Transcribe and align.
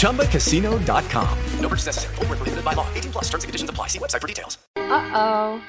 ChumbaCasino.com. 0.00 1.38
No 1.60 1.68
purchase 1.68 1.86
necessary. 1.86 2.14
Full 2.16 2.26
prohibited 2.26 2.64
by 2.64 2.72
law. 2.72 2.86
18 2.94 3.12
plus 3.12 3.24
terms 3.28 3.44
and 3.44 3.48
conditions 3.48 3.70
apply. 3.70 3.86
See 3.88 3.98
website 3.98 4.20
for 4.20 4.26
details. 4.26 4.58
Uh 4.76 5.10
oh. 5.14 5.62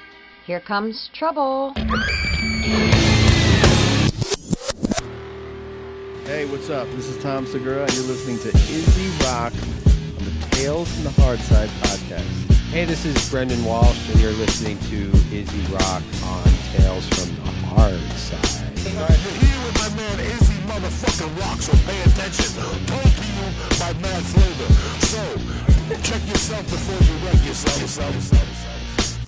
Here 0.45 0.59
comes 0.59 1.09
trouble. 1.13 1.73
Hey, 6.25 6.45
what's 6.45 6.69
up? 6.69 6.87
This 6.91 7.07
is 7.07 7.21
Tom 7.21 7.45
Segura, 7.45 7.83
and 7.83 7.93
you're 7.93 8.05
listening 8.05 8.39
to 8.39 8.49
Izzy 8.49 9.09
Rock 9.25 9.53
on 9.53 10.25
the 10.25 10.47
Tales 10.51 10.91
from 10.93 11.03
the 11.03 11.11
Hard 11.21 11.39
Side 11.39 11.69
podcast. 11.81 12.51
Hey, 12.71 12.85
this 12.85 13.05
is 13.05 13.29
Brendan 13.29 13.63
Walsh, 13.65 14.09
and 14.09 14.19
you're 14.19 14.31
listening 14.31 14.79
to 14.89 15.11
Izzy 15.35 15.73
Rock 15.73 16.01
on 16.23 16.43
Tales 16.73 17.07
from 17.09 17.35
the 17.35 17.51
Hard 17.67 17.99
Side. 18.17 18.77
Here 18.79 19.59
with 19.65 19.77
my 19.77 19.95
man 19.97 20.19
Izzy 20.21 20.50
motherfucking 20.71 21.39
Rock, 21.39 21.61
so 21.61 21.73
pay 21.85 21.99
attention. 22.03 22.55
Told 22.87 23.11
to 23.19 23.25
you 23.35 23.47
by 23.79 23.91
Mad 23.99 24.23
Flavor. 24.23 24.69
So, 25.11 25.21
check 26.01 26.25
yourself 26.27 26.63
before 26.69 27.01
you 27.07 27.13
wreck 27.25 27.45
yourself. 27.45 27.81
yourself, 27.81 28.13
yourself, 28.13 28.47
yourself. 28.47 28.70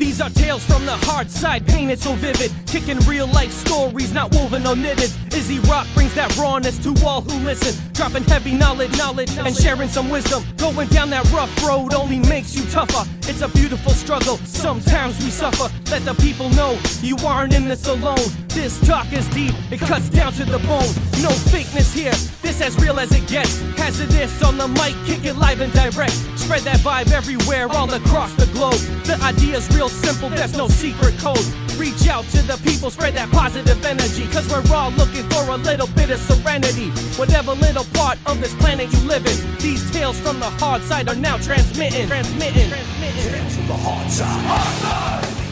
These 0.03 0.19
are 0.19 0.29
tales 0.31 0.65
from 0.65 0.85
the 0.85 0.97
hard 1.07 1.31
side, 1.31 1.65
painted 1.65 1.97
so 1.97 2.11
vivid. 2.15 2.51
Kicking 2.67 2.99
real 3.07 3.25
life 3.25 3.53
stories, 3.53 4.13
not 4.13 4.35
woven 4.35 4.67
or 4.67 4.75
knitted. 4.75 5.09
Izzy 5.33 5.59
Rock 5.59 5.87
brings 5.93 6.13
that 6.15 6.35
rawness 6.35 6.77
to 6.79 6.93
all 7.05 7.21
who 7.21 7.39
listen. 7.45 7.73
Dropping 7.93 8.25
heavy 8.25 8.53
knowledge, 8.53 8.97
knowledge, 8.97 9.31
and 9.37 9.55
sharing 9.55 9.87
some 9.87 10.09
wisdom. 10.09 10.43
Going 10.57 10.89
down 10.89 11.09
that 11.11 11.23
rough 11.31 11.51
road 11.65 11.93
only 11.93 12.19
makes 12.19 12.53
you 12.53 12.69
tougher. 12.69 13.09
It's 13.29 13.41
a 13.41 13.47
beautiful 13.47 13.93
struggle, 13.93 14.35
sometimes 14.39 15.17
we 15.23 15.29
suffer. 15.29 15.71
Let 15.89 16.03
the 16.03 16.15
people 16.15 16.49
know 16.49 16.77
you 17.01 17.15
aren't 17.25 17.53
in 17.53 17.69
this 17.69 17.87
alone. 17.87 18.27
This 18.49 18.85
talk 18.85 19.11
is 19.13 19.27
deep, 19.29 19.55
it 19.71 19.79
cuts 19.79 20.09
down 20.09 20.33
to 20.33 20.43
the 20.43 20.59
bone. 20.59 20.91
No 21.23 21.31
fakeness 21.49 21.95
here, 21.95 22.11
this 22.41 22.61
as 22.61 22.75
real 22.77 22.99
as 22.99 23.11
it 23.13 23.25
gets. 23.27 23.61
Hazardous 23.77 24.43
on 24.43 24.57
the 24.57 24.67
mic, 24.67 24.93
kick 25.05 25.23
it 25.23 25.35
live 25.37 25.61
and 25.61 25.71
direct. 25.71 26.13
Spread 26.37 26.61
that 26.63 26.79
vibe 26.81 27.11
everywhere, 27.13 27.69
all 27.69 27.91
across 27.93 28.33
the 28.35 28.45
globe. 28.47 28.81
The 29.05 29.17
idea's 29.23 29.73
real 29.73 29.89
simple, 29.93 30.29
there's 30.29 30.57
no 30.57 30.67
secret 30.67 31.17
code. 31.19 31.45
Reach 31.77 32.07
out 32.07 32.25
to 32.25 32.41
the 32.43 32.59
people, 32.63 32.89
spread 32.89 33.13
that 33.15 33.29
positive 33.31 33.83
energy. 33.85 34.25
Cause 34.27 34.49
we're 34.49 34.75
all 34.75 34.91
looking 34.91 35.23
for 35.29 35.43
a 35.51 35.57
little 35.57 35.87
bit 35.87 36.09
of 36.09 36.19
serenity. 36.19 36.89
Whatever 37.17 37.53
little 37.53 37.85
part 37.93 38.17
of 38.25 38.41
this 38.41 38.53
planet 38.55 38.91
you 38.91 38.99
live 39.07 39.25
in, 39.25 39.57
these 39.57 39.89
tales 39.91 40.19
from 40.19 40.39
the 40.39 40.49
hard 40.49 40.81
side 40.83 41.07
are 41.09 41.15
now 41.15 41.37
transmitting. 41.37 42.07
Transmitting. 42.07 42.69
Tales 42.69 43.55
from 43.55 43.67
the 43.67 43.73
Hard 43.73 44.11
Side. 44.11 44.45
Hard 44.45 45.25
side. 45.25 45.43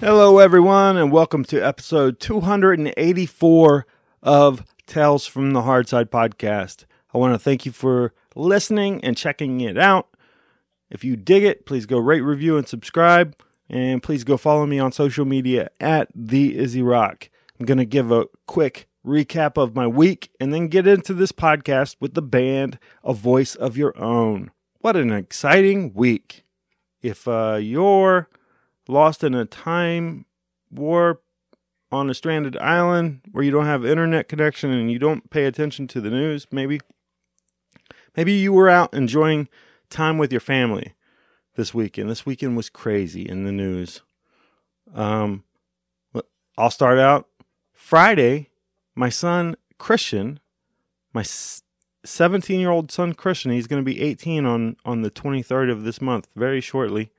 Hello, 0.00 0.38
everyone, 0.38 0.96
and 0.96 1.10
welcome 1.10 1.44
to 1.46 1.60
episode 1.60 2.20
284 2.20 3.86
of 4.22 4.64
Tales 4.86 5.26
from 5.26 5.52
the 5.52 5.62
Hard 5.62 5.88
Side 5.88 6.10
podcast. 6.10 6.84
I 7.14 7.18
want 7.18 7.32
to 7.32 7.38
thank 7.38 7.64
you 7.64 7.72
for 7.72 8.12
listening 8.34 9.02
and 9.02 9.16
checking 9.16 9.60
it 9.60 9.78
out. 9.78 10.08
If 10.94 11.02
you 11.02 11.16
dig 11.16 11.42
it, 11.42 11.66
please 11.66 11.86
go 11.86 11.98
rate, 11.98 12.20
review, 12.20 12.56
and 12.56 12.68
subscribe. 12.68 13.36
And 13.68 14.00
please 14.00 14.22
go 14.22 14.36
follow 14.36 14.64
me 14.64 14.78
on 14.78 14.92
social 14.92 15.24
media 15.24 15.70
at 15.80 16.08
the 16.14 16.56
Izzy 16.56 16.82
Rock. 16.82 17.28
I'm 17.58 17.66
going 17.66 17.78
to 17.78 17.84
give 17.84 18.12
a 18.12 18.26
quick 18.46 18.88
recap 19.04 19.60
of 19.60 19.74
my 19.74 19.88
week 19.88 20.30
and 20.38 20.54
then 20.54 20.68
get 20.68 20.86
into 20.86 21.12
this 21.12 21.32
podcast 21.32 21.96
with 21.98 22.14
the 22.14 22.22
band 22.22 22.78
A 23.02 23.12
Voice 23.12 23.56
of 23.56 23.76
Your 23.76 23.98
Own. 23.98 24.52
What 24.78 24.94
an 24.94 25.10
exciting 25.10 25.92
week. 25.94 26.44
If 27.02 27.26
uh, 27.26 27.58
you're 27.60 28.28
lost 28.86 29.24
in 29.24 29.34
a 29.34 29.46
time 29.46 30.26
warp 30.70 31.24
on 31.90 32.08
a 32.08 32.14
stranded 32.14 32.56
island 32.58 33.22
where 33.32 33.42
you 33.42 33.50
don't 33.50 33.66
have 33.66 33.84
internet 33.84 34.28
connection 34.28 34.70
and 34.70 34.92
you 34.92 35.00
don't 35.00 35.28
pay 35.30 35.46
attention 35.46 35.88
to 35.88 36.00
the 36.00 36.10
news, 36.10 36.46
maybe 36.52 36.80
maybe 38.16 38.32
you 38.32 38.52
were 38.52 38.68
out 38.68 38.94
enjoying 38.94 39.48
time 39.94 40.18
with 40.18 40.32
your 40.32 40.40
family 40.40 40.94
this 41.54 41.72
weekend. 41.72 42.10
This 42.10 42.26
weekend 42.26 42.56
was 42.56 42.68
crazy 42.68 43.22
in 43.22 43.44
the 43.44 43.52
news. 43.52 44.02
Um, 44.94 45.44
I'll 46.58 46.70
start 46.70 46.98
out 46.98 47.28
Friday. 47.72 48.50
My 48.94 49.08
son 49.08 49.56
Christian, 49.78 50.40
my 51.12 51.24
17 52.04 52.60
year 52.60 52.70
old 52.70 52.92
son 52.92 53.12
Christian, 53.14 53.52
he's 53.52 53.66
going 53.66 53.80
to 53.80 53.84
be 53.84 54.00
18 54.00 54.44
on 54.46 54.76
on 54.84 55.02
the 55.02 55.10
23rd 55.10 55.70
of 55.70 55.84
this 55.84 56.00
month, 56.00 56.28
very 56.36 56.60
shortly. 56.60 57.10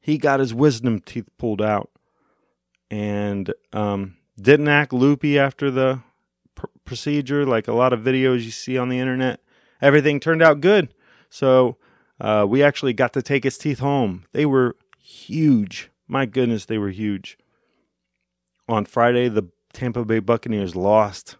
He 0.00 0.18
got 0.18 0.40
his 0.40 0.52
wisdom 0.52 1.00
teeth 1.00 1.28
pulled 1.38 1.62
out, 1.62 1.90
and 2.90 3.52
um, 3.72 4.16
didn't 4.40 4.68
act 4.68 4.92
loopy 4.92 5.38
after 5.38 5.70
the 5.70 6.00
pr- 6.56 6.66
procedure, 6.84 7.46
like 7.46 7.68
a 7.68 7.72
lot 7.72 7.92
of 7.92 8.00
videos 8.00 8.42
you 8.42 8.50
see 8.50 8.76
on 8.76 8.88
the 8.88 8.98
internet. 8.98 9.40
Everything 9.80 10.18
turned 10.18 10.42
out 10.42 10.60
good. 10.60 10.92
So 11.30 11.76
uh, 12.20 12.46
we 12.48 12.62
actually 12.62 12.92
got 12.92 13.12
to 13.14 13.22
take 13.22 13.44
his 13.44 13.58
teeth 13.58 13.78
home. 13.78 14.24
They 14.32 14.46
were 14.46 14.76
huge. 14.98 15.90
My 16.06 16.26
goodness, 16.26 16.66
they 16.66 16.78
were 16.78 16.90
huge. 16.90 17.38
On 18.68 18.84
Friday, 18.84 19.28
the 19.28 19.48
Tampa 19.72 20.04
Bay 20.04 20.20
Buccaneers 20.20 20.76
lost. 20.76 21.36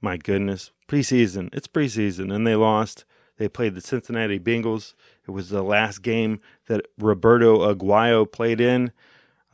My 0.00 0.16
goodness. 0.16 0.70
Preseason. 0.88 1.48
It's 1.52 1.66
preseason, 1.66 2.34
and 2.34 2.46
they 2.46 2.54
lost. 2.54 3.04
They 3.38 3.48
played 3.48 3.74
the 3.74 3.80
Cincinnati 3.80 4.38
Bengals. 4.38 4.94
It 5.26 5.30
was 5.30 5.48
the 5.48 5.62
last 5.62 6.02
game 6.02 6.40
that 6.66 6.86
Roberto 6.98 7.72
Aguayo 7.72 8.30
played 8.30 8.60
in. 8.60 8.92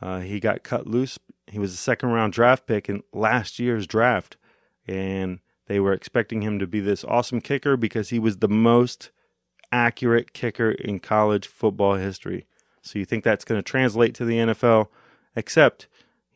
Uh, 0.01 0.19
he 0.19 0.39
got 0.39 0.63
cut 0.63 0.85
loose. 0.87 1.17
He 1.47 1.59
was 1.59 1.73
a 1.73 1.77
second 1.77 2.09
round 2.09 2.33
draft 2.33 2.67
pick 2.67 2.89
in 2.89 3.03
last 3.13 3.59
year's 3.59 3.87
draft. 3.87 4.37
And 4.87 5.39
they 5.67 5.79
were 5.79 5.93
expecting 5.93 6.41
him 6.41 6.59
to 6.59 6.67
be 6.67 6.79
this 6.79 7.03
awesome 7.03 7.41
kicker 7.41 7.77
because 7.77 8.09
he 8.09 8.19
was 8.19 8.37
the 8.37 8.47
most 8.47 9.11
accurate 9.71 10.33
kicker 10.33 10.71
in 10.71 10.99
college 10.99 11.47
football 11.47 11.95
history. 11.95 12.45
So 12.81 12.99
you 12.99 13.05
think 13.05 13.23
that's 13.23 13.45
going 13.45 13.59
to 13.59 13.63
translate 13.63 14.15
to 14.15 14.25
the 14.25 14.37
NFL, 14.37 14.87
except 15.35 15.87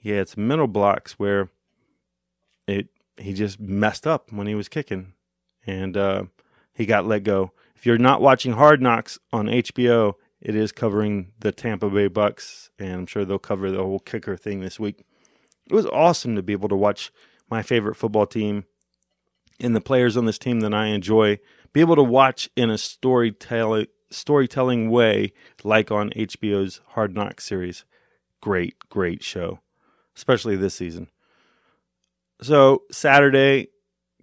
had 0.03 0.29
some 0.29 0.47
mental 0.47 0.67
blocks 0.67 1.13
where 1.13 1.49
it 2.67 2.87
he 3.17 3.33
just 3.33 3.59
messed 3.59 4.07
up 4.07 4.31
when 4.31 4.47
he 4.47 4.55
was 4.55 4.67
kicking, 4.67 5.13
and 5.65 5.95
uh, 5.95 6.23
he 6.73 6.85
got 6.85 7.05
let 7.05 7.23
go. 7.23 7.51
If 7.75 7.85
you're 7.85 7.97
not 7.97 8.21
watching 8.21 8.53
Hard 8.53 8.81
Knocks 8.81 9.19
on 9.31 9.47
HBO, 9.47 10.15
it 10.41 10.55
is 10.55 10.71
covering 10.71 11.31
the 11.39 11.51
Tampa 11.51 11.89
Bay 11.89 12.07
Bucks, 12.07 12.69
and 12.79 12.93
I'm 12.93 13.05
sure 13.05 13.23
they'll 13.23 13.39
cover 13.39 13.69
the 13.71 13.83
whole 13.83 13.99
kicker 13.99 14.35
thing 14.35 14.61
this 14.61 14.79
week. 14.79 15.03
It 15.69 15.73
was 15.73 15.85
awesome 15.85 16.35
to 16.35 16.43
be 16.43 16.53
able 16.53 16.69
to 16.69 16.75
watch 16.75 17.11
my 17.49 17.61
favorite 17.61 17.95
football 17.95 18.25
team 18.25 18.65
and 19.59 19.75
the 19.75 19.81
players 19.81 20.17
on 20.17 20.25
this 20.25 20.39
team 20.39 20.61
that 20.61 20.73
I 20.73 20.87
enjoy 20.87 21.39
be 21.73 21.81
able 21.81 21.95
to 21.95 22.03
watch 22.03 22.49
in 22.55 22.69
a 22.69 22.77
storytelling 22.77 23.87
storytelling 24.11 24.91
way, 24.91 25.33
like 25.63 25.91
on 25.91 26.11
HBO's 26.11 26.81
Hard 26.89 27.15
Knocks 27.15 27.43
series. 27.43 27.83
Great, 28.41 28.75
great 28.89 29.23
show, 29.23 29.59
especially 30.15 30.55
this 30.55 30.75
season. 30.75 31.09
So 32.41 32.83
Saturday 32.91 33.69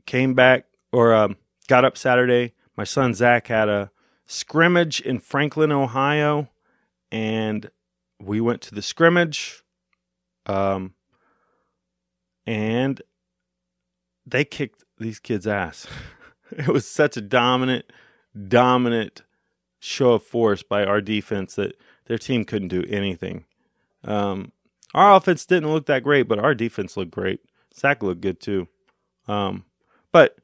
came 0.06 0.34
back 0.34 0.66
or 0.92 1.12
um, 1.14 1.36
got 1.68 1.84
up 1.84 1.96
Saturday. 1.96 2.54
My 2.76 2.84
son 2.84 3.14
Zach 3.14 3.48
had 3.48 3.68
a 3.68 3.90
scrimmage 4.26 5.00
in 5.00 5.18
Franklin, 5.18 5.72
Ohio, 5.72 6.48
and 7.10 7.70
we 8.20 8.40
went 8.40 8.60
to 8.62 8.74
the 8.74 8.82
scrimmage. 8.82 9.64
Um, 10.46 10.94
and 12.46 13.02
they 14.26 14.44
kicked 14.44 14.84
these 14.98 15.18
kids' 15.18 15.46
ass. 15.46 15.86
it 16.58 16.68
was 16.68 16.86
such 16.86 17.16
a 17.16 17.20
dominant, 17.20 17.86
dominant 18.48 19.22
show 19.78 20.12
of 20.12 20.22
force 20.22 20.62
by 20.62 20.84
our 20.84 21.00
defense 21.00 21.54
that 21.54 21.74
their 22.06 22.18
team 22.18 22.44
couldn't 22.44 22.68
do 22.68 22.84
anything. 22.88 23.44
Um, 24.04 24.52
our 24.94 25.16
offense 25.16 25.46
didn't 25.46 25.72
look 25.72 25.86
that 25.86 26.02
great, 26.02 26.28
but 26.28 26.38
our 26.38 26.54
defense 26.54 26.96
looked 26.96 27.12
great. 27.12 27.40
Sack 27.72 28.02
looked 28.02 28.20
good 28.20 28.40
too. 28.40 28.68
Um, 29.28 29.64
but 30.12 30.36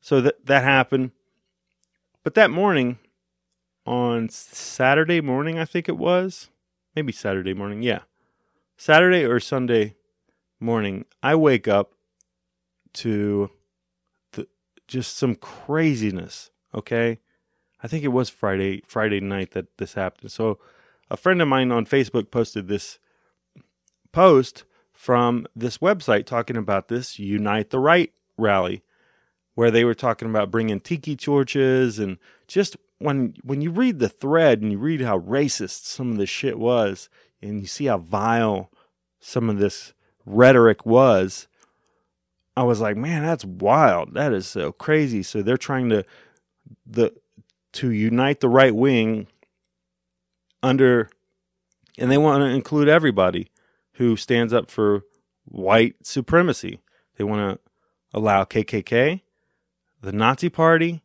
so 0.00 0.20
that 0.20 0.46
that 0.46 0.64
happened. 0.64 1.12
But 2.22 2.34
that 2.34 2.50
morning, 2.50 2.98
on 3.86 4.28
Saturday 4.28 5.20
morning, 5.20 5.58
I 5.58 5.64
think 5.64 5.88
it 5.88 5.96
was, 5.96 6.50
maybe 6.94 7.12
Saturday 7.12 7.54
morning, 7.54 7.82
yeah, 7.82 8.00
Saturday 8.76 9.24
or 9.24 9.40
Sunday 9.40 9.94
morning, 10.58 11.06
I 11.22 11.34
wake 11.34 11.66
up 11.66 11.92
to 12.94 13.50
just 14.90 15.16
some 15.16 15.36
craziness. 15.36 16.50
Okay, 16.74 17.20
I 17.82 17.88
think 17.88 18.04
it 18.04 18.08
was 18.08 18.28
Friday 18.28 18.82
Friday 18.86 19.20
night 19.20 19.52
that 19.52 19.78
this 19.78 19.94
happened. 19.94 20.32
So 20.32 20.58
a 21.10 21.16
friend 21.16 21.40
of 21.40 21.48
mine 21.48 21.72
on 21.72 21.86
Facebook 21.86 22.30
posted 22.30 22.68
this 22.68 22.98
post 24.12 24.64
from 24.92 25.46
this 25.56 25.78
website 25.78 26.26
talking 26.26 26.56
about 26.56 26.88
this 26.88 27.18
Unite 27.18 27.70
the 27.70 27.78
Right 27.78 28.12
rally, 28.36 28.82
where 29.54 29.70
they 29.70 29.84
were 29.84 29.94
talking 29.94 30.28
about 30.28 30.50
bringing 30.50 30.80
tiki 30.80 31.16
torches 31.16 31.98
and 31.98 32.18
just 32.46 32.76
when 32.98 33.34
when 33.42 33.62
you 33.62 33.70
read 33.70 33.98
the 34.00 34.08
thread 34.08 34.60
and 34.60 34.72
you 34.72 34.78
read 34.78 35.00
how 35.00 35.20
racist 35.20 35.84
some 35.84 36.10
of 36.10 36.18
this 36.18 36.28
shit 36.28 36.58
was, 36.58 37.08
and 37.40 37.60
you 37.60 37.66
see 37.66 37.86
how 37.86 37.98
vile 37.98 38.70
some 39.20 39.48
of 39.48 39.58
this 39.58 39.94
rhetoric 40.26 40.84
was, 40.84 41.46
I 42.60 42.62
was 42.62 42.78
like, 42.78 42.94
man, 42.94 43.22
that's 43.22 43.42
wild. 43.42 44.12
That 44.12 44.34
is 44.34 44.46
so 44.46 44.70
crazy. 44.70 45.22
So 45.22 45.40
they're 45.40 45.56
trying 45.56 45.88
to 45.88 46.04
the 46.84 47.14
to 47.72 47.90
unite 47.90 48.40
the 48.40 48.50
right 48.50 48.74
wing 48.74 49.28
under 50.62 51.08
and 51.96 52.12
they 52.12 52.18
want 52.18 52.42
to 52.42 52.48
include 52.48 52.86
everybody 52.86 53.48
who 53.92 54.14
stands 54.14 54.52
up 54.52 54.68
for 54.68 55.04
white 55.46 55.94
supremacy. 56.02 56.80
They 57.16 57.24
want 57.24 57.40
to 57.40 57.70
allow 58.12 58.44
KKK, 58.44 59.22
the 60.02 60.12
Nazi 60.12 60.50
Party, 60.50 61.02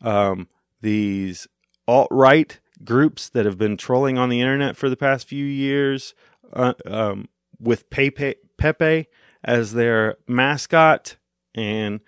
um, 0.00 0.48
these 0.80 1.46
alt 1.86 2.08
right 2.10 2.58
groups 2.82 3.28
that 3.28 3.46
have 3.46 3.56
been 3.56 3.76
trolling 3.76 4.18
on 4.18 4.30
the 4.30 4.40
internet 4.40 4.76
for 4.76 4.88
the 4.88 4.96
past 4.96 5.28
few 5.28 5.44
years 5.44 6.12
uh, 6.52 6.74
um, 6.86 7.28
with 7.60 7.88
Pepe, 7.88 8.34
Pepe 8.56 9.06
as 9.44 9.72
their 9.72 10.16
mascot 10.26 11.16
and 11.54 12.00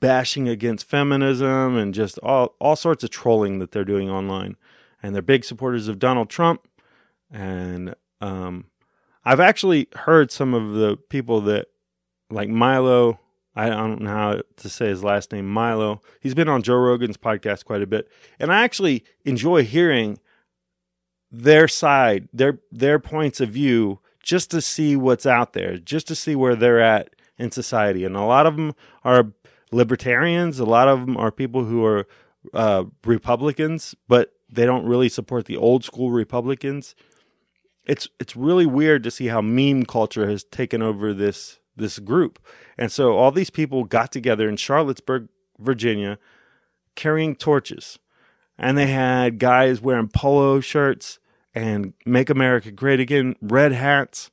bashing 0.00 0.48
against 0.48 0.88
feminism 0.88 1.76
and 1.76 1.94
just 1.94 2.18
all, 2.18 2.54
all 2.60 2.76
sorts 2.76 3.04
of 3.04 3.10
trolling 3.10 3.58
that 3.60 3.70
they're 3.70 3.84
doing 3.84 4.10
online. 4.10 4.56
And 5.02 5.14
they're 5.14 5.22
big 5.22 5.44
supporters 5.44 5.88
of 5.88 5.98
Donald 5.98 6.28
Trump. 6.28 6.66
And 7.30 7.94
um, 8.20 8.66
I've 9.24 9.40
actually 9.40 9.88
heard 9.94 10.30
some 10.30 10.54
of 10.54 10.74
the 10.74 10.96
people 10.96 11.40
that, 11.42 11.68
like 12.30 12.48
Milo, 12.48 13.20
I 13.54 13.68
don't 13.68 14.00
know 14.00 14.10
how 14.10 14.42
to 14.56 14.68
say 14.68 14.86
his 14.86 15.04
last 15.04 15.32
name, 15.32 15.48
Milo. 15.48 16.00
He's 16.20 16.34
been 16.34 16.48
on 16.48 16.62
Joe 16.62 16.76
Rogan's 16.76 17.16
podcast 17.16 17.64
quite 17.64 17.82
a 17.82 17.86
bit, 17.86 18.08
and 18.38 18.52
I 18.52 18.62
actually 18.62 19.04
enjoy 19.24 19.64
hearing 19.64 20.18
their 21.30 21.68
side, 21.68 22.28
their 22.32 22.60
their 22.70 22.98
points 22.98 23.40
of 23.40 23.50
view, 23.50 24.00
just 24.22 24.50
to 24.52 24.60
see 24.60 24.96
what's 24.96 25.26
out 25.26 25.52
there, 25.52 25.76
just 25.76 26.06
to 26.08 26.14
see 26.14 26.34
where 26.36 26.54
they're 26.56 26.80
at 26.80 27.10
in 27.38 27.50
society. 27.50 28.04
And 28.04 28.16
a 28.16 28.22
lot 28.22 28.46
of 28.46 28.56
them 28.56 28.74
are 29.04 29.32
libertarians. 29.72 30.58
A 30.58 30.64
lot 30.64 30.88
of 30.88 31.00
them 31.00 31.16
are 31.16 31.32
people 31.32 31.64
who 31.64 31.84
are 31.84 32.06
uh, 32.54 32.84
Republicans, 33.04 33.94
but 34.08 34.32
they 34.50 34.66
don't 34.66 34.86
really 34.86 35.08
support 35.08 35.46
the 35.46 35.56
old 35.56 35.84
school 35.84 36.10
Republicans. 36.10 36.94
It's 37.84 38.08
it's 38.20 38.36
really 38.36 38.66
weird 38.66 39.02
to 39.02 39.10
see 39.10 39.26
how 39.26 39.40
meme 39.40 39.84
culture 39.84 40.28
has 40.28 40.44
taken 40.44 40.82
over 40.82 41.12
this 41.12 41.58
this 41.76 41.98
group. 41.98 42.38
And 42.78 42.92
so 42.92 43.16
all 43.16 43.32
these 43.32 43.50
people 43.50 43.84
got 43.84 44.12
together 44.12 44.48
in 44.48 44.56
Charlottesburg, 44.56 45.28
Virginia, 45.58 46.18
carrying 46.94 47.34
torches. 47.34 47.98
And 48.58 48.76
they 48.76 48.86
had 48.86 49.38
guys 49.38 49.80
wearing 49.80 50.08
polo 50.08 50.60
shirts 50.60 51.18
and 51.54 51.92
Make 52.06 52.30
America 52.30 52.70
Great 52.70 53.00
Again, 53.00 53.36
red 53.40 53.72
hats. 53.72 54.30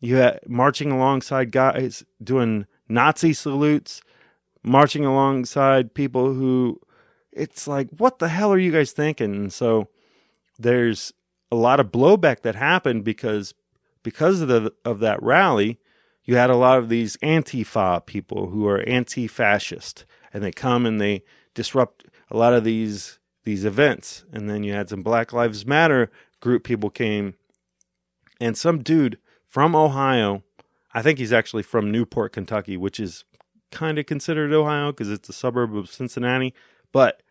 You 0.00 0.16
had 0.16 0.40
marching 0.46 0.90
alongside 0.90 1.52
guys 1.52 2.04
doing 2.22 2.66
Nazi 2.88 3.32
salutes, 3.32 4.02
marching 4.62 5.04
alongside 5.04 5.94
people 5.94 6.32
who 6.32 6.80
it's 7.32 7.68
like, 7.68 7.88
what 7.96 8.18
the 8.18 8.28
hell 8.28 8.52
are 8.52 8.58
you 8.58 8.72
guys 8.72 8.92
thinking? 8.92 9.34
And 9.34 9.52
so 9.52 9.88
there's 10.58 11.12
a 11.50 11.56
lot 11.56 11.80
of 11.80 11.92
blowback 11.92 12.40
that 12.42 12.54
happened 12.54 13.04
because 13.04 13.54
because 14.02 14.40
of 14.40 14.48
the 14.48 14.72
of 14.84 15.00
that 15.00 15.22
rally, 15.22 15.78
you 16.24 16.36
had 16.36 16.50
a 16.50 16.56
lot 16.56 16.78
of 16.78 16.88
these 16.88 17.16
antifa 17.18 18.04
people 18.06 18.48
who 18.48 18.66
are 18.66 18.80
anti-fascist 18.88 20.04
and 20.32 20.42
they 20.42 20.52
come 20.52 20.86
and 20.86 21.00
they 21.00 21.22
disrupt 21.54 22.04
a 22.30 22.36
lot 22.36 22.54
of 22.54 22.64
these 22.64 23.18
these 23.44 23.64
events 23.64 24.24
and 24.32 24.48
then 24.48 24.62
you 24.62 24.72
had 24.72 24.88
some 24.88 25.02
black 25.02 25.32
lives 25.32 25.66
matter 25.66 26.10
group 26.40 26.64
people 26.64 26.90
came 26.90 27.34
and 28.40 28.56
some 28.56 28.82
dude 28.82 29.18
from 29.46 29.74
ohio 29.74 30.42
i 30.94 31.02
think 31.02 31.18
he's 31.18 31.32
actually 31.32 31.62
from 31.62 31.90
newport 31.90 32.32
kentucky 32.32 32.76
which 32.76 32.98
is 32.98 33.24
kind 33.70 33.98
of 33.98 34.06
considered 34.06 34.52
ohio 34.52 34.90
because 34.90 35.10
it's 35.10 35.28
a 35.28 35.32
suburb 35.32 35.76
of 35.76 35.88
cincinnati 35.88 36.54
but 36.92 37.22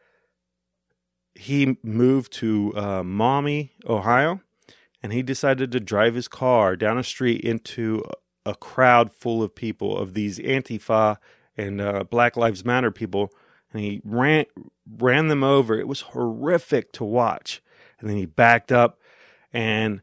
he 1.40 1.78
moved 1.84 2.34
to 2.34 2.74
uh, 2.76 3.02
Maumee, 3.02 3.72
Ohio, 3.88 4.42
and 5.02 5.14
he 5.14 5.24
decided 5.24 5.72
to 5.72 5.80
drive 5.80 6.14
his 6.14 6.28
car 6.28 6.76
down 6.76 6.98
a 6.98 7.04
street 7.04 7.42
into 7.42 8.04
a 8.46 8.54
crowd 8.54 9.14
full 9.14 9.42
of 9.42 9.56
people 9.56 9.98
of 9.98 10.14
these 10.14 10.38
Antifa 10.40 11.18
and 11.56 11.80
uh, 11.80 12.04
Black 12.04 12.36
Lives 12.36 12.66
Matter 12.66 12.92
people, 12.92 13.32
and 13.72 13.82
he 13.82 14.02
ran 14.04 14.46
ran 14.98 15.30
them 15.30 15.44
over. 15.44 15.80
It 15.80 15.88
was 15.88 16.02
horrific 16.02 16.92
to 16.94 17.06
watch. 17.06 17.62
And 18.00 18.10
then 18.10 18.18
he 18.18 18.26
backed 18.26 18.72
up, 18.72 18.99
and 19.54 20.02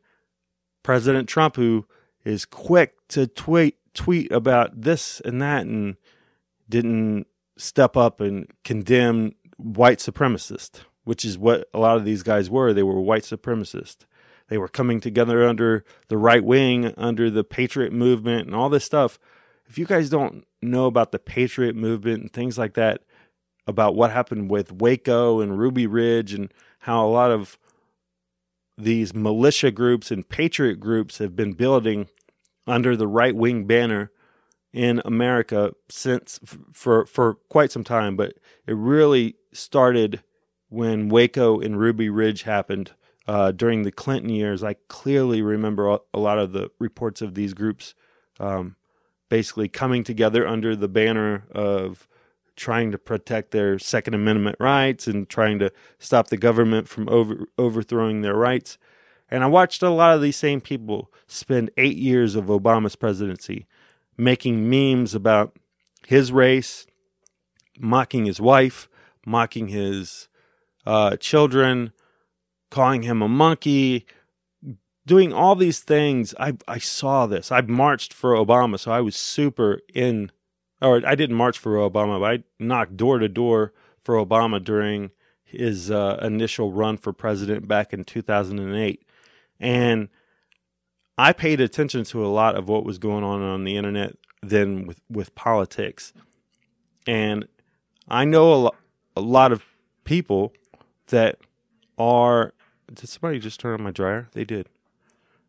President 0.82 1.28
Trump, 1.28 1.56
who 1.56 1.86
is 2.24 2.44
quick 2.44 2.94
to 3.08 3.26
tweet 3.26 3.76
tweet 3.94 4.30
about 4.30 4.82
this 4.82 5.20
and 5.24 5.40
that, 5.40 5.66
and 5.66 5.96
didn't 6.68 7.26
step 7.56 7.96
up 7.96 8.20
and 8.20 8.46
condemn 8.62 9.32
white 9.56 9.98
supremacists, 9.98 10.80
which 11.04 11.24
is 11.24 11.38
what 11.38 11.68
a 11.72 11.78
lot 11.78 11.96
of 11.96 12.04
these 12.04 12.22
guys 12.22 12.50
were. 12.50 12.72
They 12.72 12.82
were 12.82 13.00
white 13.00 13.22
supremacists. 13.22 14.04
They 14.48 14.58
were 14.58 14.68
coming 14.68 15.00
together 15.00 15.46
under 15.46 15.84
the 16.08 16.18
right 16.18 16.44
wing, 16.44 16.92
under 16.96 17.30
the 17.30 17.44
Patriot 17.44 17.92
movement, 17.92 18.46
and 18.46 18.54
all 18.54 18.68
this 18.68 18.84
stuff. 18.84 19.18
If 19.68 19.78
you 19.78 19.86
guys 19.86 20.08
don't 20.08 20.44
know 20.62 20.86
about 20.86 21.10
the 21.10 21.18
Patriot 21.18 21.74
movement 21.74 22.20
and 22.22 22.32
things 22.32 22.56
like 22.56 22.74
that, 22.74 23.02
about 23.66 23.96
what 23.96 24.12
happened 24.12 24.48
with 24.48 24.70
Waco 24.70 25.40
and 25.40 25.58
Ruby 25.58 25.88
Ridge, 25.88 26.32
and 26.32 26.52
how 26.80 27.04
a 27.04 27.10
lot 27.10 27.32
of 27.32 27.58
these 28.78 29.14
militia 29.14 29.70
groups 29.70 30.10
and 30.10 30.28
patriot 30.28 30.78
groups 30.78 31.18
have 31.18 31.34
been 31.34 31.52
building 31.52 32.08
under 32.66 32.96
the 32.96 33.06
right 33.06 33.34
wing 33.34 33.66
banner 33.66 34.10
in 34.72 35.00
America 35.06 35.72
since 35.88 36.38
for 36.72 37.06
for 37.06 37.34
quite 37.48 37.72
some 37.72 37.82
time, 37.82 38.14
but 38.14 38.34
it 38.66 38.76
really 38.76 39.36
started 39.52 40.22
when 40.68 41.08
Waco 41.08 41.60
and 41.60 41.80
Ruby 41.80 42.10
Ridge 42.10 42.42
happened 42.42 42.92
uh, 43.26 43.52
during 43.52 43.82
the 43.82 43.90
Clinton 43.90 44.28
years. 44.28 44.62
I 44.62 44.74
clearly 44.88 45.40
remember 45.40 45.98
a 46.12 46.18
lot 46.18 46.38
of 46.38 46.52
the 46.52 46.70
reports 46.78 47.22
of 47.22 47.34
these 47.34 47.54
groups 47.54 47.94
um, 48.38 48.76
basically 49.30 49.68
coming 49.68 50.04
together 50.04 50.46
under 50.46 50.76
the 50.76 50.88
banner 50.88 51.44
of 51.52 52.06
trying 52.56 52.90
to 52.90 52.98
protect 52.98 53.50
their 53.50 53.78
Second 53.78 54.14
Amendment 54.14 54.56
rights 54.58 55.06
and 55.06 55.28
trying 55.28 55.58
to 55.58 55.70
stop 55.98 56.28
the 56.28 56.36
government 56.36 56.88
from 56.88 57.08
over, 57.08 57.46
overthrowing 57.58 58.22
their 58.22 58.34
rights. 58.34 58.78
And 59.30 59.44
I 59.44 59.46
watched 59.46 59.82
a 59.82 59.90
lot 59.90 60.14
of 60.14 60.22
these 60.22 60.36
same 60.36 60.60
people 60.60 61.12
spend 61.26 61.70
eight 61.76 61.96
years 61.96 62.34
of 62.34 62.46
Obama's 62.46 62.96
presidency 62.96 63.66
making 64.16 64.68
memes 64.68 65.14
about 65.14 65.56
his 66.06 66.32
race, 66.32 66.86
mocking 67.78 68.24
his 68.24 68.40
wife, 68.40 68.88
mocking 69.26 69.68
his 69.68 70.28
uh, 70.86 71.16
children, 71.16 71.92
calling 72.70 73.02
him 73.02 73.20
a 73.20 73.28
monkey, 73.28 74.06
doing 75.04 75.32
all 75.32 75.54
these 75.54 75.80
things. 75.80 76.34
I 76.38 76.54
I 76.66 76.78
saw 76.78 77.26
this. 77.26 77.52
I 77.52 77.60
marched 77.60 78.12
for 78.12 78.32
Obama, 78.34 78.78
so 78.78 78.90
I 78.90 79.00
was 79.00 79.16
super 79.16 79.80
in. 79.94 80.30
Or 80.80 81.02
I 81.06 81.14
didn't 81.14 81.36
march 81.36 81.58
for 81.58 81.76
Obama, 81.76 82.20
but 82.20 82.30
I 82.30 82.44
knocked 82.58 82.96
door 82.96 83.18
to 83.18 83.28
door 83.28 83.72
for 84.02 84.14
Obama 84.16 84.62
during 84.62 85.10
his 85.44 85.90
uh, 85.90 86.18
initial 86.22 86.72
run 86.72 86.96
for 86.96 87.12
president 87.12 87.66
back 87.66 87.92
in 87.92 88.04
2008, 88.04 89.02
and 89.60 90.08
I 91.16 91.32
paid 91.32 91.60
attention 91.60 92.04
to 92.04 92.24
a 92.24 92.28
lot 92.28 92.56
of 92.56 92.68
what 92.68 92.84
was 92.84 92.98
going 92.98 93.24
on 93.24 93.40
on 93.40 93.64
the 93.64 93.76
internet 93.76 94.16
then 94.42 94.86
with 94.86 95.00
with 95.08 95.34
politics, 95.34 96.12
and 97.06 97.48
I 98.08 98.24
know 98.24 98.52
a, 98.52 98.56
lo- 98.56 98.74
a 99.16 99.20
lot 99.20 99.52
of 99.52 99.64
people 100.04 100.52
that 101.06 101.38
are 101.96 102.52
did 102.92 103.08
somebody 103.08 103.38
just 103.38 103.60
turn 103.60 103.74
on 103.74 103.82
my 103.82 103.90
dryer? 103.90 104.28
They 104.32 104.44
did. 104.44 104.68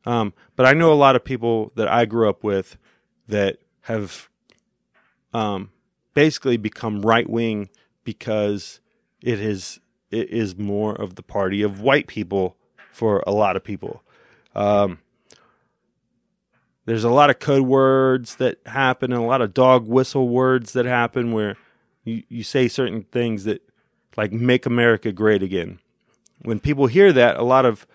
Um, 0.06 0.34
but 0.56 0.66
I 0.66 0.74
know 0.74 0.92
a 0.92 0.96
lot 0.96 1.16
of 1.16 1.24
people 1.24 1.72
that 1.76 1.88
I 1.88 2.06
grew 2.06 2.30
up 2.30 2.44
with 2.44 2.78
that 3.28 3.58
have 3.82 4.30
um, 5.34 5.72
basically 6.14 6.58
become 6.58 7.02
right 7.02 7.30
wing 7.30 7.70
because 8.04 8.80
it 9.22 9.40
is 9.40 9.80
it 10.10 10.30
is 10.30 10.58
more 10.58 10.94
of 10.94 11.16
the 11.16 11.24
party 11.24 11.62
of 11.62 11.82
white 11.82 12.08
people 12.08 12.56
for 12.92 13.24
a 13.28 13.32
lot 13.32 13.56
of 13.56 13.64
people. 13.64 14.04
Um, 14.56 15.00
there's 16.86 17.04
a 17.04 17.10
lot 17.10 17.30
of 17.30 17.40
code 17.40 17.68
words 17.68 18.38
that 18.38 18.60
happen 18.66 19.12
and 19.12 19.22
a 19.22 19.26
lot 19.26 19.42
of 19.42 19.54
dog 19.54 19.86
whistle 19.88 20.30
words 20.30 20.74
that 20.74 20.86
happen 20.86 21.34
where 21.34 21.58
you, 22.06 22.24
you 22.30 22.44
say 22.44 22.70
certain 22.70 23.04
things 23.04 23.44
that 23.44 23.62
like 24.16 24.32
make 24.32 24.66
America 24.66 25.12
great 25.12 25.44
again 25.44 25.80
when 26.42 26.60
people 26.60 26.88
hear 26.88 27.12
that, 27.14 27.38
a 27.38 27.44
lot 27.44 27.66
of 27.66 27.88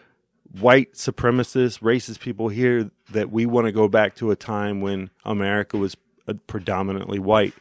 white 0.60 0.94
supremacists, 0.94 1.80
racist 1.80 2.20
people 2.20 2.48
hear 2.48 2.90
that 3.10 3.30
we 3.30 3.46
want 3.46 3.66
to 3.66 3.72
go 3.72 3.88
back 3.88 4.14
to 4.16 4.30
a 4.30 4.36
time 4.36 4.80
when 4.80 5.10
America 5.24 5.76
was 5.76 5.94
uh, 6.28 6.34
predominantly 6.46 7.18
white. 7.18 7.54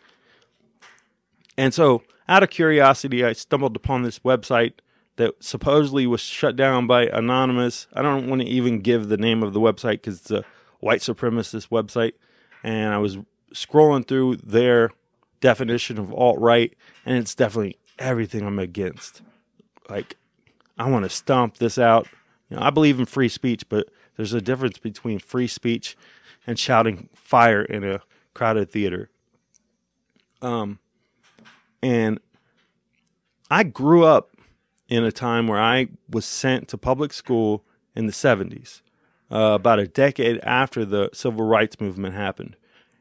And 1.57 1.73
so, 1.73 2.03
out 2.27 2.43
of 2.43 2.49
curiosity, 2.49 3.25
I 3.25 3.33
stumbled 3.33 3.75
upon 3.75 4.03
this 4.03 4.19
website 4.19 4.73
that 5.17 5.43
supposedly 5.43 6.07
was 6.07 6.21
shut 6.21 6.55
down 6.55 6.87
by 6.87 7.05
Anonymous. 7.05 7.87
I 7.93 8.01
don't 8.01 8.27
want 8.27 8.41
to 8.41 8.47
even 8.47 8.79
give 8.79 9.09
the 9.09 9.17
name 9.17 9.43
of 9.43 9.53
the 9.53 9.59
website 9.59 9.93
because 9.93 10.21
it's 10.21 10.31
a 10.31 10.45
white 10.79 11.01
supremacist 11.01 11.69
website. 11.69 12.13
And 12.63 12.93
I 12.93 12.97
was 12.97 13.17
scrolling 13.53 14.07
through 14.07 14.37
their 14.37 14.91
definition 15.41 15.97
of 15.97 16.13
alt 16.13 16.39
right, 16.39 16.73
and 17.05 17.17
it's 17.17 17.35
definitely 17.35 17.77
everything 17.99 18.45
I'm 18.45 18.59
against. 18.59 19.21
Like, 19.89 20.15
I 20.77 20.89
want 20.89 21.03
to 21.03 21.09
stomp 21.09 21.57
this 21.57 21.77
out. 21.77 22.07
You 22.49 22.57
know, 22.57 22.63
I 22.63 22.69
believe 22.69 22.99
in 22.99 23.05
free 23.05 23.29
speech, 23.29 23.67
but 23.67 23.89
there's 24.15 24.33
a 24.33 24.41
difference 24.41 24.77
between 24.77 25.19
free 25.19 25.47
speech 25.47 25.97
and 26.47 26.57
shouting 26.57 27.09
fire 27.13 27.61
in 27.61 27.83
a 27.83 28.01
crowded 28.33 28.69
theater. 28.69 29.09
Um, 30.41 30.79
and 31.81 32.19
I 33.49 33.63
grew 33.63 34.03
up 34.03 34.31
in 34.87 35.03
a 35.03 35.11
time 35.11 35.47
where 35.47 35.61
I 35.61 35.87
was 36.09 36.25
sent 36.25 36.67
to 36.69 36.77
public 36.77 37.13
school 37.13 37.63
in 37.95 38.05
the 38.05 38.11
70s, 38.11 38.81
uh, 39.31 39.53
about 39.55 39.79
a 39.79 39.87
decade 39.87 40.39
after 40.39 40.85
the 40.85 41.09
civil 41.13 41.45
rights 41.45 41.79
movement 41.79 42.15
happened. 42.15 42.55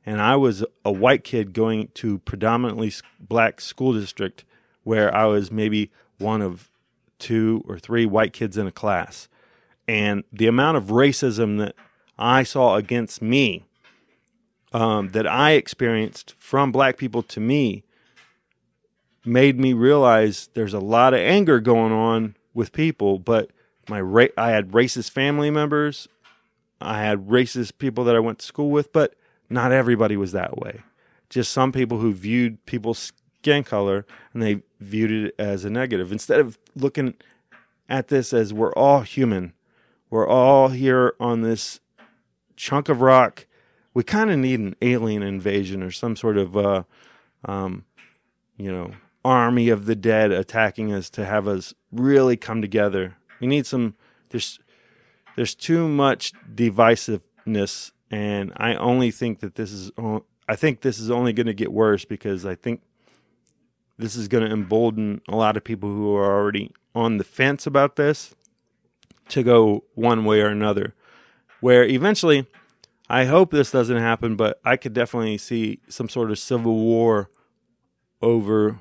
And 0.06 0.20
I 0.20 0.36
was 0.36 0.64
a 0.84 0.92
white 0.92 1.24
kid 1.24 1.52
going 1.52 1.88
to 1.94 2.18
predominantly 2.20 2.92
black 3.18 3.60
school 3.60 3.92
district 3.92 4.44
where 4.82 5.14
I 5.14 5.26
was 5.26 5.50
maybe 5.50 5.90
one 6.18 6.42
of 6.42 6.70
two 7.18 7.64
or 7.68 7.78
three 7.78 8.06
white 8.06 8.32
kids 8.32 8.56
in 8.56 8.66
a 8.66 8.72
class. 8.72 9.28
And 9.86 10.24
the 10.32 10.46
amount 10.46 10.76
of 10.76 10.84
racism 10.84 11.58
that 11.58 11.74
I 12.18 12.42
saw 12.42 12.76
against 12.76 13.20
me, 13.20 13.66
um, 14.72 15.10
that 15.10 15.26
I 15.26 15.52
experienced 15.52 16.34
from 16.38 16.72
black 16.72 16.96
people 16.96 17.22
to 17.24 17.40
me, 17.40 17.84
made 19.24 19.58
me 19.58 19.72
realize 19.72 20.48
there's 20.54 20.74
a 20.74 20.80
lot 20.80 21.14
of 21.14 21.20
anger 21.20 21.60
going 21.60 21.92
on 21.92 22.36
with 22.54 22.72
people. 22.72 23.18
But 23.18 23.50
my 23.88 24.00
ra- 24.00 24.26
I 24.36 24.50
had 24.50 24.70
racist 24.70 25.10
family 25.10 25.50
members, 25.50 26.08
I 26.80 27.02
had 27.02 27.28
racist 27.28 27.78
people 27.78 28.04
that 28.04 28.16
I 28.16 28.20
went 28.20 28.38
to 28.38 28.46
school 28.46 28.70
with, 28.70 28.92
but 28.92 29.14
not 29.48 29.72
everybody 29.72 30.16
was 30.16 30.32
that 30.32 30.58
way. 30.58 30.80
Just 31.28 31.52
some 31.52 31.72
people 31.72 31.98
who 31.98 32.12
viewed 32.12 32.64
people's 32.66 33.12
skin 33.40 33.64
color 33.64 34.06
and 34.32 34.42
they 34.42 34.62
viewed 34.80 35.10
it 35.10 35.34
as 35.38 35.64
a 35.64 35.70
negative 35.70 36.12
instead 36.12 36.40
of 36.40 36.58
looking 36.74 37.14
at 37.88 38.08
this 38.08 38.32
as 38.32 38.52
we're 38.52 38.72
all 38.72 39.00
human. 39.00 39.52
We're 40.08 40.26
all 40.26 40.68
here 40.68 41.14
on 41.20 41.42
this 41.42 41.80
chunk 42.56 42.88
of 42.88 43.00
rock. 43.00 43.46
We 43.94 44.02
kind 44.04 44.30
of 44.30 44.38
need 44.38 44.60
an 44.60 44.76
alien 44.82 45.22
invasion 45.22 45.82
or 45.82 45.90
some 45.90 46.16
sort 46.16 46.38
of, 46.38 46.56
uh, 46.56 46.84
um, 47.44 47.84
you 48.56 48.70
know, 48.70 48.92
army 49.24 49.68
of 49.68 49.86
the 49.86 49.96
dead 49.96 50.30
attacking 50.30 50.92
us 50.92 51.10
to 51.10 51.24
have 51.24 51.46
us 51.46 51.74
really 51.92 52.36
come 52.36 52.62
together. 52.62 53.16
We 53.40 53.46
need 53.46 53.66
some. 53.66 53.94
There's 54.30 54.58
there's 55.36 55.54
too 55.54 55.88
much 55.88 56.32
divisiveness, 56.54 57.92
and 58.10 58.52
I 58.56 58.74
only 58.74 59.10
think 59.10 59.40
that 59.40 59.54
this 59.54 59.72
is. 59.72 59.90
I 60.48 60.56
think 60.56 60.80
this 60.80 60.98
is 60.98 61.10
only 61.10 61.32
going 61.32 61.46
to 61.46 61.54
get 61.54 61.72
worse 61.72 62.04
because 62.04 62.44
I 62.44 62.56
think 62.56 62.82
this 63.98 64.16
is 64.16 64.26
going 64.28 64.44
to 64.44 64.52
embolden 64.52 65.20
a 65.28 65.36
lot 65.36 65.56
of 65.56 65.62
people 65.62 65.88
who 65.88 66.14
are 66.16 66.40
already 66.40 66.72
on 66.94 67.18
the 67.18 67.24
fence 67.24 67.66
about 67.66 67.96
this 67.96 68.34
to 69.28 69.42
go 69.42 69.84
one 69.94 70.24
way 70.24 70.40
or 70.40 70.48
another. 70.48 70.94
Where 71.60 71.84
eventually, 71.84 72.46
I 73.10 73.24
hope 73.24 73.50
this 73.50 73.72
doesn't 73.72 73.96
happen, 73.96 74.36
but 74.36 74.60
I 74.64 74.76
could 74.76 74.92
definitely 74.92 75.36
see 75.36 75.80
some 75.88 76.08
sort 76.08 76.30
of 76.30 76.38
civil 76.38 76.76
war 76.76 77.28
over 78.22 78.78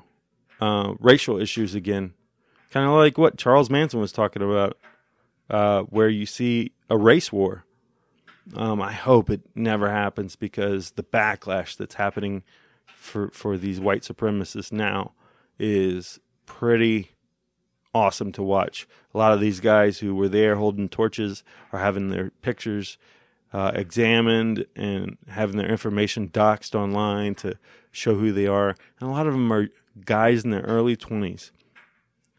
uh, 0.60 0.94
racial 1.00 1.40
issues 1.40 1.74
again. 1.74 2.14
Kind 2.70 2.86
of 2.86 2.92
like 2.92 3.18
what 3.18 3.36
Charles 3.36 3.68
Manson 3.68 3.98
was 3.98 4.12
talking 4.12 4.40
about, 4.40 4.78
uh, 5.50 5.82
where 5.82 6.08
you 6.08 6.26
see 6.26 6.70
a 6.88 6.96
race 6.96 7.32
war. 7.32 7.64
Um, 8.54 8.80
I 8.80 8.92
hope 8.92 9.30
it 9.30 9.40
never 9.56 9.90
happens 9.90 10.36
because 10.36 10.92
the 10.92 11.02
backlash 11.02 11.76
that's 11.76 11.96
happening 11.96 12.44
for, 12.86 13.30
for 13.30 13.58
these 13.58 13.80
white 13.80 14.02
supremacists 14.02 14.70
now 14.70 15.12
is 15.58 16.20
pretty 16.46 17.10
awesome 17.92 18.30
to 18.30 18.44
watch. 18.44 18.86
A 19.12 19.18
lot 19.18 19.32
of 19.32 19.40
these 19.40 19.58
guys 19.58 19.98
who 19.98 20.14
were 20.14 20.28
there 20.28 20.54
holding 20.54 20.88
torches 20.88 21.42
are 21.72 21.80
having 21.80 22.10
their 22.10 22.30
pictures 22.42 22.96
uh, 23.52 23.72
examined 23.74 24.64
and 24.76 25.16
having 25.28 25.56
their 25.56 25.68
information 25.68 26.28
doxed 26.28 26.74
online 26.74 27.34
to 27.36 27.58
show 27.90 28.14
who 28.14 28.32
they 28.32 28.46
are. 28.46 28.70
And 29.00 29.08
a 29.08 29.12
lot 29.12 29.26
of 29.26 29.32
them 29.32 29.52
are 29.52 29.68
guys 30.04 30.44
in 30.44 30.50
their 30.50 30.62
early 30.62 30.96
20s 30.96 31.50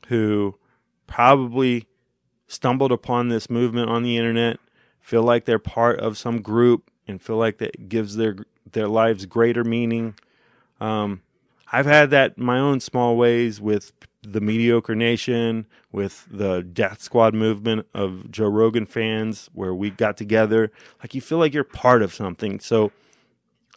who 0.08 0.58
probably 1.08 1.88
stumbled 2.48 2.92
upon 2.92 3.30
this 3.30 3.50
movement 3.50 3.90
on 3.90 4.04
the 4.04 4.18
internet, 4.18 4.60
feel 5.00 5.24
like 5.24 5.46
they're 5.46 5.60
part 5.60 6.00
of 6.00 6.18
some 6.18 6.42
group, 6.42 6.92
and 7.08 7.22
feel 7.22 7.38
like 7.38 7.58
that 7.58 7.90
gives 7.90 8.16
their 8.16 8.36
their 8.72 8.88
lives 8.88 9.26
greater 9.26 9.64
meaning. 9.64 10.16
Um, 10.80 11.22
I've 11.72 11.86
had 11.86 12.10
that 12.10 12.38
my 12.38 12.60
own 12.60 12.80
small 12.80 13.16
ways 13.16 13.62
with 13.62 13.94
the 14.24 14.42
Mediocre 14.42 14.96
Nation, 14.96 15.66
with 15.92 16.28
the 16.30 16.62
Death 16.62 17.02
Squad 17.02 17.34
movement 17.34 17.88
of 17.94 18.30
Joe 18.30 18.48
Rogan 18.48 18.86
fans, 18.86 19.50
where 19.54 19.74
we 19.74 19.90
got 19.90 20.18
together. 20.18 20.72
Like 21.02 21.16
you 21.16 21.22
feel 21.22 21.38
like 21.38 21.54
you're 21.54 21.64
part 21.64 22.02
of 22.02 22.14
something. 22.14 22.60
So 22.60 22.92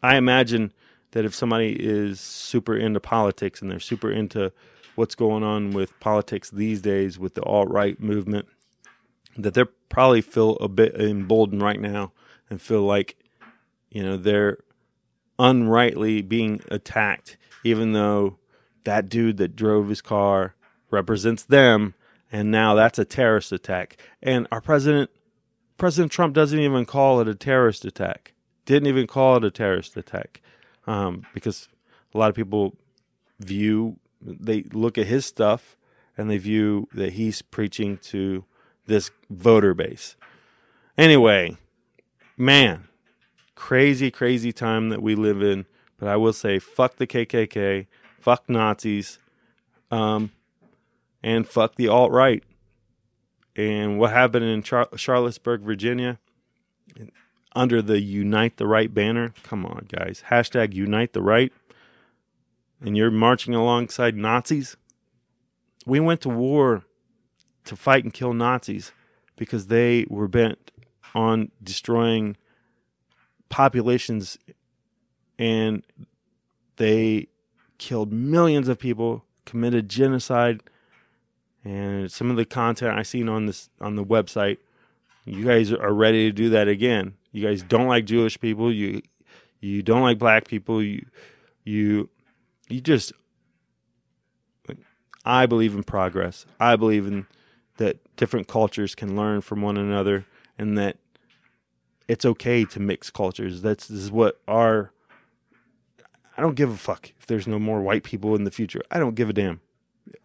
I 0.02 0.16
imagine 0.16 0.72
that 1.12 1.24
if 1.24 1.34
somebody 1.34 1.76
is 1.78 2.20
super 2.20 2.76
into 2.76 3.00
politics 3.00 3.62
and 3.62 3.70
they're 3.70 3.80
super 3.80 4.10
into 4.10 4.52
what's 4.96 5.14
going 5.14 5.42
on 5.42 5.70
with 5.70 5.98
politics 6.00 6.50
these 6.50 6.80
days 6.82 7.18
with 7.18 7.34
the 7.34 7.42
alt 7.44 7.70
right 7.70 7.98
movement, 8.00 8.46
that 9.36 9.54
they're 9.54 9.68
probably 9.88 10.20
feel 10.20 10.56
a 10.56 10.68
bit 10.68 10.94
emboldened 11.00 11.62
right 11.62 11.80
now 11.80 12.12
and 12.50 12.60
feel 12.60 12.82
like, 12.82 13.16
you 13.90 14.02
know, 14.02 14.16
they're 14.16 14.58
unrightly 15.38 16.22
being 16.22 16.60
attacked, 16.70 17.36
even 17.64 17.92
though 17.92 18.38
that 18.84 19.08
dude 19.08 19.36
that 19.38 19.56
drove 19.56 19.88
his 19.88 20.00
car 20.02 20.54
represents 20.90 21.44
them, 21.44 21.94
and 22.30 22.50
now 22.50 22.74
that's 22.74 22.98
a 22.98 23.04
terrorist 23.04 23.52
attack. 23.52 23.96
And 24.22 24.46
our 24.52 24.60
president, 24.60 25.10
President 25.78 26.12
Trump, 26.12 26.34
doesn't 26.34 26.58
even 26.58 26.84
call 26.84 27.20
it 27.20 27.28
a 27.28 27.34
terrorist 27.34 27.84
attack. 27.84 28.34
Didn't 28.64 28.88
even 28.88 29.06
call 29.06 29.36
it 29.36 29.44
a 29.44 29.50
terrorist 29.50 29.96
attack, 29.96 30.40
um, 30.86 31.26
because 31.34 31.68
a 32.14 32.18
lot 32.18 32.30
of 32.30 32.34
people 32.34 32.76
view 33.40 33.98
they 34.24 34.62
look 34.72 34.96
at 34.96 35.06
his 35.06 35.26
stuff 35.26 35.76
and 36.16 36.30
they 36.30 36.38
view 36.38 36.88
that 36.94 37.14
he's 37.14 37.42
preaching 37.42 37.98
to 37.98 38.44
this 38.86 39.10
voter 39.28 39.74
base. 39.74 40.16
Anyway, 40.96 41.56
man, 42.36 42.88
crazy, 43.54 44.10
crazy 44.10 44.52
time 44.52 44.88
that 44.90 45.02
we 45.02 45.14
live 45.14 45.42
in. 45.42 45.66
But 45.98 46.08
I 46.08 46.16
will 46.16 46.32
say, 46.32 46.58
fuck 46.58 46.96
the 46.96 47.06
KKK, 47.06 47.86
fuck 48.20 48.48
Nazis, 48.48 49.18
um, 49.90 50.32
and 51.22 51.46
fuck 51.46 51.76
the 51.76 51.88
alt 51.88 52.10
right. 52.10 52.42
And 53.56 53.98
what 53.98 54.10
happened 54.10 54.44
in 54.44 54.62
Char- 54.62 54.88
Charlottesburg, 54.96 55.62
Virginia, 55.62 56.18
under 57.54 57.80
the 57.80 58.00
Unite 58.00 58.56
the 58.56 58.66
Right 58.66 58.92
banner? 58.92 59.32
Come 59.44 59.64
on, 59.64 59.86
guys. 59.88 60.24
Hashtag 60.30 60.74
Unite 60.74 61.12
the 61.12 61.22
Right. 61.22 61.52
And 62.80 62.96
you're 62.96 63.10
marching 63.10 63.54
alongside 63.54 64.16
Nazis? 64.16 64.76
We 65.86 66.00
went 66.00 66.20
to 66.22 66.28
war 66.28 66.84
to 67.64 67.76
fight 67.76 68.04
and 68.04 68.12
kill 68.12 68.34
Nazis 68.34 68.92
because 69.36 69.68
they 69.68 70.06
were 70.08 70.28
bent 70.28 70.72
on 71.14 71.50
destroying 71.62 72.36
populations 73.48 74.38
and 75.38 75.82
they 76.76 77.28
killed 77.78 78.12
millions 78.12 78.68
of 78.68 78.78
people, 78.78 79.24
committed 79.44 79.88
genocide, 79.88 80.62
and 81.64 82.10
some 82.10 82.30
of 82.30 82.36
the 82.36 82.44
content 82.44 82.96
I 82.96 83.02
seen 83.02 83.28
on 83.28 83.46
this 83.46 83.70
on 83.80 83.96
the 83.96 84.04
website, 84.04 84.58
you 85.24 85.44
guys 85.44 85.72
are 85.72 85.92
ready 85.92 86.28
to 86.28 86.32
do 86.32 86.50
that 86.50 86.68
again. 86.68 87.14
You 87.32 87.46
guys 87.46 87.62
don't 87.62 87.86
like 87.86 88.04
Jewish 88.04 88.38
people, 88.38 88.72
you 88.72 89.02
you 89.60 89.82
don't 89.82 90.02
like 90.02 90.18
black 90.18 90.46
people, 90.46 90.82
you 90.82 91.06
you 91.64 92.10
you 92.68 92.80
just 92.80 93.12
I 95.24 95.46
believe 95.46 95.74
in 95.74 95.82
progress. 95.84 96.44
I 96.60 96.76
believe 96.76 97.06
in 97.06 97.26
that 97.78 97.98
different 98.16 98.46
cultures 98.46 98.94
can 98.94 99.16
learn 99.16 99.40
from 99.40 99.62
one 99.62 99.76
another 99.76 100.26
and 100.58 100.76
that 100.78 100.98
it's 102.08 102.24
okay 102.24 102.64
to 102.66 102.80
mix 102.80 103.10
cultures. 103.10 103.62
That's 103.62 103.86
this 103.86 104.00
is 104.00 104.12
what 104.12 104.40
our 104.46 104.92
I 106.36 106.42
don't 106.42 106.56
give 106.56 106.70
a 106.70 106.76
fuck 106.76 107.10
if 107.18 107.26
there's 107.26 107.46
no 107.46 107.58
more 107.58 107.80
white 107.80 108.02
people 108.02 108.34
in 108.34 108.44
the 108.44 108.50
future. 108.50 108.82
I 108.90 108.98
don't 108.98 109.14
give 109.14 109.30
a 109.30 109.32
damn. 109.32 109.60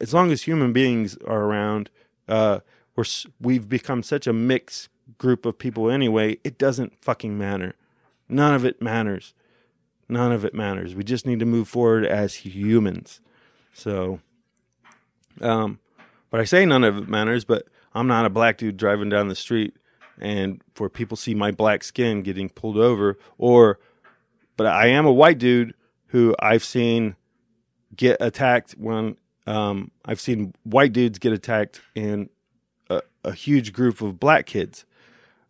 As 0.01 0.13
long 0.13 0.31
as 0.31 0.43
human 0.43 0.73
beings 0.73 1.17
are 1.25 1.43
around, 1.43 1.89
uh, 2.27 2.59
we're 2.95 3.05
we've 3.39 3.69
become 3.69 4.03
such 4.03 4.27
a 4.27 4.33
mixed 4.33 4.89
group 5.17 5.45
of 5.45 5.57
people 5.57 5.89
anyway. 5.89 6.37
It 6.43 6.57
doesn't 6.57 6.93
fucking 7.01 7.37
matter. 7.37 7.75
None 8.27 8.53
of 8.53 8.65
it 8.65 8.81
matters. 8.81 9.33
None 10.07 10.31
of 10.31 10.43
it 10.43 10.53
matters. 10.53 10.95
We 10.95 11.03
just 11.03 11.25
need 11.25 11.39
to 11.39 11.45
move 11.45 11.67
forward 11.67 12.05
as 12.05 12.35
humans. 12.35 13.21
So, 13.73 14.19
um, 15.39 15.79
but 16.29 16.39
I 16.39 16.43
say 16.43 16.65
none 16.65 16.83
of 16.83 16.97
it 16.97 17.07
matters. 17.07 17.45
But 17.45 17.67
I'm 17.93 18.07
not 18.07 18.25
a 18.25 18.29
black 18.29 18.57
dude 18.57 18.77
driving 18.77 19.09
down 19.09 19.27
the 19.27 19.35
street, 19.35 19.75
and 20.19 20.61
for 20.73 20.89
people 20.89 21.17
see 21.17 21.33
my 21.33 21.51
black 21.51 21.83
skin 21.83 22.21
getting 22.21 22.49
pulled 22.49 22.77
over, 22.77 23.17
or, 23.37 23.79
but 24.57 24.67
I 24.67 24.87
am 24.87 25.05
a 25.05 25.11
white 25.11 25.37
dude 25.37 25.73
who 26.07 26.35
I've 26.39 26.63
seen 26.63 27.15
get 27.95 28.17
attacked 28.19 28.71
when 28.77 29.17
um, 29.47 29.91
I've 30.05 30.19
seen 30.19 30.53
white 30.63 30.93
dudes 30.93 31.19
get 31.19 31.33
attacked 31.33 31.81
in 31.95 32.29
a, 32.89 33.01
a 33.23 33.31
huge 33.33 33.73
group 33.73 34.01
of 34.01 34.19
black 34.19 34.45
kids. 34.45 34.85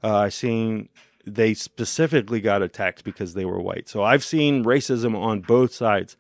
Uh, 0.04 0.18
I've 0.18 0.34
seen 0.34 0.90
they 1.26 1.54
specifically 1.54 2.42
got 2.42 2.62
attacked 2.62 3.04
because 3.04 3.34
they 3.34 3.46
were 3.46 3.62
white. 3.62 3.90
So 3.90 4.04
I've 4.04 4.24
seen 4.24 4.64
racism 4.64 5.16
on 5.16 5.42
both 5.42 5.74
sides. 5.74 6.16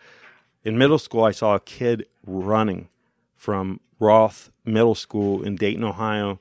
In 0.63 0.77
middle 0.77 0.99
school, 0.99 1.23
I 1.23 1.31
saw 1.31 1.55
a 1.55 1.59
kid 1.59 2.05
running 2.25 2.89
from 3.35 3.79
Roth 3.99 4.51
Middle 4.65 4.95
School 4.95 5.41
in 5.41 5.55
Dayton, 5.55 5.83
Ohio. 5.83 6.39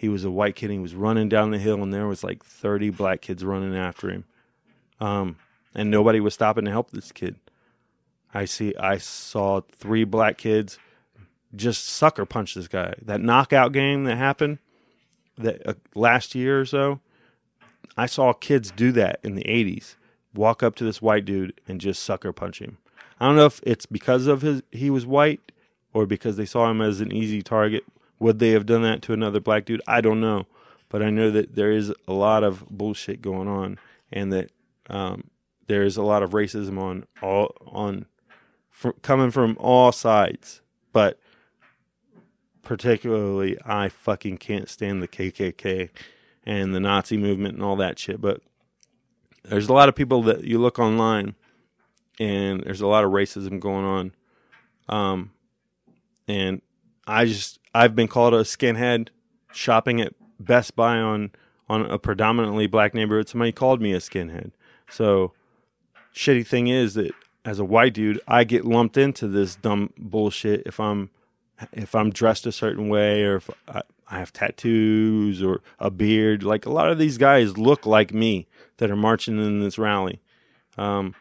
He 0.00 0.08
was 0.08 0.24
a 0.24 0.30
white 0.30 0.56
kid. 0.56 0.70
And 0.70 0.72
he 0.72 0.78
was 0.78 0.94
running 0.94 1.28
down 1.28 1.50
the 1.50 1.58
hill, 1.58 1.82
and 1.82 1.92
there 1.92 2.06
was 2.06 2.24
like 2.24 2.42
30 2.42 2.88
black 2.88 3.20
kids 3.20 3.44
running 3.44 3.76
after 3.76 4.08
him. 4.08 4.24
Um, 4.98 5.36
and 5.74 5.90
nobody 5.90 6.20
was 6.20 6.32
stopping 6.32 6.64
to 6.64 6.70
help 6.70 6.90
this 6.90 7.12
kid. 7.12 7.36
I 8.32 8.46
see. 8.46 8.74
I 8.76 8.96
saw 8.96 9.60
three 9.60 10.04
black 10.04 10.38
kids 10.38 10.78
just 11.54 11.84
sucker 11.84 12.24
punch 12.24 12.54
this 12.54 12.66
guy. 12.66 12.94
That 13.02 13.20
knockout 13.20 13.72
game 13.72 14.04
that 14.04 14.16
happened 14.16 14.56
that 15.36 15.60
uh, 15.68 15.74
last 15.94 16.34
year 16.34 16.58
or 16.58 16.64
so, 16.64 17.00
I 17.94 18.06
saw 18.06 18.32
kids 18.32 18.70
do 18.70 18.92
that 18.92 19.20
in 19.22 19.34
the 19.34 19.44
80s. 19.44 19.96
Walk 20.34 20.62
up 20.62 20.76
to 20.76 20.84
this 20.84 21.02
white 21.02 21.26
dude 21.26 21.60
and 21.68 21.78
just 21.78 22.02
sucker 22.02 22.32
punch 22.32 22.58
him. 22.58 22.78
I 23.20 23.26
don't 23.26 23.36
know 23.36 23.44
if 23.44 23.60
it's 23.64 23.84
because 23.84 24.26
of 24.26 24.40
his 24.40 24.62
he 24.72 24.88
was 24.88 25.04
white 25.04 25.52
or 25.92 26.06
because 26.06 26.38
they 26.38 26.46
saw 26.46 26.70
him 26.70 26.80
as 26.80 27.02
an 27.02 27.12
easy 27.12 27.42
target. 27.42 27.84
Would 28.20 28.38
they 28.38 28.50
have 28.50 28.66
done 28.66 28.82
that 28.82 29.02
to 29.02 29.12
another 29.12 29.40
black 29.40 29.64
dude? 29.64 29.82
I 29.88 30.00
don't 30.00 30.20
know, 30.20 30.46
but 30.88 31.02
I 31.02 31.10
know 31.10 31.30
that 31.30 31.56
there 31.56 31.72
is 31.72 31.92
a 32.06 32.12
lot 32.12 32.44
of 32.44 32.68
bullshit 32.68 33.22
going 33.22 33.48
on, 33.48 33.78
and 34.12 34.32
that 34.32 34.52
um, 34.88 35.30
there 35.66 35.82
is 35.82 35.96
a 35.96 36.02
lot 36.02 36.22
of 36.22 36.30
racism 36.30 36.78
on 36.78 37.06
all 37.22 37.56
on 37.66 38.06
coming 39.02 39.30
from 39.30 39.56
all 39.58 39.90
sides. 39.90 40.60
But 40.92 41.18
particularly, 42.62 43.56
I 43.64 43.88
fucking 43.88 44.36
can't 44.36 44.68
stand 44.68 45.02
the 45.02 45.08
KKK 45.08 45.88
and 46.44 46.74
the 46.74 46.80
Nazi 46.80 47.16
movement 47.16 47.54
and 47.54 47.62
all 47.62 47.76
that 47.76 47.98
shit. 47.98 48.20
But 48.20 48.42
there's 49.44 49.68
a 49.68 49.72
lot 49.72 49.88
of 49.88 49.94
people 49.94 50.22
that 50.24 50.44
you 50.44 50.58
look 50.58 50.78
online, 50.78 51.36
and 52.18 52.62
there's 52.64 52.82
a 52.82 52.86
lot 52.86 53.04
of 53.04 53.12
racism 53.12 53.58
going 53.58 53.84
on. 53.86 54.14
Um, 54.88 55.30
and 56.28 56.60
I 57.06 57.24
just 57.24 57.58
I've 57.74 57.94
been 57.94 58.08
called 58.08 58.34
a 58.34 58.42
skinhead 58.42 59.08
shopping 59.52 60.00
at 60.00 60.14
Best 60.38 60.76
Buy 60.76 60.98
on 60.98 61.32
on 61.68 61.86
a 61.86 61.98
predominantly 61.98 62.66
black 62.66 62.94
neighborhood. 62.94 63.28
Somebody 63.28 63.52
called 63.52 63.80
me 63.80 63.92
a 63.92 63.98
skinhead. 63.98 64.52
So 64.90 65.32
shitty 66.14 66.46
thing 66.46 66.66
is 66.66 66.94
that 66.94 67.12
as 67.44 67.58
a 67.58 67.64
white 67.64 67.94
dude, 67.94 68.20
I 68.26 68.44
get 68.44 68.64
lumped 68.64 68.96
into 68.96 69.28
this 69.28 69.56
dumb 69.56 69.92
bullshit 69.96 70.62
if 70.66 70.80
I'm 70.80 71.10
if 71.72 71.94
I'm 71.94 72.10
dressed 72.10 72.46
a 72.46 72.52
certain 72.52 72.88
way 72.88 73.22
or 73.22 73.36
if 73.36 73.50
I, 73.68 73.82
I 74.08 74.18
have 74.18 74.32
tattoos 74.32 75.42
or 75.42 75.60
a 75.78 75.90
beard. 75.90 76.42
Like 76.42 76.66
a 76.66 76.70
lot 76.70 76.90
of 76.90 76.98
these 76.98 77.18
guys 77.18 77.56
look 77.56 77.86
like 77.86 78.12
me 78.12 78.46
that 78.78 78.90
are 78.90 78.96
marching 78.96 79.38
in 79.38 79.60
this 79.60 79.78
rally, 79.78 80.20
um, 80.76 81.14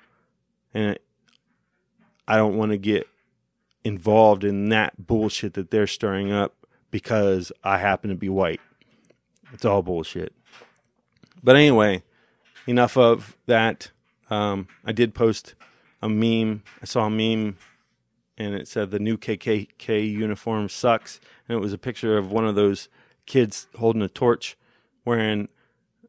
and 0.74 0.98
I 2.28 2.38
don't 2.38 2.58
want 2.58 2.72
to 2.72 2.78
get 2.78 3.08
involved 3.84 4.44
in 4.44 4.70
that 4.70 5.08
bullshit 5.08 5.54
that 5.54 5.72
they're 5.72 5.88
stirring 5.88 6.32
up 6.32 6.56
because 6.92 7.52
I 7.64 7.78
happen 7.78 8.10
to 8.10 8.16
be 8.16 8.30
white. 8.30 8.62
It's 9.54 9.66
all 9.66 9.82
bullshit. 9.82 10.34
But 11.42 11.56
anyway, 11.56 12.04
enough 12.68 12.98
of 12.98 13.38
that. 13.46 13.92
Um, 14.30 14.68
I 14.86 14.92
did 14.92 15.16
post 15.16 15.56
a 16.02 16.10
meme. 16.10 16.64
I 16.82 16.86
saw 16.86 17.06
a 17.06 17.10
meme 17.10 17.58
and 18.38 18.56
it 18.56 18.68
said 18.68 18.92
the 18.92 19.00
new 19.00 19.18
KKK 19.18 20.10
uniform 20.10 20.70
sucks. 20.70 21.20
And 21.48 21.58
it 21.58 21.62
was 21.62 21.74
a 21.74 21.78
picture 21.78 22.18
of 22.18 22.32
one 22.32 22.48
of 22.48 22.56
those 22.56 22.90
kids 23.26 23.68
holding 23.78 24.02
a 24.02 24.10
torch 24.10 24.58
wearing 25.04 25.50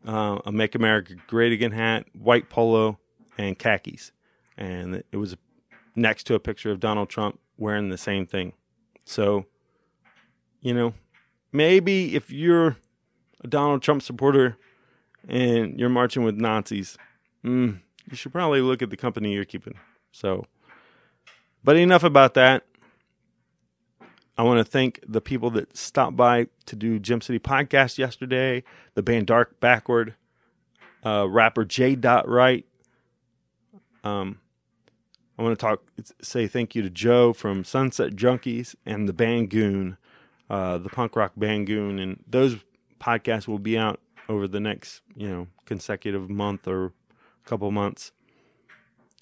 uh, 0.07 0.39
a 0.45 0.53
Make 0.53 0.75
America 0.75 1.15
Great 1.27 1.53
Again 1.53 1.73
hat, 1.73 2.07
white 2.13 2.49
polo, 2.49 2.99
and 3.37 3.59
khakis. 3.59 4.13
And 4.57 5.03
it 5.11 5.17
was 5.17 5.37
next 5.97 6.25
to 6.25 6.35
a 6.35 6.41
picture 6.41 6.71
of 6.71 6.81
Donald 6.81 7.09
Trump 7.09 7.41
wearing 7.61 7.91
the 7.91 7.99
same 7.99 8.27
thing. 8.27 8.55
So, 9.05 9.47
you 10.61 10.75
know, 10.75 10.95
maybe 11.53 12.17
if 12.17 12.33
you're 12.33 12.77
a 13.45 13.47
Donald 13.47 13.83
Trump 13.83 14.03
supporter 14.03 14.57
and 15.29 15.79
you're 15.79 15.89
marching 15.89 16.25
with 16.25 16.37
Nazis, 16.37 16.97
mm, 17.45 17.79
you 18.11 18.17
should 18.17 18.33
probably 18.33 18.61
look 18.61 18.83
at 18.83 18.91
the 18.91 18.97
company 18.97 19.35
you're 19.35 19.45
keeping. 19.45 19.75
So, 20.11 20.47
but 21.63 21.77
enough 21.77 22.03
about 22.03 22.35
that. 22.35 22.65
I 24.39 24.43
want 24.43 24.59
to 24.59 24.65
thank 24.65 25.01
the 25.07 25.21
people 25.21 25.51
that 25.51 25.77
stopped 25.77 26.17
by 26.17 26.47
to 26.65 26.75
do 26.75 26.99
Gem 26.99 27.21
City 27.21 27.39
podcast 27.39 27.99
yesterday. 27.99 28.65
The 28.95 29.03
band 29.03 29.27
Dark 29.27 29.61
Backward, 29.61 30.15
uh, 31.05 31.29
rapper 31.29 31.67
J. 31.67 31.95
Dot 31.95 32.27
Wright. 32.27 32.65
Um, 34.03 34.41
I 35.41 35.43
want 35.43 35.59
to 35.59 35.67
talk, 35.67 35.83
say 36.21 36.47
thank 36.47 36.75
you 36.75 36.83
to 36.83 36.91
Joe 36.91 37.33
from 37.33 37.65
Sunset 37.65 38.13
Junkies 38.13 38.75
and 38.85 39.09
the 39.09 39.15
Bangoon, 39.15 39.97
uh, 40.51 40.77
the 40.77 40.91
punk 40.91 41.17
rock 41.17 41.33
Bangoon, 41.39 41.99
and 41.99 42.23
those 42.29 42.59
podcasts 43.01 43.49
will 43.49 43.59
be 43.59 43.79
out 43.79 44.01
over 44.29 44.47
the 44.47 44.61
next, 44.61 45.01
you 45.17 45.27
know, 45.27 45.47
consecutive 45.65 46.29
month 46.29 46.69
or 46.69 46.93
couple 47.47 47.71
months. 47.71 48.13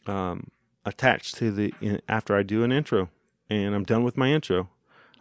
Um, 0.09 0.48
attached 0.85 1.37
to 1.37 1.52
the 1.52 2.00
after 2.09 2.35
I 2.35 2.42
do 2.42 2.64
an 2.64 2.72
intro, 2.72 3.11
and 3.48 3.72
I'm 3.72 3.85
done 3.85 4.02
with 4.02 4.16
my 4.16 4.33
intro. 4.33 4.70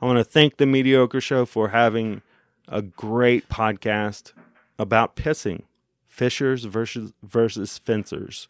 I 0.02 0.06
want 0.08 0.18
to 0.18 0.24
thank 0.24 0.58
the 0.58 0.66
Mediocre 0.66 1.22
Show 1.22 1.46
for 1.46 1.70
having 1.70 2.24
a 2.68 2.82
great 2.82 3.50
podcast 3.50 4.34
about 4.80 5.16
pissing, 5.16 5.62
fishers 6.08 6.64
versus 6.64 7.14
versus 7.22 7.78
fencers. 7.78 8.48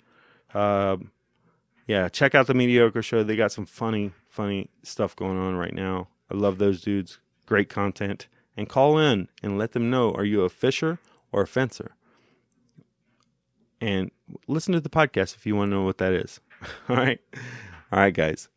Um, 0.54 1.12
yeah, 1.88 2.10
check 2.10 2.36
out 2.36 2.48
the 2.48 2.54
Mediocre 2.54 3.02
Show. 3.02 3.24
They 3.24 3.38
got 3.38 3.54
some 3.54 3.66
funny, 3.66 4.12
funny 4.28 4.70
stuff 4.84 5.16
going 5.16 5.38
on 5.38 5.56
right 5.56 5.74
now. 5.74 6.10
I 6.30 6.36
love 6.36 6.58
those 6.58 6.82
dudes. 6.82 7.20
Great 7.46 7.70
content. 7.70 8.28
And 8.58 8.68
call 8.68 8.98
in 8.98 9.30
and 9.42 9.58
let 9.58 9.72
them 9.72 9.90
know 9.90 10.12
are 10.14 10.26
you 10.26 10.42
a 10.42 10.50
fisher 10.50 11.00
or 11.32 11.44
a 11.44 11.48
fencer? 11.48 11.92
And 13.80 14.12
listen 14.48 14.74
to 14.74 14.82
the 14.82 14.90
podcast 14.90 15.36
if 15.36 15.46
you 15.46 15.56
want 15.56 15.70
to 15.70 15.76
know 15.76 15.84
what 15.84 16.00
that 16.00 16.12
is. 16.12 16.42
All 16.90 16.98
right. 16.98 17.20
All 17.92 18.00
right, 18.00 18.14
guys. 18.14 18.50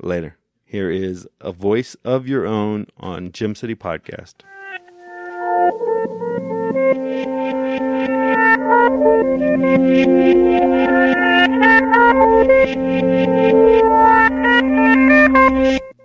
Later. 0.00 0.36
Here 0.64 0.90
is 0.90 1.26
a 1.40 1.50
voice 1.52 1.96
of 2.04 2.28
your 2.28 2.46
own 2.46 2.86
on 2.96 3.32
Gem 3.32 3.56
City 3.56 3.74
Podcast. 3.74 4.36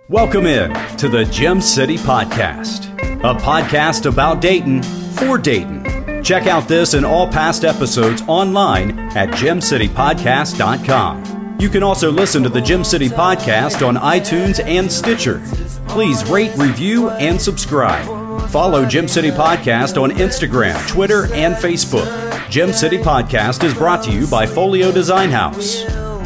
Welcome 0.08 0.46
in 0.46 0.74
to 0.98 1.08
the 1.08 1.24
Gem 1.30 1.62
City 1.62 1.96
Podcast, 1.96 2.92
a 3.20 3.34
podcast 3.40 4.04
about 4.04 4.42
Dayton 4.42 4.82
for 4.82 5.38
Dayton. 5.38 6.22
Check 6.22 6.46
out 6.46 6.68
this 6.68 6.92
and 6.92 7.06
all 7.06 7.26
past 7.26 7.64
episodes 7.64 8.20
online 8.28 8.98
at 9.16 9.30
gemcitypodcast.com. 9.30 11.56
You 11.58 11.70
can 11.70 11.82
also 11.82 12.12
listen 12.12 12.42
to 12.42 12.50
the 12.50 12.60
Gem 12.60 12.84
City 12.84 13.08
Podcast 13.08 13.86
on 13.86 13.96
iTunes 13.96 14.62
and 14.62 14.92
Stitcher. 14.92 15.42
Please 15.88 16.28
rate, 16.28 16.54
review, 16.56 17.08
and 17.10 17.40
subscribe. 17.40 18.04
Follow 18.50 18.84
Gem 18.84 19.08
City 19.08 19.30
Podcast 19.30 19.96
on 20.00 20.10
Instagram, 20.10 20.86
Twitter, 20.86 21.32
and 21.32 21.54
Facebook. 21.54 22.10
Gem 22.50 22.74
City 22.74 22.98
Podcast 22.98 23.64
is 23.64 23.72
brought 23.72 24.02
to 24.04 24.12
you 24.12 24.26
by 24.26 24.44
Folio 24.46 24.92
Design 24.92 25.30
Haus, 25.30 25.82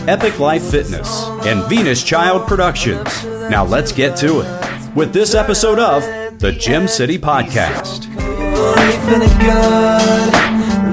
Epic 0.09 0.39
Life 0.41 0.71
Fitness, 0.71 1.25
and 1.45 1.69
Venus 1.69 2.03
Child 2.03 2.49
Productions. 2.49 3.25
Now 3.51 3.65
let's 3.65 3.93
get 3.93 4.17
to 4.19 4.41
it 4.41 4.97
with 4.97 5.13
this 5.13 5.35
episode 5.35 5.79
of 5.79 6.03
the 6.39 6.53
Gem 6.53 6.89
City 6.89 7.19
Podcast. 7.19 8.07
believe 8.15 9.09
in 9.13 9.23
a 9.23 9.39
God 9.45 10.33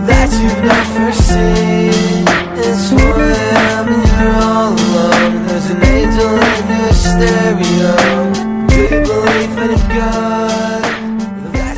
that 0.07 0.29
you've 0.33 0.61
never 0.61 1.13
seen. 1.13 2.27
It's 2.59 2.89
4 2.89 2.99
a.m. 2.99 3.87
and 3.93 4.07
you're 4.19 4.35
all 4.43 4.73
alone. 4.73 5.37
And 5.37 5.49
there's 5.49 5.69
an 5.69 5.83
angel 5.83 6.35
in 6.35 6.67
your 6.77 6.93
stereo. 6.93 7.97
Do 8.67 8.75
you 8.83 9.01
believe 9.05 9.57
in 9.57 9.69
a 9.71 9.81
God 9.95 10.83
that 11.53 11.77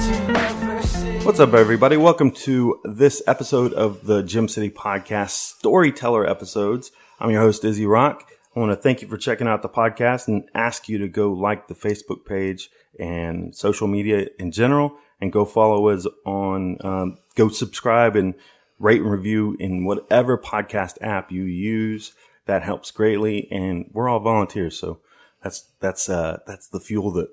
What's 1.25 1.39
up, 1.39 1.53
everybody? 1.53 1.95
Welcome 1.95 2.31
to 2.31 2.79
this 2.83 3.21
episode 3.27 3.71
of 3.73 4.07
the 4.07 4.23
Gem 4.23 4.47
City 4.47 4.71
Podcast 4.71 5.57
Storyteller 5.57 6.27
episodes. 6.27 6.91
I'm 7.21 7.31
your 7.31 7.41
host, 7.41 7.65
Izzy 7.65 7.85
Rock. 7.85 8.31
I 8.55 8.59
want 8.61 8.71
to 8.71 8.77
thank 8.77 9.01
you 9.01 9.07
for 9.09 9.17
checking 9.17 9.45
out 9.45 9.61
the 9.61 9.67
podcast 9.67 10.29
and 10.29 10.47
ask 10.55 10.87
you 10.87 10.97
to 10.99 11.09
go 11.09 11.33
like 11.33 11.67
the 11.67 11.75
Facebook 11.75 12.25
page 12.25 12.69
and 12.97 13.53
social 13.53 13.89
media 13.89 14.27
in 14.39 14.53
general 14.53 14.95
and 15.19 15.29
go 15.29 15.43
follow 15.43 15.89
us 15.89 16.07
on, 16.25 16.77
um, 16.79 17.17
go 17.35 17.49
subscribe 17.49 18.15
and 18.15 18.35
rate 18.79 19.01
and 19.01 19.11
review 19.11 19.57
in 19.59 19.83
whatever 19.83 20.37
podcast 20.37 20.97
app 21.01 21.29
you 21.29 21.43
use. 21.43 22.13
That 22.45 22.63
helps 22.63 22.89
greatly. 22.89 23.51
And 23.51 23.89
we're 23.91 24.07
all 24.07 24.21
volunteers. 24.21 24.79
So 24.79 25.01
that's, 25.43 25.65
that's, 25.81 26.07
uh, 26.07 26.39
that's 26.47 26.69
the 26.69 26.79
fuel 26.79 27.11
that 27.11 27.27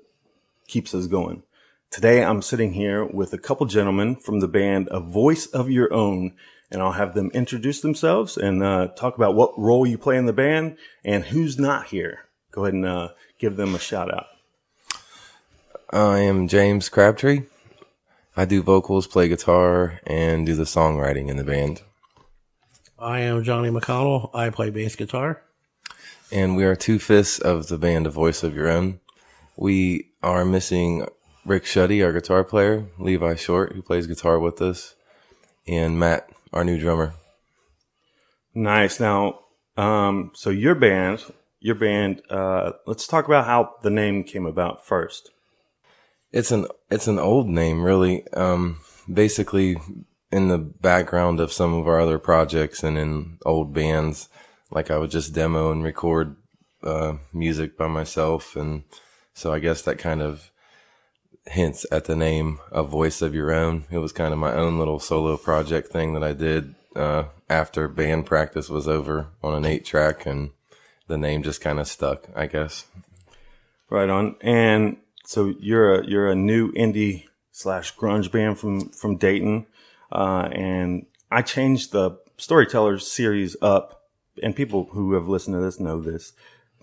keeps 0.67 0.93
us 0.93 1.07
going. 1.07 1.43
Today 1.91 2.25
I'm 2.25 2.41
sitting 2.41 2.73
here 2.73 3.05
with 3.05 3.31
a 3.31 3.37
couple 3.37 3.65
gentlemen 3.67 4.17
from 4.17 4.41
the 4.41 4.49
band 4.49 4.89
A 4.91 4.99
Voice 4.99 5.45
of 5.45 5.71
Your 5.71 5.93
Own, 5.93 6.33
and 6.71 6.81
I'll 6.81 6.93
have 6.93 7.13
them 7.13 7.31
introduce 7.33 7.81
themselves 7.81 8.37
and 8.37 8.63
uh, 8.63 8.87
talk 8.89 9.15
about 9.15 9.35
what 9.35 9.57
role 9.57 9.85
you 9.85 9.97
play 9.97 10.17
in 10.17 10.25
the 10.25 10.33
band 10.33 10.77
and 11.03 11.25
who's 11.25 11.57
not 11.57 11.87
here. 11.87 12.25
Go 12.51 12.65
ahead 12.65 12.73
and 12.73 12.85
uh, 12.85 13.09
give 13.39 13.55
them 13.55 13.75
a 13.75 13.79
shout 13.79 14.13
out. 14.13 14.27
I 15.91 16.19
am 16.19 16.47
James 16.47 16.89
Crabtree. 16.89 17.43
I 18.35 18.45
do 18.45 18.61
vocals, 18.61 19.07
play 19.07 19.27
guitar, 19.27 19.99
and 20.05 20.45
do 20.45 20.53
the 20.53 20.63
songwriting 20.63 21.29
in 21.29 21.37
the 21.37 21.43
band. 21.43 21.81
I 22.99 23.19
am 23.19 23.43
Johnny 23.43 23.69
McConnell. 23.69 24.29
I 24.33 24.49
play 24.49 24.69
bass 24.69 24.95
guitar. 24.95 25.43
And 26.31 26.57
we 26.57 26.65
are 26.65 26.75
two 26.75 26.99
fifths 26.99 27.39
of 27.39 27.67
the 27.67 27.77
band 27.77 28.05
A 28.05 28.09
Voice 28.09 28.43
of 28.43 28.53
Your 28.53 28.69
Own. 28.69 28.99
We 29.55 30.09
are 30.21 30.43
missing 30.43 31.07
Rick 31.45 31.65
Shutte, 31.65 32.03
our 32.03 32.11
guitar 32.11 32.43
player, 32.43 32.87
Levi 32.99 33.35
Short, 33.35 33.71
who 33.73 33.81
plays 33.81 34.05
guitar 34.05 34.37
with 34.37 34.61
us, 34.61 34.95
and 35.67 35.97
Matt, 35.97 36.29
our 36.53 36.63
new 36.63 36.79
drummer. 36.79 37.13
Nice. 38.53 38.99
Now, 38.99 39.39
um, 39.75 40.31
so 40.33 40.49
your 40.49 40.75
band, 40.75 41.23
your 41.59 41.75
band, 41.75 42.21
uh, 42.29 42.73
let's 42.85 43.07
talk 43.07 43.27
about 43.27 43.45
how 43.45 43.75
the 43.83 43.89
name 43.89 44.23
came 44.23 44.45
about 44.45 44.85
first. 44.85 45.31
It's 46.31 46.51
an 46.51 46.65
it's 46.89 47.07
an 47.07 47.19
old 47.19 47.47
name, 47.47 47.83
really. 47.83 48.27
Um, 48.33 48.79
basically, 49.11 49.77
in 50.31 50.49
the 50.49 50.57
background 50.57 51.39
of 51.39 51.53
some 51.53 51.73
of 51.73 51.87
our 51.87 51.99
other 51.99 52.19
projects 52.19 52.83
and 52.83 52.97
in 52.97 53.37
old 53.45 53.73
bands, 53.73 54.27
like 54.71 54.91
I 54.91 54.97
would 54.97 55.11
just 55.11 55.33
demo 55.33 55.71
and 55.71 55.83
record 55.83 56.35
uh, 56.83 57.13
music 57.33 57.77
by 57.77 57.87
myself, 57.87 58.55
and 58.55 58.83
so 59.33 59.53
I 59.53 59.59
guess 59.59 59.81
that 59.83 59.99
kind 59.99 60.21
of 60.21 60.51
hints 61.49 61.85
at 61.91 62.05
the 62.05 62.15
name 62.15 62.59
A 62.71 62.83
Voice 62.83 63.21
of 63.21 63.33
Your 63.33 63.51
Own. 63.51 63.85
It 63.91 63.99
was 63.99 64.11
kind 64.11 64.33
of 64.33 64.39
my 64.39 64.53
own 64.53 64.77
little 64.77 64.99
solo 64.99 65.37
project 65.37 65.89
thing 65.89 66.13
that 66.13 66.23
I 66.23 66.33
did 66.33 66.75
uh, 66.95 67.25
after 67.49 67.87
band 67.87 68.25
practice 68.25 68.69
was 68.69 68.87
over 68.87 69.27
on 69.43 69.53
an 69.53 69.65
eight 69.65 69.85
track, 69.85 70.25
and 70.25 70.51
the 71.07 71.17
name 71.17 71.43
just 71.43 71.61
kind 71.61 71.79
of 71.79 71.87
stuck, 71.87 72.27
I 72.35 72.47
guess. 72.47 72.85
Right 73.89 74.09
on. 74.09 74.35
And 74.41 74.97
so 75.25 75.53
you're 75.59 76.01
a 76.01 76.07
you're 76.07 76.29
a 76.29 76.35
new 76.35 76.71
indie 76.73 77.25
slash 77.51 77.95
grunge 77.95 78.31
band 78.31 78.59
from 78.59 78.89
from 78.89 79.17
Dayton, 79.17 79.67
uh, 80.11 80.49
and 80.51 81.05
I 81.31 81.41
changed 81.41 81.91
the 81.91 82.19
Storytellers 82.37 83.09
series 83.09 83.55
up, 83.61 84.03
and 84.43 84.55
people 84.55 84.89
who 84.91 85.13
have 85.13 85.27
listened 85.27 85.55
to 85.55 85.61
this 85.61 85.79
know 85.79 86.01
this, 86.01 86.33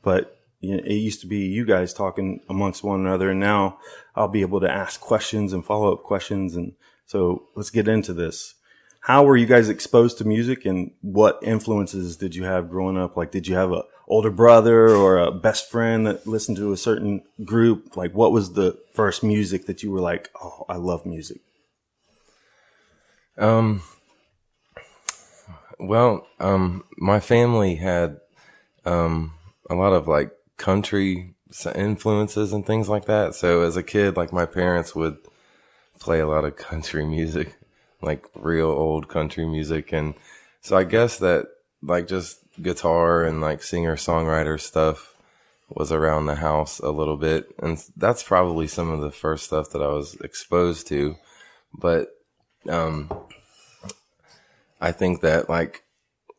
but 0.03 0.34
it 0.73 0.93
used 0.93 1.21
to 1.21 1.27
be 1.27 1.39
you 1.39 1.65
guys 1.65 1.93
talking 1.93 2.41
amongst 2.49 2.85
one 2.85 3.01
another, 3.01 3.31
and 3.31 3.41
now 3.41 3.79
I'll 4.15 4.29
be 4.29 4.43
able 4.43 4.61
to 4.61 4.71
ask 4.71 5.01
questions 5.01 5.53
and 5.53 5.65
follow 5.65 5.93
up 5.93 6.03
questions. 6.03 6.57
And 6.57 6.75
so 7.07 7.49
let's 7.55 7.71
get 7.71 7.89
into 7.89 8.13
this. 8.13 8.55
How 9.01 9.23
were 9.23 9.37
you 9.37 9.47
guys 9.47 9.69
exposed 9.69 10.19
to 10.19 10.25
music, 10.25 10.65
and 10.65 10.93
what 11.03 11.39
influences 11.43 12.17
did 12.17 12.35
you 12.35 12.45
have 12.45 12.71
growing 12.71 12.97
up? 12.97 13.17
Like, 13.17 13.31
did 13.31 13.47
you 13.47 13.55
have 13.55 13.73
a 13.73 13.85
older 14.07 14.31
brother 14.31 14.89
or 14.89 15.19
a 15.19 15.31
best 15.31 15.71
friend 15.71 16.07
that 16.07 16.27
listened 16.27 16.57
to 16.59 16.73
a 16.73 16.77
certain 16.77 17.23
group? 17.45 17.97
Like, 17.97 18.15
what 18.15 18.33
was 18.33 18.53
the 18.53 18.79
first 18.93 19.23
music 19.23 19.67
that 19.67 19.83
you 19.83 19.91
were 19.91 20.01
like, 20.01 20.31
oh, 20.43 20.65
I 20.69 20.77
love 20.77 21.05
music? 21.05 21.41
Um, 23.37 23.83
well, 25.79 26.27
um, 26.41 26.85
my 26.97 27.21
family 27.21 27.75
had, 27.77 28.21
um, 28.85 29.35
a 29.71 29.75
lot 29.75 29.93
of 29.93 30.07
like 30.07 30.31
country 30.57 31.35
influences 31.75 32.53
and 32.53 32.67
things 32.67 32.89
like 32.89 33.07
that. 33.07 33.35
So 33.35 33.63
as 33.63 33.77
a 33.77 33.83
kid, 33.83 34.17
like 34.17 34.33
my 34.33 34.47
parents 34.47 34.95
would 34.95 35.19
play 35.99 36.21
a 36.21 36.27
lot 36.27 36.45
of 36.45 36.57
country 36.57 37.05
music, 37.19 37.57
like 38.01 38.27
real 38.35 38.69
old 38.69 39.09
country 39.09 39.47
music. 39.47 39.93
And 39.93 40.15
so 40.61 40.77
I 40.77 40.85
guess 40.85 41.19
that 41.19 41.47
like 41.83 42.09
just 42.09 42.41
guitar 42.61 43.25
and 43.25 43.41
like 43.41 43.63
singer 43.63 43.97
songwriter 43.97 44.61
stuff 44.61 45.15
was 45.69 45.91
around 45.91 46.27
the 46.27 46.37
house 46.37 46.79
a 46.79 46.91
little 46.91 47.17
bit. 47.17 47.55
And 47.59 47.83
that's 47.97 48.23
probably 48.23 48.67
some 48.67 48.91
of 48.91 49.01
the 49.01 49.11
first 49.11 49.45
stuff 49.45 49.71
that 49.71 49.83
I 49.83 49.89
was 49.89 50.15
exposed 50.17 50.87
to. 50.89 51.17
But, 51.73 52.09
um, 52.69 53.11
I 54.81 54.93
think 54.93 55.23
that 55.23 55.49
like, 55.49 55.83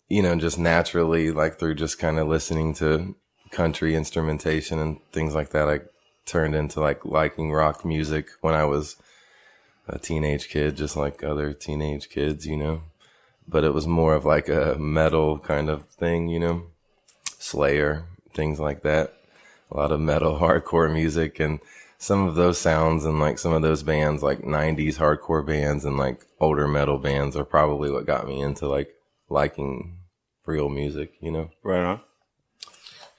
you 0.08 0.22
know, 0.22 0.36
just 0.36 0.60
naturally, 0.60 1.32
like 1.32 1.58
through 1.58 1.76
just 1.76 2.00
kind 2.00 2.20
of 2.20 2.28
listening 2.28 2.76
to 2.76 3.16
country 3.56 3.96
instrumentation 3.96 4.80
and 4.80 5.00
things 5.14 5.34
like 5.34 5.50
that, 5.52 5.70
I 5.70 5.80
turned 6.26 6.56
into 6.56 6.82
like 6.82 7.06
liking 7.06 7.54
rock 7.54 7.86
music 7.86 8.28
when 8.42 8.54
I 8.54 8.66
was 8.66 8.98
a 9.88 9.98
teenage 9.98 10.50
kid, 10.50 10.76
just 10.76 10.98
like 10.98 11.24
other 11.24 11.54
teenage 11.54 12.10
kids, 12.10 12.46
you 12.46 12.58
know. 12.58 12.82
But 13.48 13.64
it 13.64 13.74
was 13.74 13.88
more 13.88 14.14
of 14.14 14.26
like 14.26 14.50
a 14.50 14.76
metal 14.78 15.40
kind 15.40 15.70
of 15.70 15.86
thing, 15.88 16.28
you 16.28 16.40
know, 16.40 16.64
Slayer, 17.40 18.06
things 18.34 18.60
like 18.60 18.82
that. 18.84 19.14
A 19.72 19.78
lot 19.78 19.92
of 19.92 20.02
metal, 20.02 20.38
hardcore 20.40 20.92
music, 20.92 21.40
and 21.40 21.60
some 21.98 22.28
of 22.28 22.36
those 22.36 22.58
sounds 22.58 23.06
and 23.06 23.20
like 23.20 23.40
some 23.40 23.54
of 23.54 23.62
those 23.62 23.84
bands, 23.84 24.22
like 24.22 24.42
90s 24.42 24.98
hardcore 24.98 25.46
bands 25.46 25.86
and 25.86 25.98
like 25.98 26.26
older 26.40 26.68
metal 26.68 26.98
bands, 26.98 27.38
are 27.38 27.46
probably 27.46 27.90
what 27.90 28.06
got 28.06 28.28
me 28.28 28.42
into 28.42 28.68
like 28.68 28.90
liking 29.30 30.00
real 30.46 30.70
music, 30.70 31.14
you 31.22 31.32
know? 31.32 31.50
Right 31.64 31.84
on. 31.84 32.02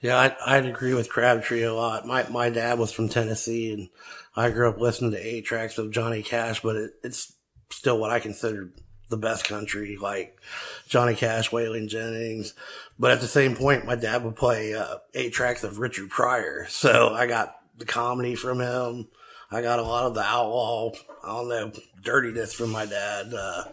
Yeah, 0.01 0.19
I'd, 0.19 0.35
I'd 0.45 0.65
agree 0.65 0.93
with 0.93 1.09
Crabtree 1.09 1.63
a 1.63 1.73
lot. 1.73 2.05
My 2.05 2.27
my 2.29 2.49
dad 2.49 2.77
was 2.77 2.91
from 2.91 3.09
Tennessee, 3.09 3.73
and 3.73 3.89
I 4.35 4.51
grew 4.51 4.69
up 4.69 4.79
listening 4.79 5.11
to 5.11 5.17
eight 5.17 5.45
tracks 5.45 5.77
of 5.77 5.91
Johnny 5.91 6.21
Cash, 6.21 6.61
but 6.61 6.75
it, 6.75 6.91
it's 7.03 7.33
still 7.71 7.97
what 7.97 8.11
I 8.11 8.19
consider 8.19 8.71
the 9.09 9.17
best 9.17 9.45
country, 9.45 9.97
like 9.97 10.39
Johnny 10.87 11.15
Cash, 11.15 11.49
Waylon 11.49 11.87
Jennings. 11.87 12.53
But 12.99 13.11
at 13.11 13.21
the 13.21 13.27
same 13.27 13.55
point, 13.55 13.85
my 13.85 13.95
dad 13.95 14.23
would 14.23 14.35
play 14.35 14.73
uh, 14.73 14.97
eight 15.13 15.33
tracks 15.33 15.63
of 15.63 15.79
Richard 15.79 16.09
Pryor, 16.09 16.65
so 16.69 17.13
I 17.13 17.25
got 17.25 17.55
the 17.77 17.85
comedy 17.85 18.35
from 18.35 18.59
him. 18.59 19.07
I 19.49 19.61
got 19.61 19.79
a 19.79 19.83
lot 19.83 20.05
of 20.05 20.13
the 20.13 20.23
outlaw, 20.23 20.91
I 21.23 21.27
don't 21.27 21.49
know, 21.49 21.71
dirtiness 22.03 22.53
from 22.53 22.69
my 22.69 22.85
dad. 22.85 23.33
Uh, 23.33 23.63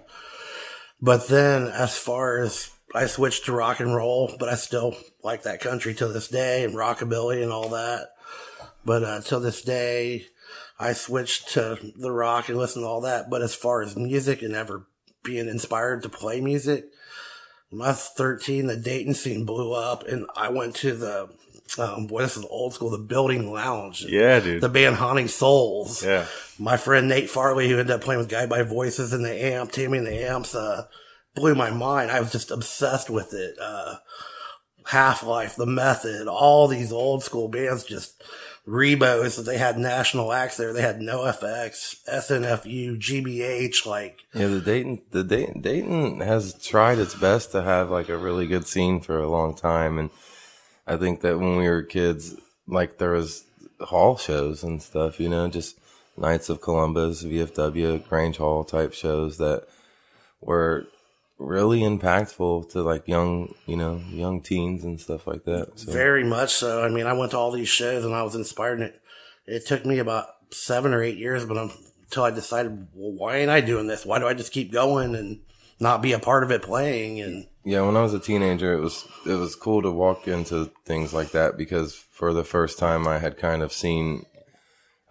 but 1.02 1.26
then, 1.28 1.66
as 1.66 1.98
far 1.98 2.38
as 2.38 2.70
I 2.94 3.06
switched 3.06 3.46
to 3.46 3.52
rock 3.52 3.80
and 3.80 3.94
roll, 3.94 4.34
but 4.38 4.48
I 4.48 4.54
still 4.54 4.94
like 5.24 5.42
that 5.42 5.60
country 5.60 5.94
to 5.94 6.08
this 6.08 6.28
day 6.28 6.64
and 6.64 6.74
rockabilly 6.74 7.42
and 7.42 7.50
all 7.50 7.70
that. 7.70 8.10
But 8.84 9.02
uh, 9.02 9.20
till 9.22 9.40
this 9.40 9.62
day, 9.62 10.26
I 10.78 10.92
switched 10.92 11.48
to 11.54 11.78
the 11.96 12.12
rock 12.12 12.48
and 12.48 12.58
listen 12.58 12.82
to 12.82 12.88
all 12.88 13.00
that. 13.00 13.30
But 13.30 13.42
as 13.42 13.54
far 13.54 13.82
as 13.82 13.96
music 13.96 14.42
and 14.42 14.54
ever 14.54 14.87
being 15.22 15.48
inspired 15.48 16.02
to 16.02 16.08
play 16.08 16.40
music, 16.40 16.84
when 17.70 17.80
I 17.80 17.88
was 17.88 18.08
13, 18.10 18.66
the 18.66 18.76
Dayton 18.76 19.14
scene 19.14 19.44
blew 19.44 19.72
up, 19.72 20.06
and 20.06 20.26
I 20.37 20.50
went 20.50 20.76
to 20.76 20.94
the 20.94 21.30
um, 21.78 22.06
boy, 22.06 22.22
this 22.22 22.37
is 22.37 22.44
old 22.44 22.74
school, 22.74 22.90
the 22.90 22.98
Building 22.98 23.50
Lounge. 23.50 24.04
Yeah, 24.04 24.38
dude. 24.38 24.60
The 24.60 24.68
band 24.68 24.96
Haunting 24.96 25.28
Souls. 25.28 26.04
Yeah. 26.04 26.26
My 26.58 26.76
friend 26.76 27.08
Nate 27.08 27.30
Farley, 27.30 27.68
who 27.68 27.78
ended 27.78 27.90
up 27.90 28.02
playing 28.02 28.20
with 28.20 28.28
Guided 28.28 28.50
by 28.50 28.62
Voices 28.62 29.12
and 29.12 29.24
the 29.24 29.44
Amp, 29.44 29.72
Tammy 29.72 29.98
and 29.98 30.06
the 30.06 30.28
Amps, 30.28 30.54
uh, 30.54 30.87
blew 31.34 31.54
my 31.54 31.70
mind. 31.70 32.10
I 32.10 32.20
was 32.20 32.30
just 32.30 32.50
obsessed 32.50 33.10
with 33.10 33.32
it. 33.32 33.56
Uh, 33.60 33.96
Half 34.85 35.23
Life, 35.23 35.57
The 35.57 35.66
Method, 35.66 36.29
all 36.29 36.68
these 36.68 36.92
old 36.92 37.23
school 37.23 37.49
bands, 37.49 37.85
just 37.85 38.23
Rebos 38.66 39.37
that 39.37 39.42
they 39.42 39.59
had 39.59 39.79
national 39.79 40.33
acts 40.33 40.57
there. 40.57 40.73
They 40.73 40.81
had 40.81 41.01
NOFX, 41.01 42.03
SNFU, 42.09 42.99
GBH, 42.99 43.85
like. 43.85 44.25
Yeah, 44.35 44.47
the 44.47 44.61
Dayton, 44.61 45.03
the 45.11 45.23
Dayton, 45.23 45.61
Dayton 45.61 46.20
has 46.20 46.55
tried 46.55 46.99
its 46.99 47.14
best 47.14 47.53
to 47.53 47.62
have 47.62 47.90
like 47.90 48.09
a 48.09 48.16
really 48.16 48.47
good 48.47 48.66
scene 48.66 49.01
for 49.01 49.18
a 49.18 49.29
long 49.29 49.55
time. 49.55 49.99
And 49.99 50.11
I 50.87 50.97
think 50.97 51.20
that 51.20 51.38
when 51.38 51.57
we 51.57 51.68
were 51.68 51.83
kids, 51.83 52.37
like 52.66 52.97
there 52.97 53.12
was 53.12 53.44
hall 53.81 54.16
shows 54.16 54.62
and 54.62 54.83
stuff, 54.83 55.20
you 55.20 55.29
know, 55.29 55.49
just 55.49 55.79
Knights 56.16 56.49
of 56.49 56.61
Columbus, 56.61 57.23
VFW, 57.23 58.07
Grange 58.09 58.37
Hall 58.37 58.64
type 58.64 58.94
shows 58.94 59.38
that 59.38 59.66
were 60.40 60.87
really 61.44 61.80
impactful 61.80 62.70
to 62.70 62.83
like 62.83 63.09
young, 63.09 63.54
you 63.66 63.76
know, 63.76 64.02
young 64.11 64.40
teens 64.40 64.85
and 64.85 65.00
stuff 65.00 65.26
like 65.26 65.44
that. 65.44 65.78
So. 65.78 65.92
Very 65.92 66.24
much 66.24 66.52
so. 66.52 66.85
I 66.85 66.88
mean, 66.88 67.07
I 67.07 67.12
went 67.12 67.33
to 67.33 67.38
all 67.38 67.50
these 67.50 67.68
shows 67.68 68.04
and 68.04 68.14
I 68.14 68.22
was 68.22 68.35
inspired. 68.35 68.80
And 68.80 68.90
it, 68.90 69.00
it 69.46 69.66
took 69.66 69.85
me 69.85 69.98
about 69.98 70.26
seven 70.50 70.94
or 70.94 71.02
eight 71.02 71.18
years, 71.18 71.44
but 71.44 71.59
I'm 71.59 71.70
until 72.14 72.24
I 72.24 72.30
decided, 72.30 72.87
well, 72.94 73.12
why 73.12 73.38
ain't 73.38 73.50
I 73.50 73.61
doing 73.61 73.88
this? 73.88 74.07
Why 74.07 74.18
do 74.18 74.28
I 74.28 74.35
just 74.35 74.52
keep 74.52 74.72
going 74.72 75.16
and 75.16 75.40
not 75.80 76.00
be 76.00 76.12
a 76.12 76.18
part 76.18 76.44
of 76.44 76.52
it 76.52 76.62
playing? 76.62 77.20
And 77.20 77.48
Yeah, 77.64 77.80
when 77.83 77.96
I 77.96 78.02
was 78.02 78.14
a 78.14 78.20
teenager, 78.20 78.72
it 78.72 78.80
was 78.80 79.04
it 79.26 79.35
was 79.35 79.57
cool 79.57 79.83
to 79.83 79.90
walk 79.90 80.28
into 80.28 80.70
things 80.85 81.12
like 81.12 81.33
that 81.33 81.57
because 81.57 81.94
for 81.94 82.33
the 82.33 82.44
first 82.44 82.78
time, 82.78 83.09
I 83.09 83.18
had 83.18 83.37
kind 83.37 83.62
of 83.62 83.72
seen, 83.72 84.26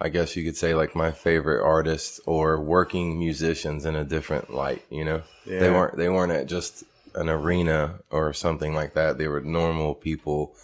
I 0.03 0.09
guess 0.09 0.35
you 0.35 0.43
could 0.43 0.57
say, 0.57 0.75
like 0.75 0.95
my 0.95 1.11
favorite 1.11 1.63
artists 1.63 2.19
or 2.25 2.59
working 2.59 3.17
musicians 3.17 3.85
in 3.85 3.95
a 3.95 4.03
different 4.03 4.53
light. 4.53 4.83
You 4.89 5.05
know, 5.05 5.21
they 5.59 5.71
weren't 5.71 5.97
they 5.97 6.09
weren't 6.09 6.33
at 6.33 6.47
just 6.47 6.83
an 7.15 7.29
arena 7.29 7.99
or 8.09 8.33
something 8.33 8.75
like 8.75 8.95
that. 8.95 9.17
They 9.17 9.29
were 9.29 9.39
normal 9.39 9.95
people 9.95 10.55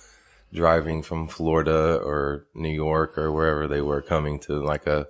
driving 0.53 1.01
from 1.03 1.29
Florida 1.29 2.01
or 2.03 2.47
New 2.53 2.69
York 2.69 3.17
or 3.17 3.31
wherever 3.31 3.65
they 3.65 3.81
were 3.81 4.01
coming 4.01 4.39
to 4.39 4.61
like 4.61 4.85
a 4.87 5.07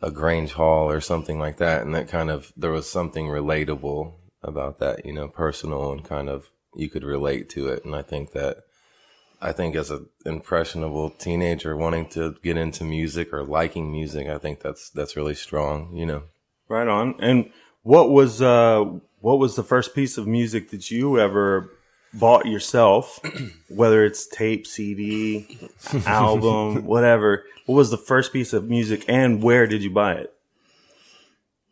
a 0.00 0.12
Grange 0.12 0.52
Hall 0.52 0.88
or 0.88 1.00
something 1.00 1.40
like 1.40 1.56
that, 1.56 1.82
and 1.82 1.92
that 1.94 2.08
kind 2.08 2.30
of 2.30 2.52
there 2.56 2.70
was 2.70 2.88
something 2.88 3.26
relatable 3.26 4.14
about 4.42 4.78
that, 4.78 5.04
you 5.04 5.12
know, 5.12 5.26
personal 5.28 5.90
and 5.90 6.04
kind 6.04 6.28
of 6.28 6.50
you 6.76 6.88
could 6.88 7.02
relate 7.04 7.48
to 7.50 7.66
it, 7.66 7.84
and 7.84 7.96
I 7.96 8.02
think 8.02 8.30
that 8.30 8.58
I 9.40 9.52
think 9.52 9.74
as 9.74 9.90
an 9.90 10.06
impressionable 10.26 11.10
teenager 11.10 11.76
wanting 11.76 12.08
to 12.10 12.36
get 12.42 12.56
into 12.56 12.84
music 12.84 13.32
or 13.32 13.42
liking 13.42 13.90
music, 13.90 14.28
I 14.28 14.38
think 14.38 14.60
that's 14.60 14.90
that's 14.90 15.16
really 15.16 15.34
strong, 15.34 15.96
you 15.96 16.04
know. 16.04 16.24
Right 16.68 16.86
on. 16.86 17.14
And 17.20 17.50
what 17.82 18.10
was 18.10 18.42
uh 18.42 18.84
what 19.20 19.38
was 19.38 19.56
the 19.56 19.62
first 19.62 19.94
piece 19.94 20.18
of 20.18 20.26
music 20.26 20.70
that 20.70 20.90
you 20.90 21.18
ever 21.18 21.72
bought 22.12 22.46
yourself, 22.46 23.20
whether 23.68 24.04
it's 24.04 24.26
tape, 24.26 24.66
CD, 24.66 25.58
album, 26.06 26.84
whatever? 26.84 27.44
What 27.66 27.76
was 27.76 27.90
the 27.90 27.98
first 27.98 28.32
piece 28.32 28.52
of 28.52 28.68
music 28.68 29.04
and 29.08 29.42
where 29.42 29.66
did 29.66 29.82
you 29.82 29.90
buy 29.90 30.14
it? 30.14 30.34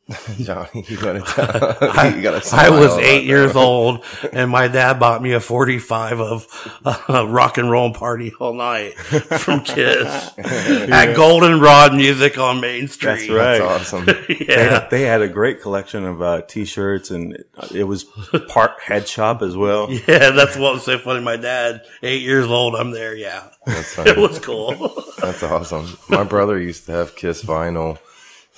Johnny, 0.39 0.85
you 0.89 0.97
gotta 0.97 1.21
tell, 1.27 1.77
I, 1.81 2.15
you 2.17 2.23
gotta 2.23 2.57
I 2.57 2.71
was 2.71 2.97
eight 2.97 3.21
that. 3.21 3.25
years 3.25 3.55
old, 3.55 4.03
and 4.33 4.51
my 4.51 4.67
dad 4.67 4.99
bought 4.99 5.21
me 5.21 5.33
a 5.33 5.41
45 5.41 6.21
of 6.21 6.81
uh, 6.85 7.27
rock 7.29 7.59
and 7.59 7.71
roll 7.71 7.93
party 7.93 8.33
all 8.41 8.55
night 8.55 8.95
from 8.95 9.61
Kiss 9.61 10.33
at 10.39 11.15
Goldenrod 11.15 11.95
Music 11.95 12.39
on 12.39 12.61
Main 12.61 12.89
Street. 12.89 13.29
That's 13.29 13.29
right. 13.29 13.59
That's 13.59 13.93
awesome. 13.93 14.07
They, 14.07 14.47
yeah. 14.49 14.81
had, 14.81 14.91
they 14.91 15.03
had 15.03 15.21
a 15.21 15.29
great 15.29 15.61
collection 15.61 16.07
of 16.07 16.23
uh, 16.23 16.41
t-shirts 16.43 17.11
and 17.11 17.45
it, 17.75 17.85
was 17.85 18.05
part 18.49 18.81
head 18.81 19.07
shop 19.07 19.43
as 19.43 19.57
well. 19.57 19.91
Yeah, 19.91 20.31
that's 20.31 20.57
what 20.57 20.75
was 20.75 20.85
so 20.85 20.99
funny. 20.99 21.21
My 21.21 21.37
dad, 21.37 21.83
eight 22.03 22.23
years 22.23 22.47
old, 22.47 22.75
I'm 22.77 22.93
there. 22.93 23.15
Yeah. 23.15 23.49
It 23.67 24.17
was 24.17 24.39
cool. 24.39 24.73
That's 25.21 25.43
awesome. 25.43 25.99
My 26.09 26.25
brother 26.25 26.59
used 26.59 26.87
to 26.87 26.93
have 26.93 27.15
Kiss 27.15 27.45
vinyl 27.45 27.99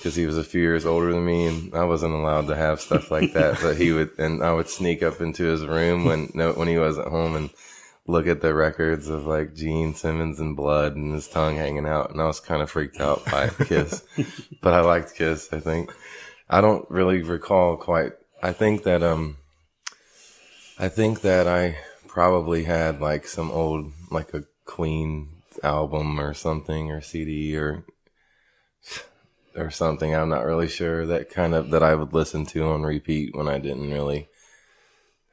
because 0.01 0.17
he 0.17 0.25
was 0.25 0.39
a 0.39 0.45
few 0.45 0.63
years 0.63 0.87
older 0.87 1.13
than 1.13 1.27
me, 1.27 1.47
and 1.47 1.75
I 1.75 1.85
wasn't 1.85 2.15
allowed 2.15 2.47
to 2.47 2.57
have 2.57 2.81
stuff 2.81 3.11
like 3.11 3.35
that. 3.35 3.59
But 3.61 3.77
he 3.77 3.93
would, 3.93 4.19
and 4.19 4.43
I 4.43 4.55
would 4.55 4.69
sneak 4.71 5.03
up 5.03 5.21
into 5.21 5.45
his 5.45 5.67
room 5.67 6.07
when 6.07 6.31
no, 6.33 6.53
when 6.53 6.69
he 6.69 6.79
wasn't 6.79 7.09
home 7.09 7.37
and 7.37 7.51
look 8.07 8.27
at 8.27 8.41
the 8.41 8.55
records 8.55 9.09
of 9.09 9.27
like 9.27 9.55
Gene 9.55 9.95
Simmons 9.95 10.41
and 10.41 10.57
Blood 10.57 10.97
and 10.97 11.13
his 11.13 11.29
tongue 11.29 11.57
hanging 11.57 11.87
out, 11.87 12.11
and 12.11 12.21
I 12.21 12.25
was 12.25 12.41
kind 12.41 12.63
of 12.63 12.71
freaked 12.71 12.99
out 12.99 13.25
by 13.27 13.49
Kiss. 13.49 14.03
but 14.63 14.73
I 14.73 14.81
liked 14.81 15.15
Kiss. 15.15 15.53
I 15.53 15.61
think 15.61 15.93
I 16.49 16.63
don't 16.63 16.91
really 16.91 17.23
recall 17.23 17.77
quite. 17.77 18.13
I 18.43 18.53
think 18.53 18.85
that 18.85 19.03
um, 19.03 19.37
I 20.79 20.89
think 20.89 21.21
that 21.21 21.47
I 21.47 21.77
probably 22.09 22.65
had 22.65 23.03
like 23.03 23.27
some 23.27 23.51
old 23.51 23.93
like 24.11 24.33
a 24.33 24.45
Queen 24.65 25.29
album 25.63 26.19
or 26.19 26.33
something 26.33 26.91
or 26.91 27.03
CD 27.03 27.55
or 27.55 27.85
or 29.57 29.71
something. 29.71 30.15
I'm 30.15 30.29
not 30.29 30.45
really 30.45 30.69
sure 30.69 31.07
that 31.07 31.31
kind 31.31 31.55
of 31.55 31.71
that 31.71 31.83
I 31.83 31.95
would 31.95 32.13
listen 32.13 32.47
to 32.47 32.69
on 32.69 32.83
repeat 32.83 33.35
when 33.35 33.49
I 33.49 33.59
didn't 33.59 33.91
really 33.91 34.29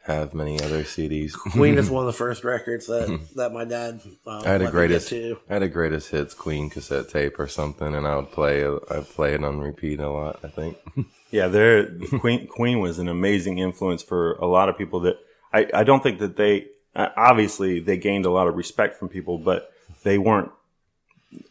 have 0.08 0.34
many 0.34 0.60
other 0.62 0.84
CDs. 0.84 1.34
Queen 1.52 1.78
is 1.78 1.90
one 1.92 2.04
of 2.04 2.08
the 2.08 2.18
first 2.18 2.44
records 2.44 2.88
that, 2.88 3.20
that 3.36 3.54
my 3.54 3.66
dad 3.66 4.02
um, 4.26 4.44
I 4.46 4.50
had 4.50 4.62
a 4.62 4.72
greatest 4.72 5.10
to. 5.10 5.38
I 5.50 5.54
had 5.54 5.64
a 5.64 5.70
greatest 5.70 6.10
hits 6.10 6.34
Queen 6.34 6.70
cassette 6.70 7.10
tape 7.10 7.38
or 7.40 7.48
something, 7.48 7.94
and 7.94 8.08
I 8.08 8.16
would 8.16 8.32
play 8.32 8.66
I 8.66 9.02
play 9.02 9.34
it 9.34 9.44
on 9.44 9.60
repeat 9.60 10.00
a 10.00 10.10
lot. 10.10 10.40
I 10.44 10.48
think. 10.48 10.78
Yeah, 11.30 11.50
there 11.50 11.92
Queen 12.20 12.48
Queen 12.48 12.80
was 12.80 13.00
an 13.00 13.10
amazing 13.10 13.58
influence 13.58 14.02
for 14.02 14.36
a 14.36 14.46
lot 14.46 14.70
of 14.70 14.78
people 14.78 15.02
that 15.02 15.18
I, 15.52 15.68
I 15.74 15.84
don't 15.84 16.02
think 16.02 16.20
that 16.20 16.38
they 16.38 16.68
uh, 16.96 17.10
obviously 17.18 17.82
they 17.82 17.98
gained 17.98 18.26
a 18.26 18.30
lot 18.30 18.48
of 18.48 18.56
respect 18.56 18.96
from 18.96 19.10
people, 19.10 19.38
but 19.38 19.70
they 20.04 20.18
weren't 20.18 20.52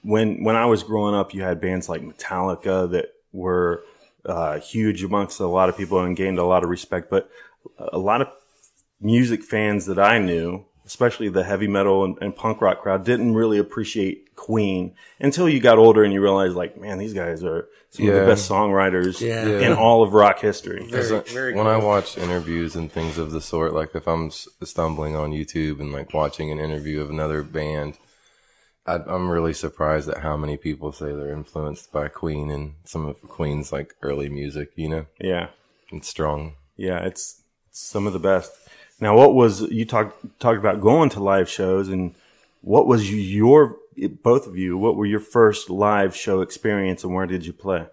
when 0.03 0.43
when 0.45 0.57
I 0.57 0.67
was 0.67 0.83
growing 0.83 1.15
up, 1.15 1.35
you 1.35 1.43
had 1.43 1.61
bands 1.61 1.89
like 1.89 2.03
Metallica 2.03 2.91
that 2.91 3.07
were 3.33 3.85
uh, 4.25 4.59
huge 4.61 5.05
amongst 5.05 5.39
a 5.41 5.47
lot 5.47 5.69
of 5.69 5.77
people 5.77 6.01
and 6.01 6.17
gained 6.17 6.39
a 6.39 6.45
lot 6.45 6.65
of 6.65 6.71
respect. 6.71 7.11
But 7.11 7.31
a 7.79 7.99
lot 7.99 8.21
of 8.23 8.29
music 9.01 9.43
fans 9.45 9.87
that 9.87 9.99
I 9.99 10.19
knew, 10.19 10.65
especially 10.87 11.29
the 11.29 11.45
heavy 11.45 11.69
metal 11.69 12.05
and, 12.05 12.17
and 12.21 12.35
punk 12.35 12.61
rock 12.61 12.79
crowd, 12.81 13.05
didn't 13.05 13.35
really 13.35 13.59
appreciate 13.59 14.35
Queen 14.35 14.95
until 15.21 15.49
you 15.49 15.61
got 15.61 15.79
older 15.79 16.03
and 16.05 16.13
you 16.13 16.21
realized, 16.23 16.55
like, 16.57 16.77
man, 16.81 16.99
these 16.99 17.13
guys 17.15 17.45
are 17.45 17.69
some 17.91 18.09
of 18.09 18.15
the 18.15 18.27
best 18.27 18.51
songwriters 18.51 19.21
Yeah. 19.21 19.47
in 19.61 19.73
all 19.73 20.03
of 20.03 20.13
rock 20.13 20.39
history. 20.41 20.87
Very- 20.91 21.21
very 21.23 21.55
when 21.55 21.65
cool. 21.65 21.73
I 21.73 21.77
watch 21.79 22.19
interviews 22.19 22.75
and 22.77 22.91
things 22.91 23.17
of 23.19 23.31
the 23.31 23.41
sort, 23.41 23.73
like 23.75 23.95
if 23.95 24.07
I'm 24.09 24.31
stumbling 24.31 25.15
on 25.17 25.31
YouTube 25.33 25.81
and 25.81 25.93
like 25.93 26.13
watching 26.13 26.51
an 26.51 26.59
interview 26.59 27.01
of 27.01 27.11
another 27.11 27.43
band, 27.43 27.97
I, 28.87 28.95
I'm 29.07 29.29
really 29.29 29.53
surprised 29.53 30.09
at 30.09 30.19
how 30.19 30.37
many 30.37 30.57
people 30.57 30.93
say 30.93 31.07
they're 31.07 31.33
influenced 31.33 31.93
by 31.93 32.09
Queen 32.09 32.51
and 32.51 32.75
some 32.85 33.07
of 33.07 33.21
Queen's 33.23 33.73
like 33.73 33.95
early 34.03 34.29
music. 34.29 34.71
You 34.77 34.89
know, 34.89 35.07
Yeah. 35.21 35.49
it's 35.91 36.09
strong. 36.09 36.55
Yeah, 36.77 36.99
it's, 37.05 37.43
it's 37.69 37.81
some 37.81 38.07
of 38.07 38.13
the 38.13 38.19
best. 38.19 38.53
Now, 39.01 39.17
what 39.17 39.35
was 39.35 39.63
you 39.63 39.85
talked 39.85 40.39
talked 40.41 40.59
about 40.59 40.81
going 40.81 41.11
to 41.11 41.23
live 41.23 41.49
shows, 41.51 41.89
and 41.89 42.15
what 42.63 42.87
was 42.87 43.13
your 43.13 43.77
both 44.23 44.47
of 44.47 44.57
you? 44.57 44.79
What 44.79 44.97
were 44.97 45.05
your 45.07 45.21
first 45.21 45.69
live 45.69 46.15
show 46.17 46.41
experience, 46.41 47.05
and 47.05 47.15
where 47.15 47.27
did 47.27 47.45
you 47.45 47.53
play? 47.53 47.87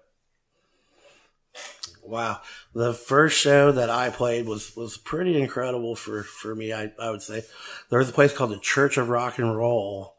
Wow. 2.04 2.42
The 2.74 2.94
first 2.94 3.38
show 3.38 3.72
that 3.72 3.90
I 3.90 4.10
played 4.10 4.46
was, 4.46 4.76
was 4.76 4.98
pretty 4.98 5.40
incredible 5.40 5.96
for, 5.96 6.24
for 6.24 6.54
me, 6.54 6.74
I, 6.74 6.92
I 7.00 7.10
would 7.10 7.22
say. 7.22 7.46
There 7.90 8.00
was 8.00 8.10
a 8.10 8.14
place 8.14 8.34
called 8.36 8.52
the 8.52 8.60
Church 8.60 8.98
of 8.98 9.08
Rock 9.10 9.40
and 9.40 9.56
Roll. 9.56 10.13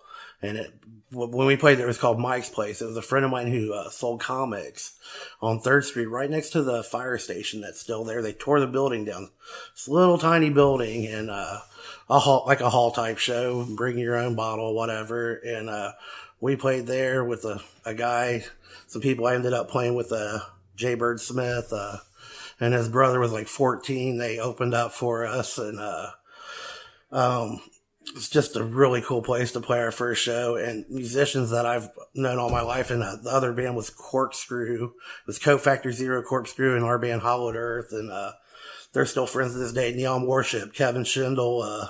And 0.45 0.59
it, 0.59 0.73
when 1.11 1.47
we 1.47 1.57
played 1.57 1.79
there, 1.79 1.87
it 1.87 1.89
was 1.89 1.99
called 1.99 2.19
Mike's 2.19 2.51
Place. 2.51 2.83
It 2.83 2.87
was 2.87 2.97
a 2.97 3.03
friend 3.03 3.25
of 3.25 3.31
mine 3.31 3.47
who 3.47 3.73
uh, 3.73 3.89
sold 3.89 4.21
comics 4.21 4.99
on 5.41 5.61
Third 5.61 5.85
Street, 5.85 6.07
right 6.07 6.29
next 6.29 6.51
to 6.51 6.63
the 6.63 6.83
fire 6.83 7.19
station 7.19 7.61
that's 7.61 7.81
still 7.81 8.05
there. 8.05 8.21
They 8.21 8.33
tore 8.33 8.61
the 8.61 8.67
building 8.67 9.05
down. 9.05 9.31
This 9.75 9.89
little 9.89 10.19
tiny 10.19 10.51
building 10.51 11.07
and, 11.07 11.31
uh, 11.31 11.61
a 12.11 12.19
hall, 12.19 12.45
like 12.47 12.61
a 12.61 12.71
hall 12.71 12.91
type 12.91 13.19
show, 13.19 13.65
bring 13.65 13.99
your 13.99 14.17
own 14.17 14.35
bottle, 14.35 14.75
whatever. 14.75 15.35
And, 15.35 15.71
uh, 15.71 15.93
we 16.41 16.57
played 16.57 16.87
there 16.87 17.25
with 17.25 17.45
a, 17.45 17.63
a 17.87 17.95
guy, 17.95 18.45
some 18.87 19.01
people 19.01 19.27
I 19.27 19.35
ended 19.35 19.55
up 19.55 19.71
playing 19.71 19.95
with, 19.95 20.13
uh, 20.13 20.41
Jay 20.77 20.95
Bird 20.95 21.21
Smith, 21.21 21.73
uh, 21.73 21.99
and 22.61 22.75
his 22.75 22.89
brother 22.89 23.21
was 23.21 23.33
like 23.33 23.47
14. 23.47 24.19
They 24.19 24.39
opened 24.39 24.75
up 24.75 24.93
for 24.93 25.25
us 25.25 25.57
and, 25.59 25.79
uh, 25.79 26.11
um, 27.13 27.61
it's 28.15 28.29
just 28.29 28.57
a 28.57 28.65
really 28.65 29.01
cool 29.03 29.23
place 29.23 29.53
to 29.53 29.61
play 29.61 29.79
our 29.81 29.91
first 29.91 30.23
show 30.23 30.57
and 30.57 30.85
musicians 30.89 31.51
that 31.51 31.67
I've 31.67 31.89
known 32.15 32.39
all 32.39 32.51
my 32.51 32.61
life. 32.61 32.91
And 32.91 33.03
uh, 33.03 33.17
the 33.23 33.31
other 33.31 33.53
band 33.53 33.77
was 33.77 33.91
Corkscrew. 33.91 34.85
It 34.85 35.27
was 35.27 35.39
Co 35.39 35.59
Factor 35.59 35.91
Zero 35.93 36.23
Corkscrew 36.23 36.77
and 36.77 36.85
our 36.85 36.99
band 36.99 37.23
Hollowed 37.23 37.57
Earth. 37.57 37.89
And, 37.93 38.11
uh, 38.11 38.33
they're 38.93 39.07
still 39.07 39.27
friends 39.27 39.53
to 39.53 39.59
this 39.59 39.73
day. 39.73 39.93
Neon 39.93 40.27
Worship, 40.27 40.73
Kevin 40.73 41.03
Schindel, 41.03 41.65
uh, 41.65 41.89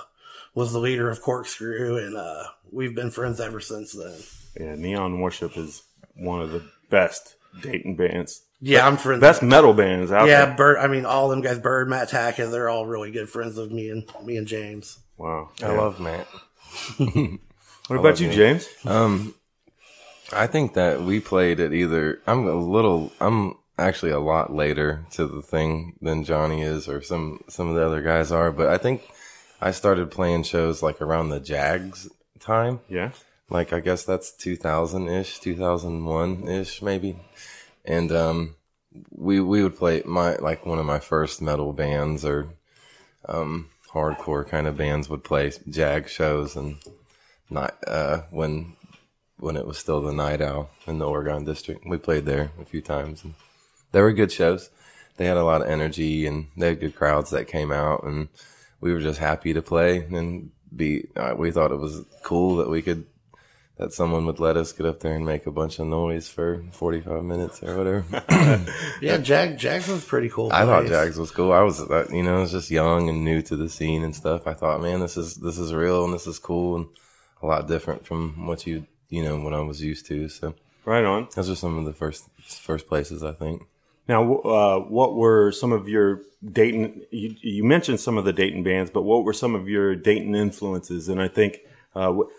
was 0.53 0.73
the 0.73 0.79
leader 0.79 1.09
of 1.09 1.21
Corkscrew 1.21 1.97
and, 1.97 2.15
uh, 2.15 2.45
we've 2.71 2.95
been 2.95 3.11
friends 3.11 3.39
ever 3.39 3.59
since 3.59 3.93
then. 3.93 4.19
Yeah, 4.59 4.75
Neon 4.75 5.19
Worship 5.19 5.57
is 5.57 5.83
one 6.15 6.41
of 6.41 6.51
the 6.51 6.63
best 6.89 7.35
Dayton 7.61 7.95
bands. 7.95 8.41
Yeah, 8.61 8.87
I'm 8.87 8.97
friends. 8.97 9.21
Best 9.21 9.43
metal 9.43 9.73
bands 9.73 10.11
out 10.11 10.27
yeah, 10.27 10.39
there. 10.39 10.49
Yeah, 10.49 10.55
Bird. 10.55 10.77
I 10.77 10.87
mean, 10.87 11.05
all 11.05 11.27
them 11.29 11.41
guys, 11.41 11.59
Bird, 11.59 11.89
Matt 11.89 12.09
Tackett, 12.09 12.51
they're 12.51 12.69
all 12.69 12.85
really 12.85 13.11
good 13.11 13.29
friends 13.29 13.57
of 13.57 13.71
me 13.71 13.89
and 13.89 14.09
me 14.23 14.37
and 14.37 14.47
James. 14.47 14.99
Wow. 15.17 15.49
I 15.61 15.71
love 15.71 15.99
Matt. 15.99 16.27
What 17.87 17.99
about 17.99 18.19
you, 18.19 18.27
Matt. 18.27 18.35
James? 18.35 18.67
Um, 18.83 19.35
I 20.33 20.47
think 20.47 20.73
that 20.73 21.01
we 21.01 21.19
played 21.19 21.59
at 21.59 21.71
either. 21.71 22.19
I'm 22.25 22.47
a 22.47 22.55
little. 22.55 23.11
I'm 23.21 23.55
actually 23.77 24.11
a 24.11 24.19
lot 24.19 24.51
later 24.51 25.05
to 25.11 25.27
the 25.27 25.41
thing 25.43 25.95
than 26.01 26.23
Johnny 26.23 26.63
is, 26.63 26.87
or 26.87 27.03
some 27.03 27.43
some 27.47 27.69
of 27.69 27.75
the 27.75 27.85
other 27.85 28.01
guys 28.01 28.31
are. 28.31 28.51
But 28.51 28.69
I 28.69 28.79
think 28.79 29.03
I 29.61 29.69
started 29.69 30.09
playing 30.09 30.43
shows 30.43 30.81
like 30.81 30.99
around 30.99 31.29
the 31.29 31.39
Jags 31.39 32.09
time. 32.39 32.79
Yeah. 32.89 33.11
Like 33.51 33.71
I 33.71 33.79
guess 33.81 34.03
that's 34.03 34.31
2000 34.31 35.07
ish, 35.07 35.39
2001 35.39 36.47
ish, 36.47 36.81
maybe. 36.81 37.19
And 37.83 38.11
um, 38.11 38.55
we 39.11 39.39
we 39.39 39.61
would 39.61 39.77
play 39.77 40.01
my 40.05 40.37
like 40.37 40.65
one 40.65 40.79
of 40.79 40.87
my 40.87 40.99
first 40.99 41.39
metal 41.39 41.71
bands 41.71 42.25
or 42.25 42.49
um 43.29 43.69
hardcore 43.95 44.47
kind 44.47 44.67
of 44.67 44.77
bands 44.77 45.09
would 45.09 45.23
play 45.23 45.51
Jag 45.69 46.09
shows 46.09 46.55
and 46.55 46.77
not 47.49 47.77
uh 47.87 48.23
when 48.29 48.75
when 49.37 49.57
it 49.57 49.65
was 49.65 49.77
still 49.77 50.01
the 50.01 50.13
Night 50.13 50.41
Owl 50.41 50.69
in 50.87 50.99
the 50.99 51.07
Oregon 51.07 51.45
District. 51.45 51.85
We 51.85 51.97
played 51.97 52.25
there 52.25 52.51
a 52.59 52.65
few 52.65 52.81
times, 52.81 53.23
and 53.23 53.33
they 53.91 54.01
were 54.01 54.13
good 54.13 54.31
shows. 54.31 54.69
They 55.17 55.25
had 55.25 55.37
a 55.37 55.43
lot 55.43 55.61
of 55.61 55.67
energy, 55.67 56.25
and 56.25 56.47
they 56.57 56.69
had 56.69 56.79
good 56.79 56.95
crowds 56.95 57.31
that 57.31 57.47
came 57.47 57.71
out, 57.71 58.03
and 58.03 58.29
we 58.81 58.93
were 58.93 58.99
just 58.99 59.19
happy 59.19 59.53
to 59.53 59.61
play 59.61 60.05
and 60.05 60.51
be. 60.75 61.07
Uh, 61.15 61.35
we 61.37 61.51
thought 61.51 61.71
it 61.71 61.79
was 61.79 62.05
cool 62.23 62.57
that 62.57 62.69
we 62.69 62.81
could 62.81 63.05
that 63.77 63.91
someone 63.91 64.25
would 64.25 64.39
let 64.39 64.55
us 64.55 64.71
get 64.71 64.85
up 64.85 65.01
there 65.01 65.15
and 65.15 65.25
make 65.25 65.45
a 65.45 65.51
bunch 65.51 65.79
of 65.79 65.87
noise 65.87 66.29
for 66.29 66.63
45 66.71 67.23
minutes 67.23 67.61
or 67.61 67.77
whatever. 67.77 68.05
Yeah, 69.01 69.17
Jag 69.17 69.57
Jags 69.57 69.87
was 69.87 70.05
pretty 70.05 70.29
cool. 70.29 70.51
I 70.53 70.65
thought 70.65 70.85
place. 70.85 70.91
Jags 70.91 71.17
was 71.17 71.31
cool. 71.31 71.51
I 71.51 71.61
was, 71.61 71.81
uh, 71.81 72.07
you 72.11 72.23
know, 72.23 72.37
I 72.37 72.39
was 72.41 72.51
just 72.51 72.71
young 72.71 73.09
and 73.09 73.25
new 73.25 73.41
to 73.43 73.55
the 73.55 73.67
scene 73.69 74.03
and 74.03 74.15
stuff. 74.15 74.47
I 74.47 74.53
thought, 74.53 74.81
man, 74.81 74.99
this 75.01 75.17
is 75.17 75.35
this 75.35 75.57
is 75.57 75.73
real 75.73 76.05
and 76.05 76.13
this 76.13 76.27
is 76.27 76.39
cool 76.39 76.77
and 76.77 76.87
a 77.41 77.45
lot 77.45 77.67
different 77.67 78.05
from 78.05 78.47
what 78.47 78.65
you, 78.65 78.85
you 79.09 79.23
know, 79.23 79.39
what 79.39 79.53
I 79.53 79.59
was 79.59 79.81
used 79.83 80.05
to. 80.07 80.29
So, 80.29 80.55
right 80.85 81.03
on. 81.03 81.27
Those 81.35 81.49
are 81.49 81.55
some 81.55 81.77
of 81.77 81.85
the 81.85 81.93
first 81.93 82.25
first 82.47 82.87
places 82.87 83.23
I 83.23 83.33
think. 83.33 83.63
Now, 84.07 84.35
uh, 84.37 84.79
what 84.79 85.15
were 85.15 85.51
some 85.51 85.71
of 85.73 85.89
your 85.89 86.21
Dayton? 86.43 87.01
You, 87.11 87.35
you 87.41 87.63
mentioned 87.63 87.99
some 87.99 88.17
of 88.17 88.23
the 88.23 88.33
Dayton 88.33 88.63
bands, 88.63 88.91
but 88.91 89.01
what 89.01 89.23
were 89.23 89.33
some 89.33 89.55
of 89.55 89.67
your 89.67 89.95
Dayton 89.95 90.35
influences? 90.35 91.09
And 91.09 91.19
I 91.21 91.27
think 91.27 91.59
uh, 91.95 92.05
w- 92.05 92.29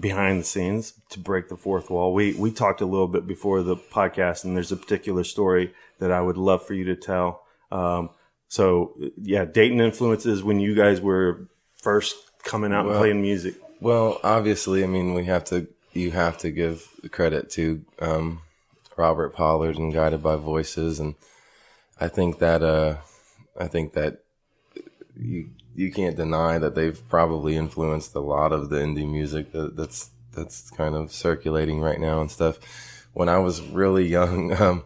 behind 0.00 0.40
the 0.40 0.44
scenes 0.44 0.94
to 1.10 1.18
break 1.18 1.48
the 1.48 1.56
fourth 1.56 1.90
wall, 1.90 2.12
we 2.12 2.34
we 2.34 2.50
talked 2.50 2.80
a 2.80 2.86
little 2.86 3.08
bit 3.08 3.26
before 3.26 3.62
the 3.62 3.76
podcast, 3.76 4.44
and 4.44 4.56
there's 4.56 4.72
a 4.72 4.76
particular 4.76 5.24
story 5.24 5.72
that 5.98 6.10
I 6.10 6.20
would 6.20 6.36
love 6.36 6.66
for 6.66 6.74
you 6.74 6.84
to 6.84 6.96
tell. 6.96 7.44
Um, 7.70 8.10
so, 8.48 8.94
yeah, 9.16 9.44
Dayton 9.44 9.80
influences 9.80 10.42
when 10.42 10.60
you 10.60 10.74
guys 10.74 11.00
were 11.00 11.48
first 11.76 12.16
coming 12.42 12.72
out 12.72 12.86
and 12.86 12.96
playing 12.96 13.22
music. 13.22 13.56
Well, 13.80 14.20
obviously, 14.22 14.84
I 14.84 14.86
mean, 14.86 15.14
we 15.14 15.24
have 15.24 15.44
to. 15.46 15.66
You 15.92 16.10
have 16.10 16.38
to 16.38 16.50
give 16.50 16.88
credit 17.12 17.50
to 17.50 17.84
um, 18.00 18.40
Robert 18.96 19.32
Pollard 19.32 19.76
and 19.76 19.92
Guided 19.92 20.22
by 20.22 20.36
Voices, 20.36 20.98
and 20.98 21.14
I 22.00 22.08
think 22.08 22.40
that 22.40 22.62
uh, 22.62 22.96
I 23.58 23.68
think 23.68 23.92
that 23.92 24.24
you 25.16 25.50
you 25.74 25.90
can't 25.90 26.16
deny 26.16 26.58
that 26.58 26.74
they've 26.74 27.00
probably 27.08 27.56
influenced 27.56 28.14
a 28.14 28.20
lot 28.20 28.52
of 28.52 28.70
the 28.70 28.76
indie 28.76 29.10
music 29.10 29.52
that, 29.52 29.76
that's 29.76 30.10
that's 30.32 30.70
kind 30.70 30.94
of 30.94 31.12
circulating 31.12 31.80
right 31.80 32.00
now 32.00 32.20
and 32.20 32.30
stuff. 32.30 32.58
When 33.12 33.28
I 33.28 33.38
was 33.38 33.60
really 33.60 34.06
young, 34.06 34.52
um, 34.60 34.84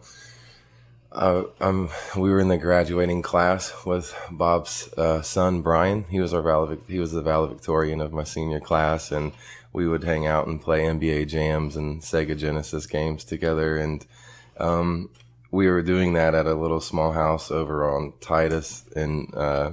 uh, 1.11 1.43
um, 1.59 1.89
we 2.15 2.29
were 2.29 2.39
in 2.39 2.49
the 2.49 2.57
graduating 2.57 3.21
class 3.21 3.73
with 3.85 4.15
Bob's 4.31 4.93
uh, 4.93 5.21
son 5.21 5.61
Brian. 5.61 6.05
He 6.09 6.19
was 6.19 6.33
our. 6.33 6.77
He 6.87 6.99
was 6.99 7.11
the 7.11 7.21
valedictorian 7.21 8.01
of 8.01 8.13
my 8.13 8.23
senior 8.23 8.59
class, 8.59 9.11
and 9.11 9.31
we 9.73 9.87
would 9.87 10.03
hang 10.03 10.27
out 10.27 10.47
and 10.47 10.61
play 10.61 10.81
NBA 10.81 11.27
jams 11.27 11.75
and 11.75 12.01
Sega 12.01 12.37
Genesis 12.37 12.85
games 12.85 13.23
together. 13.23 13.77
And 13.77 14.05
um, 14.57 15.09
we 15.51 15.67
were 15.67 15.81
doing 15.81 16.13
that 16.13 16.35
at 16.35 16.45
a 16.45 16.53
little 16.53 16.81
small 16.81 17.11
house 17.11 17.49
over 17.49 17.89
on 17.89 18.13
Titus, 18.21 18.85
and 18.95 19.33
uh, 19.35 19.71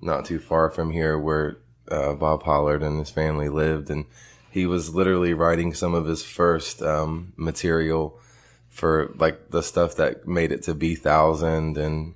not 0.00 0.24
too 0.24 0.38
far 0.38 0.70
from 0.70 0.90
here, 0.90 1.18
where 1.18 1.58
uh, 1.90 2.14
Bob 2.14 2.42
Pollard 2.42 2.82
and 2.82 2.98
his 2.98 3.10
family 3.10 3.48
lived. 3.48 3.90
And 3.90 4.06
he 4.50 4.66
was 4.66 4.94
literally 4.94 5.34
writing 5.34 5.74
some 5.74 5.94
of 5.94 6.06
his 6.06 6.22
first 6.22 6.82
um, 6.82 7.32
material 7.36 8.18
for 8.68 9.12
like 9.16 9.50
the 9.50 9.62
stuff 9.62 9.96
that 9.96 10.26
made 10.26 10.52
it 10.52 10.62
to 10.62 10.74
Bee 10.74 10.94
Thousand 10.94 11.76
and 11.76 12.14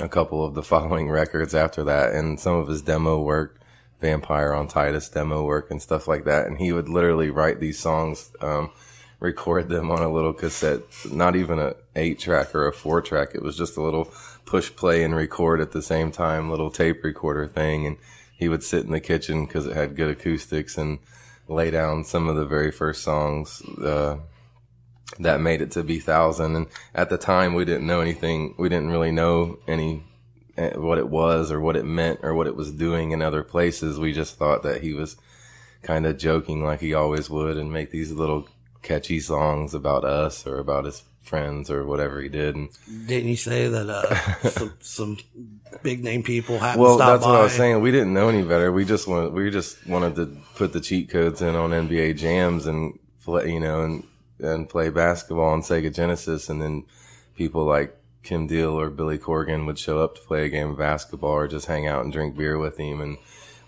a 0.00 0.08
couple 0.08 0.44
of 0.44 0.54
the 0.54 0.62
following 0.72 1.10
records 1.10 1.54
after 1.54 1.84
that, 1.84 2.14
and 2.14 2.38
some 2.40 2.56
of 2.56 2.68
his 2.68 2.82
demo 2.82 3.20
work, 3.20 3.60
Vampire 4.00 4.52
on 4.52 4.66
Titus 4.68 5.08
demo 5.08 5.44
work 5.44 5.70
and 5.70 5.80
stuff 5.80 6.08
like 6.08 6.24
that. 6.24 6.46
And 6.46 6.58
he 6.58 6.72
would 6.72 6.88
literally 6.88 7.30
write 7.30 7.60
these 7.60 7.78
songs, 7.78 8.32
um, 8.40 8.70
record 9.22 9.68
them 9.68 9.90
on 9.90 10.02
a 10.02 10.12
little 10.12 10.32
cassette, 10.32 10.80
not 11.10 11.36
even 11.36 11.60
a 11.60 11.74
eight 11.94 12.18
track 12.18 12.54
or 12.54 12.66
a 12.66 12.72
four 12.72 13.00
track. 13.00 13.34
It 13.34 13.42
was 13.42 13.56
just 13.56 13.76
a 13.76 13.82
little 13.82 14.12
push 14.44 14.74
play 14.74 15.04
and 15.04 15.14
record 15.14 15.60
at 15.60 15.70
the 15.70 15.80
same 15.80 16.10
time, 16.10 16.50
little 16.50 16.70
tape 16.70 17.04
recorder 17.04 17.46
thing. 17.46 17.86
And 17.86 17.96
he 18.36 18.48
would 18.48 18.64
sit 18.64 18.84
in 18.84 18.90
the 18.90 19.00
kitchen 19.00 19.46
because 19.46 19.66
it 19.66 19.76
had 19.76 19.94
good 19.94 20.10
acoustics 20.10 20.76
and 20.76 20.98
lay 21.46 21.70
down 21.70 22.02
some 22.02 22.28
of 22.28 22.34
the 22.34 22.44
very 22.44 22.72
first 22.72 23.02
songs, 23.02 23.62
uh, 23.78 24.16
that 25.20 25.40
made 25.40 25.62
it 25.62 25.70
to 25.72 25.84
Bee 25.84 26.00
Thousand. 26.00 26.56
And 26.56 26.66
at 26.92 27.08
the 27.08 27.18
time, 27.18 27.54
we 27.54 27.64
didn't 27.64 27.86
know 27.86 28.00
anything. 28.00 28.56
We 28.58 28.68
didn't 28.68 28.90
really 28.90 29.12
know 29.12 29.58
any 29.68 30.02
eh, 30.56 30.76
what 30.76 30.98
it 30.98 31.08
was 31.08 31.52
or 31.52 31.60
what 31.60 31.76
it 31.76 31.84
meant 31.84 32.20
or 32.22 32.34
what 32.34 32.48
it 32.48 32.56
was 32.56 32.72
doing 32.72 33.12
in 33.12 33.22
other 33.22 33.44
places. 33.44 34.00
We 34.00 34.12
just 34.12 34.36
thought 34.36 34.64
that 34.64 34.82
he 34.82 34.94
was 34.94 35.16
kind 35.82 36.06
of 36.06 36.18
joking 36.18 36.64
like 36.64 36.80
he 36.80 36.94
always 36.94 37.30
would 37.30 37.56
and 37.56 37.72
make 37.72 37.90
these 37.90 38.10
little 38.10 38.48
catchy 38.82 39.20
songs 39.20 39.74
about 39.74 40.04
us 40.04 40.46
or 40.46 40.58
about 40.58 40.84
his 40.84 41.02
friends 41.22 41.70
or 41.70 41.86
whatever 41.86 42.20
he 42.20 42.28
did. 42.28 42.56
And 42.56 42.68
Didn't 43.06 43.28
you 43.28 43.36
say 43.36 43.68
that 43.68 43.88
uh, 43.88 44.48
some, 44.48 44.74
some 44.80 45.18
big 45.82 46.04
name 46.04 46.22
people 46.22 46.58
happened 46.58 46.82
well, 46.82 46.98
to 46.98 47.02
stop 47.02 47.12
that's 47.12 47.26
what 47.26 47.40
I 47.40 47.42
was 47.44 47.52
saying. 47.52 47.80
We 47.80 47.90
didn't 47.90 48.12
know 48.12 48.28
any 48.28 48.42
better. 48.42 48.72
We 48.72 48.84
just 48.84 49.06
wanted, 49.06 49.32
we 49.32 49.50
just 49.50 49.86
wanted 49.86 50.16
to 50.16 50.36
put 50.56 50.72
the 50.72 50.80
cheat 50.80 51.08
codes 51.08 51.40
in 51.40 51.54
on 51.54 51.70
NBA 51.70 52.16
jams 52.18 52.66
and 52.66 52.98
play, 53.24 53.52
you 53.52 53.60
know, 53.60 53.82
and, 53.82 54.04
and 54.40 54.68
play 54.68 54.90
basketball 54.90 55.50
on 55.50 55.62
Sega 55.62 55.94
Genesis. 55.94 56.48
And 56.48 56.60
then 56.60 56.84
people 57.36 57.64
like 57.64 57.96
Kim 58.22 58.46
Deal 58.46 58.78
or 58.78 58.90
Billy 58.90 59.18
Corgan 59.18 59.64
would 59.66 59.78
show 59.78 60.00
up 60.00 60.16
to 60.16 60.20
play 60.22 60.44
a 60.44 60.48
game 60.48 60.70
of 60.70 60.78
basketball 60.78 61.30
or 61.30 61.48
just 61.48 61.66
hang 61.66 61.86
out 61.86 62.04
and 62.04 62.12
drink 62.12 62.36
beer 62.36 62.58
with 62.58 62.78
him. 62.78 63.00
And 63.00 63.18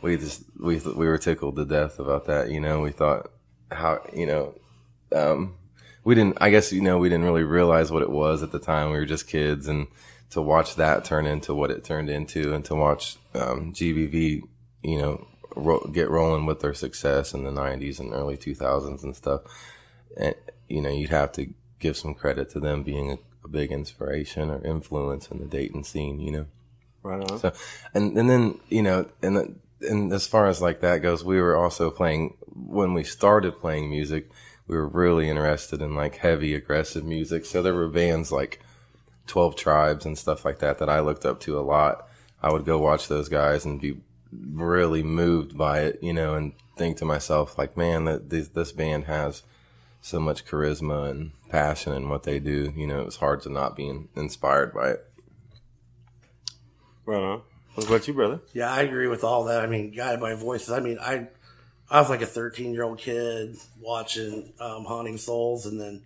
we 0.03 0.16
just, 0.16 0.42
we, 0.61 0.79
we 0.79 1.07
were 1.07 1.18
tickled 1.18 1.57
to 1.57 1.64
death 1.64 1.98
about 1.98 2.27
that. 2.27 2.50
You 2.50 2.61
know, 2.61 2.81
we 2.81 2.90
thought 2.90 3.31
how, 3.70 4.00
you 4.12 4.27
know, 4.27 4.55
um, 5.12 5.55
we 6.05 6.14
didn't, 6.14 6.38
I 6.40 6.51
guess, 6.51 6.73
you 6.73 6.83
know, 6.83 6.99
we 6.99 7.09
didn't 7.09 7.25
really 7.25 7.45
realize 7.45 7.90
what 7.90 8.03
it 8.03 8.11
was 8.11 8.43
at 8.43 8.53
the 8.53 8.59
time. 8.59 8.90
We 8.90 8.99
were 8.99 9.07
just 9.07 9.27
kids 9.27 9.69
and 9.69 9.87
to 10.31 10.43
watch 10.43 10.77
that 10.77 11.05
turn 11.05 11.27
into 11.27 11.55
what 11.55 11.71
it 11.71 11.85
turned 11.85 12.11
into 12.11 12.55
and 12.55 12.64
to 12.67 12.75
watch, 12.75 13.17
um, 13.35 13.73
GBV, 13.73 14.43
you 14.83 14.99
know, 14.99 15.27
ro- 15.57 15.88
get 15.93 16.11
rolling 16.11 16.45
with 16.47 16.61
their 16.61 16.75
success 16.75 17.33
in 17.33 17.45
the 17.45 17.51
nineties 17.53 18.01
and 18.01 18.12
early 18.12 18.37
2000s 18.37 19.03
and 19.03 19.14
stuff. 19.17 19.43
And, 20.17 20.35
you 20.69 20.81
know, 20.81 20.90
you'd 20.90 21.11
have 21.11 21.33
to 21.33 21.53
give 21.79 21.97
some 21.97 22.14
credit 22.14 22.51
to 22.51 22.61
them 22.61 22.83
being 22.83 23.12
a, 23.12 23.19
a 23.45 23.49
big 23.49 23.71
inspiration 23.73 24.51
or 24.51 24.64
influence 24.64 25.29
in 25.29 25.38
the 25.38 25.47
Dayton 25.47 25.85
scene, 25.85 26.21
you 26.21 26.31
know? 26.33 26.47
Right 27.03 27.31
on. 27.31 27.38
So, 27.38 27.53
and, 27.93 28.17
and 28.17 28.29
then, 28.29 28.59
you 28.69 28.83
know, 28.83 29.07
and, 29.23 29.37
the- 29.37 29.55
and 29.83 30.12
as 30.12 30.27
far 30.27 30.49
as 30.49 30.61
like 30.62 30.81
that 30.81 30.99
goes, 31.03 31.25
we 31.25 31.40
were 31.40 31.57
also 31.57 31.90
playing, 31.90 32.37
when 32.55 32.95
we 32.95 33.05
started 33.05 33.61
playing 33.61 33.90
music, 33.90 34.31
we 34.66 34.77
were 34.77 34.88
really 34.88 35.29
interested 35.29 35.83
in 35.83 35.94
like 35.94 36.16
heavy 36.16 36.55
aggressive 36.55 37.05
music. 37.05 37.44
So 37.44 37.62
there 37.62 37.74
were 37.74 37.88
bands 37.88 38.33
like 38.33 38.61
12 39.27 39.57
Tribes 39.57 40.07
and 40.07 40.16
stuff 40.16 40.44
like 40.44 40.59
that 40.61 40.79
that 40.79 40.88
I 40.88 41.00
looked 41.00 41.27
up 41.27 41.40
to 41.40 41.59
a 41.59 41.62
lot. 41.62 42.09
I 42.42 42.53
would 42.53 42.64
go 42.64 42.79
watch 42.79 43.09
those 43.09 43.29
guys 43.29 43.64
and 43.64 43.81
be 43.81 44.00
really 44.33 45.03
moved 45.03 45.57
by 45.57 45.81
it, 45.81 45.98
you 46.03 46.12
know, 46.12 46.35
and 46.35 46.53
think 46.77 46.96
to 46.98 47.05
myself 47.05 47.59
like, 47.59 47.77
man, 47.77 48.05
that 48.05 48.31
this, 48.31 48.48
this 48.48 48.72
band 48.72 49.05
has 49.05 49.42
so 50.00 50.20
much 50.20 50.44
charisma 50.44 51.11
and 51.11 51.33
passion 51.48 51.92
in 51.94 52.09
what 52.09 52.24
they 52.24 52.38
do. 52.38 52.72
You 52.77 52.87
know, 52.87 53.00
it 53.00 53.07
was 53.07 53.16
hard 53.16 53.42
to 53.42 53.48
not 53.50 53.77
be 53.77 53.88
in, 53.88 54.09
inspired 54.16 54.74
by 54.74 54.90
it. 54.90 55.11
Right 57.07 57.22
on. 57.22 57.42
What 57.74 57.87
about 57.87 58.07
you, 58.07 58.14
brother? 58.14 58.40
Yeah, 58.53 58.72
I 58.72 58.83
agree 58.83 59.09
with 59.09 59.24
all 59.24 59.44
that. 59.44 59.61
I 59.61 59.66
mean, 59.66 59.90
guided 59.90 60.20
by 60.20 60.35
voices. 60.35 60.70
I 60.70 60.81
mean, 60.81 60.98
I 61.00 61.29
I 61.90 62.01
was 62.01 62.09
like 62.09 62.23
a 62.23 62.27
13 62.27 62.73
year 62.73 62.83
old 62.83 62.99
kid 62.99 63.57
watching 63.81 64.53
um, 64.61 64.85
Haunting 64.85 65.18
Souls, 65.18 65.66
and 65.66 65.81
then 65.81 66.03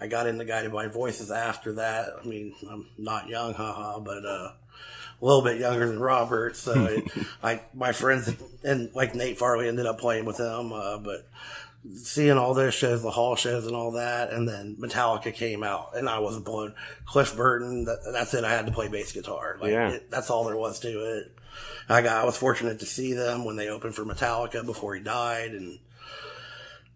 I 0.00 0.06
got 0.06 0.26
into 0.26 0.44
guided 0.44 0.72
by 0.72 0.88
voices 0.88 1.30
after 1.30 1.74
that. 1.74 2.10
I 2.22 2.26
mean, 2.26 2.54
I'm 2.68 2.86
not 2.98 3.28
young, 3.28 3.54
haha, 3.54 4.00
but 4.00 4.24
uh, 4.24 4.52
a 5.22 5.24
little 5.24 5.42
bit 5.42 5.58
younger 5.60 5.86
than 5.86 6.00
Robert. 6.00 6.56
So 6.56 6.72
it, 6.86 7.04
I 7.42 7.60
my 7.74 7.92
friends 7.92 8.34
and 8.62 8.94
like 8.94 9.14
Nate 9.14 9.38
Farley 9.38 9.68
ended 9.68 9.86
up 9.86 9.98
playing 9.98 10.24
with 10.24 10.36
them, 10.36 10.72
uh, 10.72 10.98
but 10.98 11.26
seeing 11.94 12.38
all 12.38 12.54
those 12.54 12.74
shows, 12.74 13.02
the 13.02 13.10
hall 13.10 13.34
shows 13.36 13.66
and 13.66 13.74
all 13.74 13.92
that, 13.92 14.30
and 14.30 14.48
then 14.48 14.76
Metallica 14.78 15.34
came 15.34 15.62
out, 15.64 15.96
and 15.96 16.08
I 16.08 16.20
was 16.20 16.38
blown. 16.38 16.74
Cliff 17.04 17.36
Burton, 17.36 17.84
that, 17.84 17.98
that's 18.12 18.34
it. 18.34 18.44
I 18.44 18.50
had 18.50 18.66
to 18.66 18.72
play 18.72 18.88
bass 18.88 19.12
guitar. 19.12 19.58
Like, 19.60 19.72
Yeah. 19.72 19.90
it, 19.90 20.10
that's 20.10 20.30
all 20.30 20.44
there 20.44 20.56
was 20.56 20.78
to 20.80 20.88
it. 21.18 21.36
I 21.88 22.00
got, 22.02 22.22
I 22.22 22.24
was 22.24 22.36
fortunate 22.36 22.78
to 22.80 22.86
see 22.86 23.12
them 23.14 23.44
when 23.44 23.56
they 23.56 23.68
opened 23.68 23.94
for 23.94 24.04
Metallica 24.04 24.64
before 24.64 24.94
he 24.94 25.02
died, 25.02 25.52
and 25.52 25.78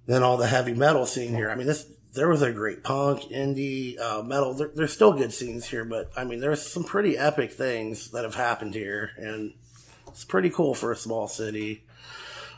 then 0.07 0.23
all 0.23 0.37
the 0.37 0.47
heavy 0.47 0.73
metal 0.75 1.05
scene 1.07 1.35
here. 1.35 1.51
I 1.51 1.57
mean, 1.57 1.67
this 1.67 1.87
there 2.15 2.29
was 2.29 2.41
a 2.41 2.51
great 2.53 2.83
punk, 2.83 3.23
indie, 3.25 4.01
uh, 4.01 4.23
metal. 4.23 4.55
There, 4.55 4.71
there's 4.75 4.93
still 4.93 5.13
good 5.13 5.35
scenes 5.35 5.67
here, 5.67 5.85
but 5.85 6.11
I 6.17 6.25
mean, 6.25 6.41
there's 6.41 6.63
some 6.65 6.85
pretty 6.85 7.19
epic 7.19 7.53
things 7.53 8.11
that 8.13 8.25
have 8.25 8.37
happened 8.37 8.73
here, 8.75 9.11
and 9.19 9.53
it's 10.09 10.25
pretty 10.25 10.49
cool 10.49 10.75
for 10.75 10.93
a 10.93 10.97
small 10.97 11.29
city. 11.29 11.85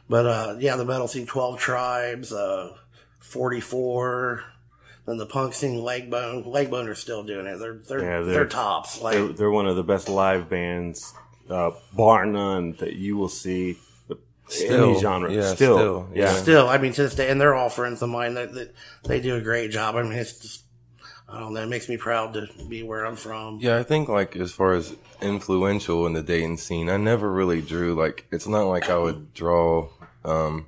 But 0.09 0.27
uh, 0.27 0.57
yeah, 0.59 0.77
the 0.77 0.85
metal 0.85 1.09
scene, 1.09 1.27
Twelve 1.27 1.59
Tribes, 1.59 2.33
uh, 2.33 2.77
Forty 3.19 3.61
Four. 3.61 4.45
Then 5.07 5.17
the 5.17 5.27
punk 5.27 5.55
scene, 5.55 5.81
Legbone. 5.81 6.47
Legbone 6.47 6.87
are 6.87 6.95
still 6.95 7.23
doing 7.25 7.47
it. 7.47 7.59
They're 7.59 7.79
they're 7.79 8.03
Yeah, 8.03 8.21
they're, 8.21 8.47
tops. 8.47 9.01
Like 9.01 9.15
they're, 9.15 9.29
they're 9.29 9.51
one 9.51 9.67
of 9.67 9.77
the 9.77 9.85
best 9.85 10.09
live 10.09 10.51
bands, 10.51 11.15
uh, 11.49 11.71
bar 11.95 12.27
none, 12.27 12.73
that 12.79 12.95
you 12.95 13.17
will 13.17 13.29
see. 13.29 13.79
Still, 14.51 14.93
any 14.93 15.01
genre. 15.01 15.31
yeah, 15.31 15.55
still, 15.55 15.77
still, 15.77 16.09
yeah. 16.15 16.33
Still, 16.33 16.69
I 16.69 16.79
mean, 16.79 16.93
to 16.95 17.03
this 17.03 17.15
day, 17.15 17.29
and 17.29 17.39
they're 17.39 17.55
all 17.55 17.69
friends 17.69 18.01
of 18.01 18.09
mine. 18.09 18.33
They, 18.33 18.47
they, 18.47 18.67
they 19.05 19.21
do 19.21 19.37
a 19.37 19.43
great 19.43 19.71
job. 19.71 19.95
I 19.95 20.03
mean, 20.03 20.13
it's 20.13 20.39
just, 20.39 20.65
I 21.29 21.39
don't 21.39 21.53
know, 21.53 21.63
it 21.63 21.69
makes 21.69 21.87
me 21.87 21.99
proud 21.99 22.33
to 22.33 22.49
be 22.67 22.83
where 22.83 23.05
I'm 23.05 23.17
from. 23.17 23.59
Yeah, 23.61 23.77
I 23.77 23.83
think 23.83 24.09
like 24.09 24.37
as 24.37 24.51
far 24.51 24.73
as 24.73 24.97
influential 25.21 26.07
in 26.07 26.15
the 26.15 26.23
Dayton 26.23 26.57
scene, 26.57 26.89
I 26.89 26.97
never 26.97 27.31
really 27.31 27.61
drew 27.61 27.95
like 27.95 28.27
it's 28.31 28.49
not 28.49 28.63
like 28.63 28.89
I 28.89 28.97
would 28.97 29.35
draw 29.35 29.91
um 30.25 30.67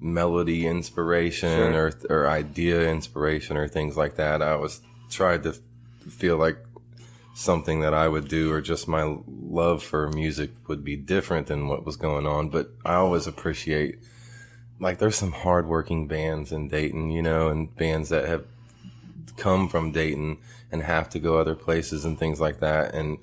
melody 0.00 0.66
inspiration 0.66 1.72
Sure. 1.72 1.92
or 2.08 2.22
or 2.24 2.28
idea 2.28 2.88
inspiration 2.90 3.56
or 3.56 3.68
things 3.68 3.96
like 3.96 4.16
that. 4.16 4.42
I 4.42 4.56
was 4.56 4.80
tried 5.10 5.42
to 5.42 5.54
feel 6.08 6.36
like 6.38 6.56
something 7.34 7.80
that 7.80 7.94
I 7.94 8.08
would 8.08 8.28
do 8.28 8.52
or 8.52 8.60
just 8.60 8.88
my 8.88 9.16
love 9.26 9.82
for 9.82 10.08
music 10.08 10.50
would 10.68 10.84
be 10.84 10.96
different 10.96 11.46
than 11.46 11.68
what 11.68 11.84
was 11.86 11.96
going 11.96 12.26
on, 12.26 12.48
but 12.48 12.70
I 12.84 12.94
always 12.94 13.26
appreciate 13.26 13.98
like 14.78 14.98
there's 14.98 15.16
some 15.16 15.32
hardworking 15.32 16.06
bands 16.08 16.52
in 16.52 16.68
Dayton, 16.68 17.10
you 17.10 17.20
know, 17.22 17.48
and 17.48 17.74
bands 17.76 18.08
that 18.08 18.26
have 18.26 18.46
come 19.36 19.68
from 19.68 19.92
Dayton 19.92 20.38
and 20.72 20.82
have 20.82 21.08
to 21.10 21.18
go 21.18 21.38
other 21.38 21.54
places 21.54 22.04
and 22.04 22.18
things 22.18 22.40
like 22.40 22.60
that 22.60 22.94
and 22.94 23.18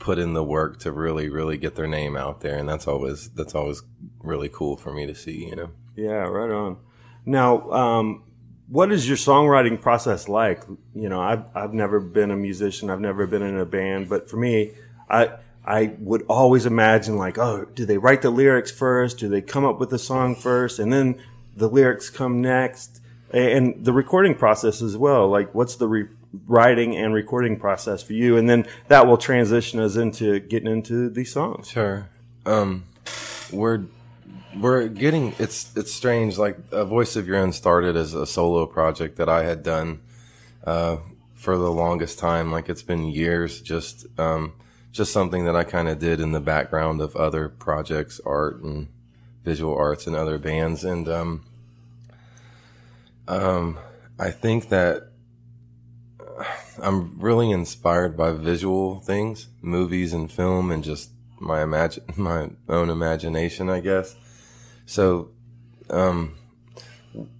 put 0.00 0.18
in 0.18 0.32
the 0.32 0.42
work 0.42 0.80
to 0.80 0.90
really 0.90 1.28
really 1.28 1.56
get 1.56 1.76
their 1.76 1.86
name 1.86 2.16
out 2.16 2.40
there 2.40 2.58
and 2.58 2.68
that's 2.68 2.88
always 2.88 3.28
that's 3.30 3.54
always 3.54 3.82
really 4.22 4.48
cool 4.48 4.76
for 4.76 4.92
me 4.92 5.06
to 5.06 5.14
see, 5.14 5.46
you 5.46 5.56
know. 5.56 5.70
Yeah, 5.96 6.26
right 6.28 6.50
on. 6.50 6.78
Now, 7.26 7.70
um, 7.70 8.22
what 8.68 8.92
is 8.92 9.08
your 9.08 9.16
songwriting 9.16 9.80
process 9.80 10.28
like? 10.28 10.62
You 10.94 11.08
know, 11.08 11.20
I've 11.20 11.44
I've 11.54 11.74
never 11.74 12.00
been 12.00 12.30
a 12.30 12.36
musician. 12.36 12.90
I've 12.90 13.00
never 13.00 13.26
been 13.26 13.42
in 13.42 13.58
a 13.58 13.66
band, 13.66 14.08
but 14.08 14.30
for 14.30 14.36
me, 14.36 14.72
I 15.08 15.32
I 15.64 15.94
would 15.98 16.24
always 16.28 16.66
imagine 16.66 17.16
like, 17.16 17.38
oh, 17.38 17.66
do 17.74 17.84
they 17.84 17.98
write 17.98 18.22
the 18.22 18.30
lyrics 18.30 18.70
first? 18.70 19.18
Do 19.18 19.28
they 19.28 19.42
come 19.42 19.64
up 19.64 19.78
with 19.78 19.90
the 19.90 19.98
song 19.98 20.34
first, 20.34 20.78
and 20.78 20.92
then 20.92 21.20
the 21.56 21.68
lyrics 21.68 22.10
come 22.10 22.40
next? 22.40 23.00
And 23.32 23.84
the 23.84 23.92
recording 23.92 24.34
process 24.34 24.82
as 24.82 24.96
well. 24.96 25.28
Like, 25.28 25.54
what's 25.54 25.76
the 25.76 25.86
re- 25.86 26.08
writing 26.46 26.96
and 26.96 27.12
recording 27.12 27.58
process 27.58 28.02
for 28.02 28.12
you? 28.12 28.36
And 28.36 28.48
then 28.48 28.66
that 28.88 29.06
will 29.06 29.18
transition 29.18 29.80
us 29.80 29.96
into 29.96 30.40
getting 30.40 30.70
into 30.70 31.10
these 31.10 31.32
songs. 31.32 31.68
Sure. 31.68 32.08
Um, 32.46 32.84
we're 33.52 33.84
we're 34.58 34.88
getting 34.88 35.34
it's 35.38 35.74
it's 35.76 35.92
strange. 35.92 36.38
Like 36.38 36.58
a 36.72 36.84
voice 36.84 37.16
of 37.16 37.26
your 37.26 37.36
own 37.36 37.52
started 37.52 37.96
as 37.96 38.14
a 38.14 38.26
solo 38.26 38.66
project 38.66 39.16
that 39.16 39.28
I 39.28 39.44
had 39.44 39.62
done 39.62 40.00
uh, 40.64 40.98
for 41.34 41.56
the 41.56 41.70
longest 41.70 42.18
time. 42.18 42.50
Like 42.50 42.68
it's 42.68 42.82
been 42.82 43.06
years. 43.06 43.60
Just 43.60 44.06
um, 44.18 44.54
just 44.92 45.12
something 45.12 45.44
that 45.44 45.56
I 45.56 45.64
kind 45.64 45.88
of 45.88 45.98
did 45.98 46.20
in 46.20 46.32
the 46.32 46.40
background 46.40 47.00
of 47.00 47.14
other 47.16 47.48
projects, 47.48 48.20
art 48.26 48.60
and 48.62 48.88
visual 49.44 49.76
arts 49.76 50.06
and 50.06 50.16
other 50.16 50.38
bands. 50.38 50.84
And 50.84 51.08
um, 51.08 51.44
um, 53.28 53.78
I 54.18 54.30
think 54.30 54.68
that 54.70 55.09
I'm 56.82 57.18
really 57.18 57.50
inspired 57.50 58.16
by 58.16 58.32
visual 58.32 59.00
things, 59.00 59.48
movies 59.60 60.12
and 60.12 60.30
film, 60.30 60.70
and 60.70 60.82
just 60.82 61.10
my 61.38 61.62
imagine 61.62 62.04
my 62.16 62.50
own 62.68 62.90
imagination, 62.90 63.68
I 63.68 63.80
guess. 63.80 64.14
So, 64.86 65.30
um, 65.88 66.36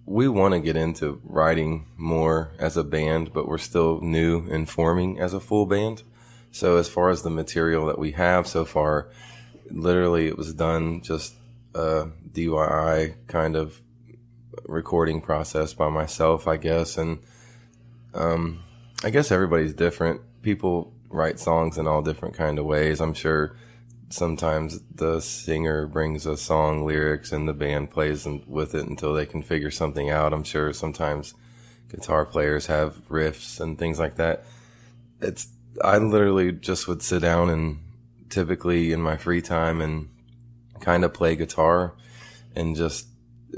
we 0.04 0.28
want 0.28 0.54
to 0.54 0.60
get 0.60 0.76
into 0.76 1.20
writing 1.24 1.86
more 1.96 2.52
as 2.58 2.76
a 2.76 2.84
band, 2.84 3.32
but 3.32 3.46
we're 3.46 3.58
still 3.58 4.00
new 4.00 4.48
and 4.50 4.68
forming 4.68 5.20
as 5.20 5.32
a 5.34 5.40
full 5.40 5.66
band. 5.66 6.02
So, 6.50 6.76
as 6.76 6.88
far 6.88 7.10
as 7.10 7.22
the 7.22 7.30
material 7.30 7.86
that 7.86 7.98
we 7.98 8.12
have 8.12 8.46
so 8.46 8.64
far, 8.64 9.10
literally 9.70 10.26
it 10.26 10.36
was 10.36 10.52
done 10.52 11.02
just 11.02 11.34
a 11.74 12.08
DIY 12.32 13.14
kind 13.28 13.56
of 13.56 13.80
recording 14.64 15.20
process 15.20 15.74
by 15.74 15.88
myself, 15.88 16.48
I 16.48 16.56
guess. 16.56 16.98
And 16.98 17.20
um, 18.14 18.64
I 19.02 19.08
guess 19.10 19.32
everybody's 19.32 19.72
different. 19.72 20.20
People 20.42 20.92
write 21.08 21.40
songs 21.40 21.78
in 21.78 21.86
all 21.86 22.02
different 22.02 22.34
kind 22.34 22.58
of 22.58 22.66
ways. 22.66 23.00
I'm 23.00 23.14
sure 23.14 23.56
sometimes 24.10 24.80
the 24.94 25.20
singer 25.20 25.86
brings 25.86 26.26
a 26.26 26.36
song 26.36 26.84
lyrics 26.84 27.32
and 27.32 27.48
the 27.48 27.54
band 27.54 27.90
plays 27.90 28.26
with 28.46 28.74
it 28.74 28.86
until 28.86 29.14
they 29.14 29.24
can 29.24 29.42
figure 29.42 29.70
something 29.70 30.10
out. 30.10 30.34
I'm 30.34 30.44
sure 30.44 30.72
sometimes 30.74 31.34
guitar 31.88 32.26
players 32.26 32.66
have 32.66 33.08
riffs 33.08 33.58
and 33.58 33.78
things 33.78 33.98
like 33.98 34.16
that. 34.16 34.44
It's 35.20 35.48
I 35.82 35.96
literally 35.98 36.52
just 36.52 36.86
would 36.86 37.02
sit 37.02 37.22
down 37.22 37.48
and 37.48 37.78
typically 38.28 38.92
in 38.92 39.00
my 39.00 39.16
free 39.16 39.40
time 39.40 39.80
and 39.80 40.10
kind 40.80 41.04
of 41.04 41.14
play 41.14 41.36
guitar 41.36 41.94
and 42.54 42.76
just 42.76 43.06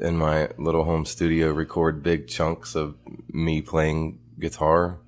in 0.01 0.17
my 0.17 0.51
little 0.57 0.85
home 0.85 1.05
studio 1.05 1.51
record 1.51 2.03
big 2.03 2.29
chunks 2.29 2.75
of 2.75 2.97
me 3.29 3.61
playing 3.61 4.19
guitar 4.39 4.99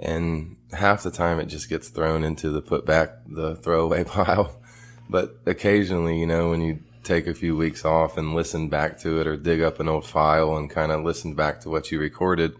and 0.00 0.56
half 0.72 1.02
the 1.02 1.10
time 1.10 1.38
it 1.38 1.46
just 1.46 1.68
gets 1.68 1.88
thrown 1.88 2.24
into 2.24 2.50
the 2.50 2.60
put 2.62 2.84
back 2.84 3.10
the 3.26 3.56
throwaway 3.56 4.04
pile. 4.16 4.60
But 5.08 5.38
occasionally 5.46 6.18
you 6.18 6.26
know 6.26 6.50
when 6.50 6.60
you 6.60 6.80
take 7.02 7.26
a 7.26 7.34
few 7.34 7.56
weeks 7.56 7.84
off 7.84 8.16
and 8.16 8.34
listen 8.34 8.68
back 8.68 8.98
to 8.98 9.20
it 9.20 9.26
or 9.26 9.36
dig 9.36 9.60
up 9.60 9.78
an 9.78 9.88
old 9.88 10.06
file 10.06 10.56
and 10.56 10.70
kind 10.70 10.90
of 10.90 11.04
listen 11.04 11.34
back 11.34 11.60
to 11.60 11.68
what 11.68 11.92
you 11.92 12.00
recorded 12.00 12.54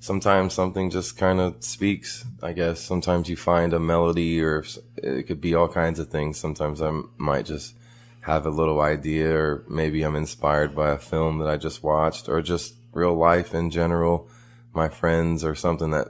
sometimes 0.00 0.54
something 0.54 0.90
just 0.90 1.16
kind 1.16 1.40
of 1.40 1.62
speaks 1.62 2.24
i 2.42 2.52
guess. 2.52 2.80
Sometimes 2.80 3.28
you 3.28 3.36
find 3.36 3.72
a 3.72 3.78
melody 3.78 4.40
or 4.42 4.64
it 4.96 5.24
could 5.26 5.40
be 5.40 5.54
all 5.54 5.68
kinds 5.68 5.98
of 5.98 6.08
things. 6.08 6.38
Sometimes 6.38 6.82
i 6.82 6.90
might 7.18 7.44
just 7.44 7.74
have 8.22 8.46
a 8.46 8.50
little 8.50 8.80
idea 8.80 9.34
or 9.34 9.64
maybe 9.68 10.02
i'm 10.02 10.16
inspired 10.16 10.74
by 10.74 10.90
a 10.90 10.98
film 10.98 11.38
that 11.38 11.48
i 11.48 11.56
just 11.56 11.82
watched 11.82 12.28
or 12.28 12.42
just 12.42 12.74
real 12.92 13.14
life 13.14 13.54
in 13.54 13.70
general 13.70 14.28
my 14.74 14.88
friends 14.88 15.44
or 15.44 15.54
something 15.54 15.90
that 15.90 16.08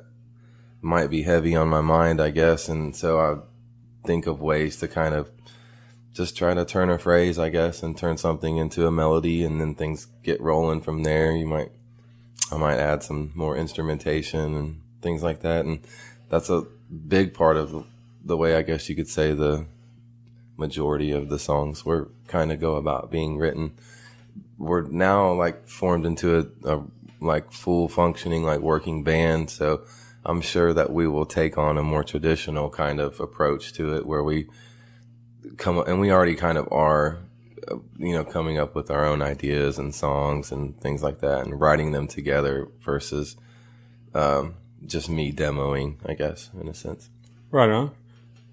might 0.82 1.08
be 1.08 1.22
heavy 1.22 1.54
on 1.54 1.68
my 1.68 1.80
mind, 1.80 2.20
I 2.20 2.30
guess. 2.30 2.68
And 2.68 2.94
so 2.94 3.18
I 3.20 4.06
think 4.06 4.26
of 4.26 4.40
ways 4.40 4.76
to 4.78 4.88
kind 4.88 5.14
of 5.14 5.30
just 6.12 6.36
try 6.36 6.54
to 6.54 6.64
turn 6.64 6.90
a 6.90 6.98
phrase, 6.98 7.38
I 7.38 7.50
guess, 7.50 7.82
and 7.82 7.96
turn 7.96 8.16
something 8.16 8.56
into 8.56 8.86
a 8.86 8.90
melody 8.90 9.44
and 9.44 9.60
then 9.60 9.74
things 9.74 10.06
get 10.22 10.40
rolling 10.40 10.80
from 10.80 11.02
there. 11.02 11.32
You 11.32 11.46
might, 11.46 11.70
I 12.50 12.56
might 12.56 12.78
add 12.78 13.02
some 13.02 13.32
more 13.34 13.56
instrumentation 13.56 14.56
and 14.56 14.80
things 15.02 15.22
like 15.22 15.40
that. 15.40 15.64
And 15.64 15.80
that's 16.28 16.50
a 16.50 16.62
big 17.08 17.34
part 17.34 17.56
of 17.56 17.86
the 18.24 18.36
way 18.36 18.56
I 18.56 18.62
guess 18.62 18.88
you 18.88 18.96
could 18.96 19.08
say 19.08 19.32
the 19.32 19.66
majority 20.56 21.10
of 21.10 21.28
the 21.28 21.38
songs 21.38 21.84
were 21.84 22.08
kind 22.26 22.52
of 22.52 22.60
go 22.60 22.76
about 22.76 23.10
being 23.10 23.38
written. 23.38 23.72
We're 24.58 24.82
now 24.82 25.32
like 25.32 25.66
formed 25.68 26.04
into 26.04 26.38
a, 26.38 26.74
a 26.74 26.84
like 27.20 27.52
full 27.52 27.88
functioning 27.88 28.44
like 28.44 28.60
working 28.60 29.02
band. 29.02 29.50
So 29.50 29.82
I'm 30.24 30.40
sure 30.40 30.72
that 30.72 30.92
we 30.92 31.08
will 31.08 31.26
take 31.26 31.56
on 31.56 31.78
a 31.78 31.82
more 31.82 32.04
traditional 32.04 32.70
kind 32.70 33.00
of 33.00 33.20
approach 33.20 33.72
to 33.74 33.94
it 33.96 34.06
where 34.06 34.22
we 34.22 34.48
come 35.56 35.78
and 35.78 36.00
we 36.00 36.12
already 36.12 36.34
kind 36.34 36.58
of 36.58 36.68
are 36.70 37.18
uh, 37.68 37.76
you 37.98 38.12
know 38.12 38.24
coming 38.24 38.58
up 38.58 38.74
with 38.74 38.90
our 38.90 39.04
own 39.06 39.22
ideas 39.22 39.78
and 39.78 39.94
songs 39.94 40.52
and 40.52 40.78
things 40.80 41.02
like 41.02 41.20
that 41.20 41.44
and 41.44 41.60
writing 41.60 41.92
them 41.92 42.06
together 42.06 42.68
versus 42.80 43.36
um, 44.14 44.54
just 44.86 45.08
me 45.08 45.32
demoing 45.32 45.96
I 46.04 46.14
guess 46.14 46.50
in 46.60 46.68
a 46.68 46.74
sense 46.74 47.08
Right 47.50 47.70
on. 47.70 47.90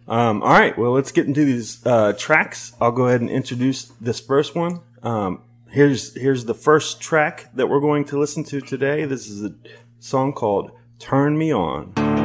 Um, 0.08 0.42
all 0.42 0.50
right. 0.50 0.78
Well, 0.78 0.92
let's 0.92 1.12
get 1.12 1.28
into 1.28 1.46
these 1.46 1.86
uh, 1.86 2.14
tracks. 2.14 2.74
I'll 2.82 2.92
go 2.92 3.08
ahead 3.08 3.22
and 3.22 3.30
introduce 3.30 3.86
this 4.02 4.20
first 4.20 4.56
one. 4.56 4.80
Um, 5.04 5.42
here's 5.70 6.16
here's 6.16 6.46
the 6.46 6.54
first 6.54 7.00
track 7.00 7.50
that 7.54 7.68
we're 7.68 7.82
going 7.82 8.06
to 8.06 8.20
listen 8.20 8.44
to 8.46 8.62
today. 8.62 9.06
This 9.06 9.28
is 9.28 9.44
a 9.44 9.54
song 10.00 10.34
called 10.34 10.72
"Turn 11.00 11.38
Me 11.38 11.54
On." 11.54 12.17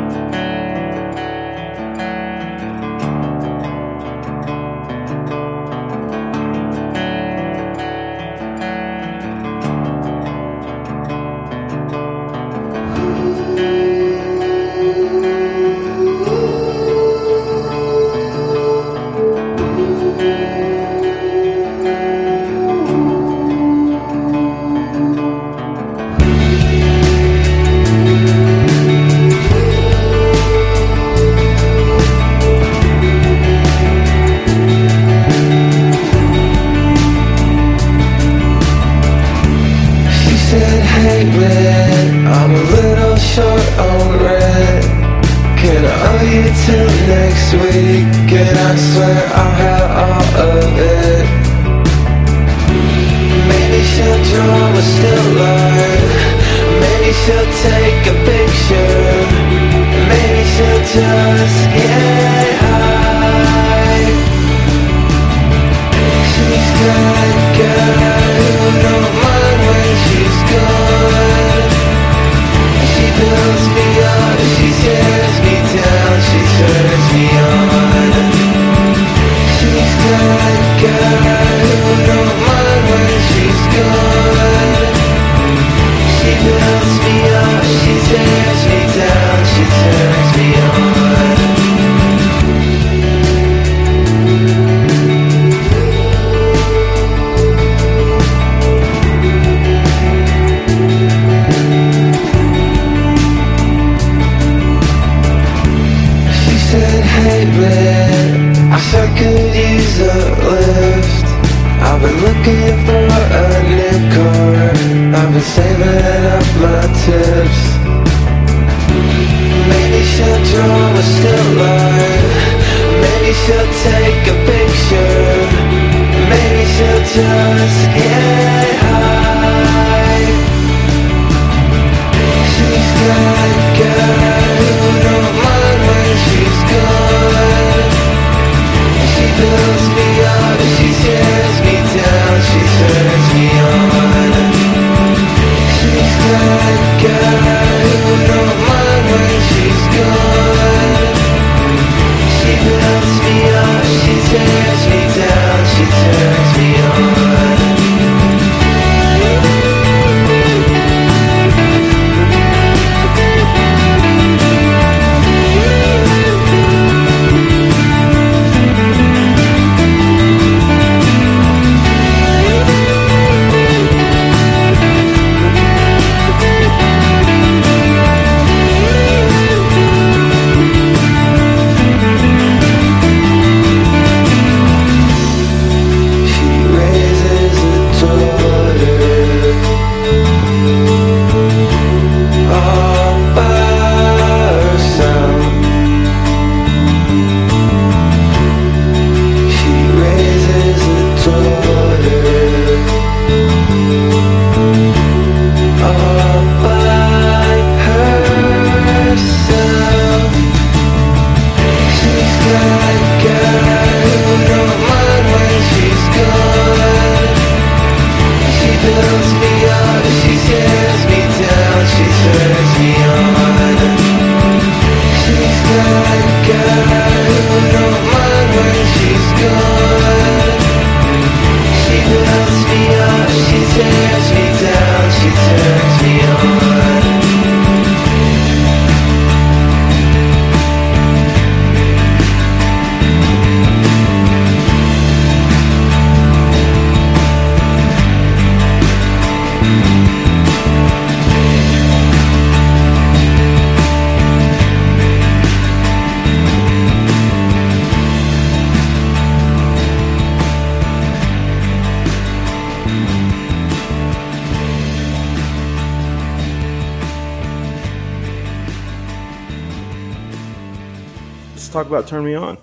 Talk 271.72 271.86
about 271.86 272.06
Turn 272.06 272.24
Me 272.24 272.34
On. 272.34 272.58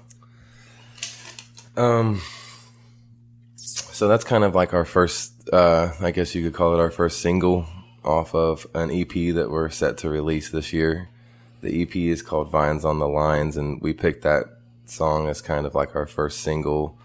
Um, 1.76 2.22
so 3.55 4.07
that's 4.07 4.24
kind 4.24 4.43
of 4.43 4.55
like 4.55 4.74
our 4.74 4.86
first, 4.86 5.49
uh, 5.51 5.91
I 5.99 6.12
guess 6.12 6.36
you 6.36 6.43
could 6.43 6.53
call 6.53 6.74
it 6.74 6.80
our 6.80 6.91
first 6.91 7.20
single 7.20 7.66
off 8.03 8.34
of 8.34 8.68
an 8.74 8.91
EP 8.91 9.34
that 9.36 9.49
we're 9.49 9.70
set 9.70 9.97
to 9.99 10.10
release 10.10 10.49
this 10.49 10.72
year. 10.72 11.10
The 11.62 11.82
EP 11.82 11.95
is 11.95 12.22
called 12.22 12.51
Vines 12.51 12.86
on 12.86 12.99
the 12.99 13.07
Lines, 13.07 13.57
and 13.57 13.82
we 13.82 13.93
picked 13.93 14.24
that 14.24 14.45
song 14.86 15.28
as 15.28 15.41
kind 15.41 15.66
of 15.66 15.76
like 15.76 15.95
our 15.95 16.05
first 16.05 16.39
single 16.39 16.97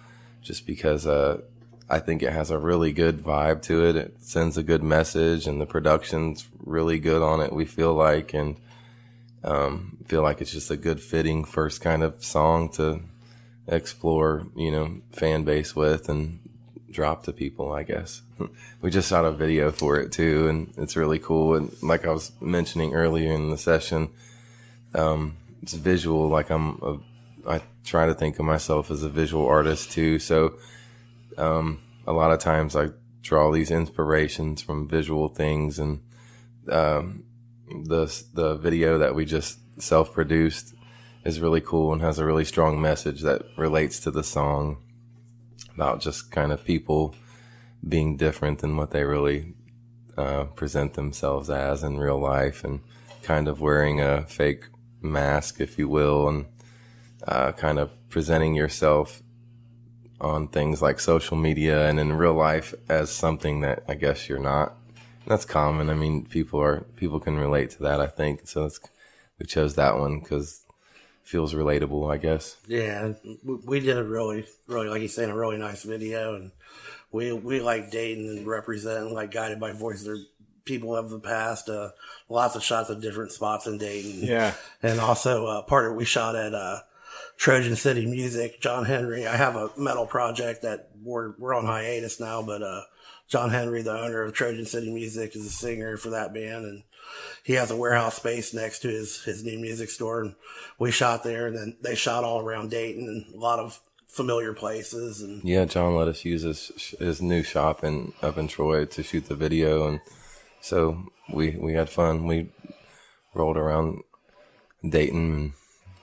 just 0.43 0.67
because 0.67 1.07
uh, 1.07 1.41
I 1.89 1.99
think 1.99 2.23
it 2.23 2.33
has 2.33 2.51
a 2.51 2.59
really 2.59 2.93
good 2.93 3.19
vibe 3.19 3.63
to 3.63 3.85
it. 3.85 3.97
It 3.97 4.17
sends 4.21 4.57
a 4.57 4.63
good 4.63 4.83
message, 4.83 5.47
and 5.47 5.61
the 5.61 5.67
production's 5.67 6.47
really 6.59 6.99
good 6.99 7.23
on 7.23 7.41
it, 7.41 7.53
we 7.53 7.65
feel 7.65 7.95
like, 7.95 8.35
and 8.35 8.57
um, 9.45 9.99
feel 10.07 10.23
like 10.23 10.41
it's 10.41 10.53
just 10.53 10.71
a 10.71 10.77
good 10.77 11.01
fitting 11.01 11.45
first 11.45 11.81
kind 11.81 12.03
of 12.03 12.25
song 12.25 12.71
to 12.71 13.01
explore, 13.69 14.47
you 14.57 14.71
know, 14.71 15.01
fan 15.13 15.45
base 15.45 15.77
with 15.77 16.09
and 16.09 16.41
drop 16.91 17.25
to 17.25 17.33
people, 17.33 17.73
I 17.73 17.83
guess. 17.83 18.23
we 18.81 18.91
just 18.91 19.11
shot 19.11 19.25
a 19.25 19.33
video 19.33 19.71
for 19.71 19.99
it 19.99 20.13
too, 20.13 20.49
and 20.49 20.73
it's 20.79 20.97
really 20.97 21.19
cool. 21.19 21.57
And 21.57 21.75
like 21.83 22.07
I 22.07 22.11
was 22.11 22.33
mentioning 22.41 22.95
earlier 22.95 23.33
in 23.33 23.51
the 23.51 23.59
session, 23.59 24.09
um, 24.95 25.37
it's 25.63 25.75
visual. 25.75 26.29
Like 26.29 26.51
I'm, 26.51 26.81
a, 26.83 26.99
I 27.47 27.63
try 27.85 28.07
to 28.07 28.15
think 28.15 28.39
of 28.39 28.47
myself 28.47 28.91
as 28.91 29.03
a 29.03 29.09
visual 29.09 29.47
artist 29.47 29.93
too. 29.93 30.19
So, 30.19 30.55
um, 31.37 31.81
a 32.07 32.13
lot 32.13 32.33
of 32.33 32.39
times 32.39 32.77
I 32.77 32.91
draw 33.23 33.51
these 33.51 33.71
inspirations 33.71 34.63
from 34.63 34.89
visual 34.89 35.29
things 35.29 35.79
and, 35.79 36.01
um, 36.71 37.25
the, 37.83 38.23
the 38.33 38.55
video 38.55 38.99
that 38.99 39.15
we 39.15 39.25
just 39.25 39.59
self 39.81 40.13
produced 40.13 40.75
is 41.25 41.41
really 41.41 41.61
cool 41.61 41.93
and 41.93 42.03
has 42.03 42.19
a 42.19 42.25
really 42.25 42.45
strong 42.45 42.81
message 42.81 43.23
that 43.23 43.43
relates 43.57 43.99
to 44.01 44.11
the 44.11 44.23
song 44.23 44.77
about 45.75 46.01
just 46.01 46.31
kind 46.31 46.53
of 46.53 46.65
people 46.65 47.15
being 47.87 48.17
different 48.17 48.61
than 48.61 48.77
what 48.77 48.91
they 48.91 49.05
really 49.05 49.55
uh, 50.17 50.45
present 50.45 50.95
themselves 50.95 51.51
as 51.51 51.83
in 51.83 51.99
real 51.99 52.19
life 52.19 52.63
and 52.65 52.81
kind 53.23 53.49
of 53.49 53.61
wearing 53.61 54.01
a 54.01 54.23
fake 54.27 54.67
mask, 55.01 55.61
if 55.61 55.79
you 55.79 55.89
will, 55.89 56.29
and 56.29 56.47
uh, 57.27 57.53
kind 57.53 57.79
of 57.79 57.91
presenting 58.09 58.55
yourself 58.55 59.23
on 60.21 60.49
things 60.49 60.81
like 60.81 61.01
social 61.01 61.37
media 61.37 61.89
and 61.89 61.99
in 61.99 62.13
real 62.13 62.35
life 62.35 62.75
as 62.89 63.11
something 63.11 63.61
that 63.61 63.83
I 63.89 63.95
guess 63.95 64.29
you're 64.29 64.39
not. 64.39 64.77
That's 65.27 65.45
common. 65.45 65.91
I 65.91 65.95
mean, 65.95 66.27
people 66.27 66.61
are 66.61 66.81
people 66.97 67.21
can 67.21 67.37
relate 67.37 67.71
to 67.71 67.83
that. 67.83 68.01
I 68.01 68.07
think 68.07 68.47
so. 68.49 68.67
It's, 68.67 68.81
we 69.39 69.47
chose 69.47 69.75
that 69.75 69.99
one 69.99 70.21
because 70.21 70.63
feels 71.23 71.55
relatable. 71.55 72.13
I 72.13 72.19
guess. 72.19 72.57
Yeah, 72.67 73.13
we, 73.43 73.55
we 73.65 73.81
did 73.81 73.97
a 73.97 74.05
really, 74.05 74.47
really, 74.67 74.89
like 74.89 75.03
you 75.03 75.09
saying, 75.09 75.31
a 75.31 75.37
really 75.37 75.59
nice 75.59 75.83
video, 75.83 76.35
and 76.35 76.53
we 77.11 77.33
we 77.33 77.61
like 77.61 77.91
dating 77.91 78.29
and 78.29 78.47
representing, 78.47 79.15
like 79.15 79.31
guided 79.31 79.61
by 79.61 79.73
voices 79.73 80.09
or 80.09 80.19
people 80.65 80.97
of 80.97 81.11
the 81.11 81.21
past. 81.21 81.69
Uh, 81.69 81.91
lots 82.29 82.57
of 82.57 82.63
shots 82.63 82.91
of 82.91 83.01
different 83.01 83.33
spots 83.33 83.67
in 83.67 83.79
Dayton. 83.79 84.23
Yeah. 84.23 84.55
and 84.83 85.01
also 85.01 85.47
uh, 85.47 85.63
part 85.63 85.91
of 85.91 85.97
we 85.97 86.05
shot 86.05 86.37
at 86.37 86.55
uh, 86.55 86.81
Trojan 87.37 87.77
City 87.77 88.07
Music. 88.07 88.61
John 88.61 88.85
Henry. 88.85 89.27
I 89.27 89.37
have 89.37 89.57
a 89.57 89.71
metal 89.77 90.07
project 90.07 90.63
that 90.63 90.91
we're 91.03 91.35
we're 91.39 91.55
on 91.55 91.67
hiatus 91.67 92.21
now, 92.21 92.43
but 92.43 92.63
uh, 92.63 92.83
John 93.29 93.51
Henry, 93.51 93.83
the 93.83 93.99
owner 93.99 94.23
of 94.23 94.35
Trojan 94.35 94.67
City 94.67 94.93
Music, 94.93 95.35
is 95.35 95.47
a 95.47 95.51
singer 95.51 95.97
for 95.97 96.11
that 96.11 96.35
band, 96.35 96.65
and 96.65 96.83
he 97.43 97.55
has 97.55 97.71
a 97.71 97.77
warehouse 97.77 98.17
space 98.17 98.53
next 98.53 98.81
to 98.81 98.89
his 98.89 99.25
his 99.25 99.45
new 99.45 99.59
music 99.59 99.91
store. 99.91 100.21
And 100.21 100.35
we 100.79 100.91
shot 100.91 101.25
there, 101.25 101.47
and 101.47 101.57
then 101.57 101.77
they 101.83 101.95
shot 101.95 102.25
all 102.25 102.41
around 102.41 102.71
Dayton 102.71 103.09
and 103.09 103.35
a 103.35 103.39
lot 103.39 103.59
of 103.59 103.81
familiar 104.09 104.53
places. 104.53 105.23
And 105.23 105.43
Yeah, 105.43 105.65
John 105.65 105.97
let 105.97 106.09
us 106.09 106.25
use 106.25 106.43
his 106.43 106.95
his 106.99 107.23
new 107.23 107.43
shop 107.43 107.83
in 107.83 108.13
up 108.23 108.39
in 108.39 108.49
Troy 108.49 108.85
to 108.85 109.03
shoot 109.03 109.27
the 109.29 109.35
video, 109.35 109.89
and 109.89 110.01
so 110.61 111.11
we 111.33 111.57
we 111.59 111.75
had 111.75 111.89
fun. 111.89 112.27
We 112.27 112.51
rolled 113.35 113.57
around 113.57 114.03
Dayton 114.89 115.55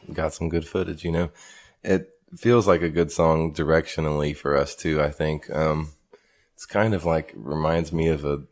and 0.07 0.15
got 0.15 0.33
some 0.33 0.49
good 0.49 0.67
footage. 0.67 1.05
You 1.05 1.11
know, 1.11 1.31
it 1.83 2.09
feels 2.35 2.67
like 2.67 2.81
a 2.81 2.89
good 2.89 3.11
song 3.11 3.53
directionally 3.53 4.35
for 4.35 4.57
us 4.57 4.75
too. 4.75 5.01
I 5.01 5.11
think 5.11 5.49
um, 5.49 5.93
it's 6.53 6.65
kind 6.65 6.93
of 6.93 7.05
like 7.05 7.33
reminds 7.35 7.91
me 7.91 8.07
of 8.07 8.25
a 8.25 8.43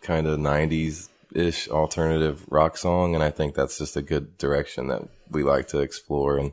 kind 0.00 0.26
of 0.26 0.38
'90s 0.38 1.08
ish 1.34 1.68
alternative 1.68 2.44
rock 2.48 2.76
song, 2.76 3.14
and 3.14 3.22
I 3.22 3.30
think 3.30 3.54
that's 3.54 3.78
just 3.78 3.96
a 3.96 4.02
good 4.02 4.36
direction 4.38 4.88
that 4.88 5.02
we 5.30 5.42
like 5.42 5.68
to 5.68 5.78
explore 5.78 6.38
and 6.38 6.52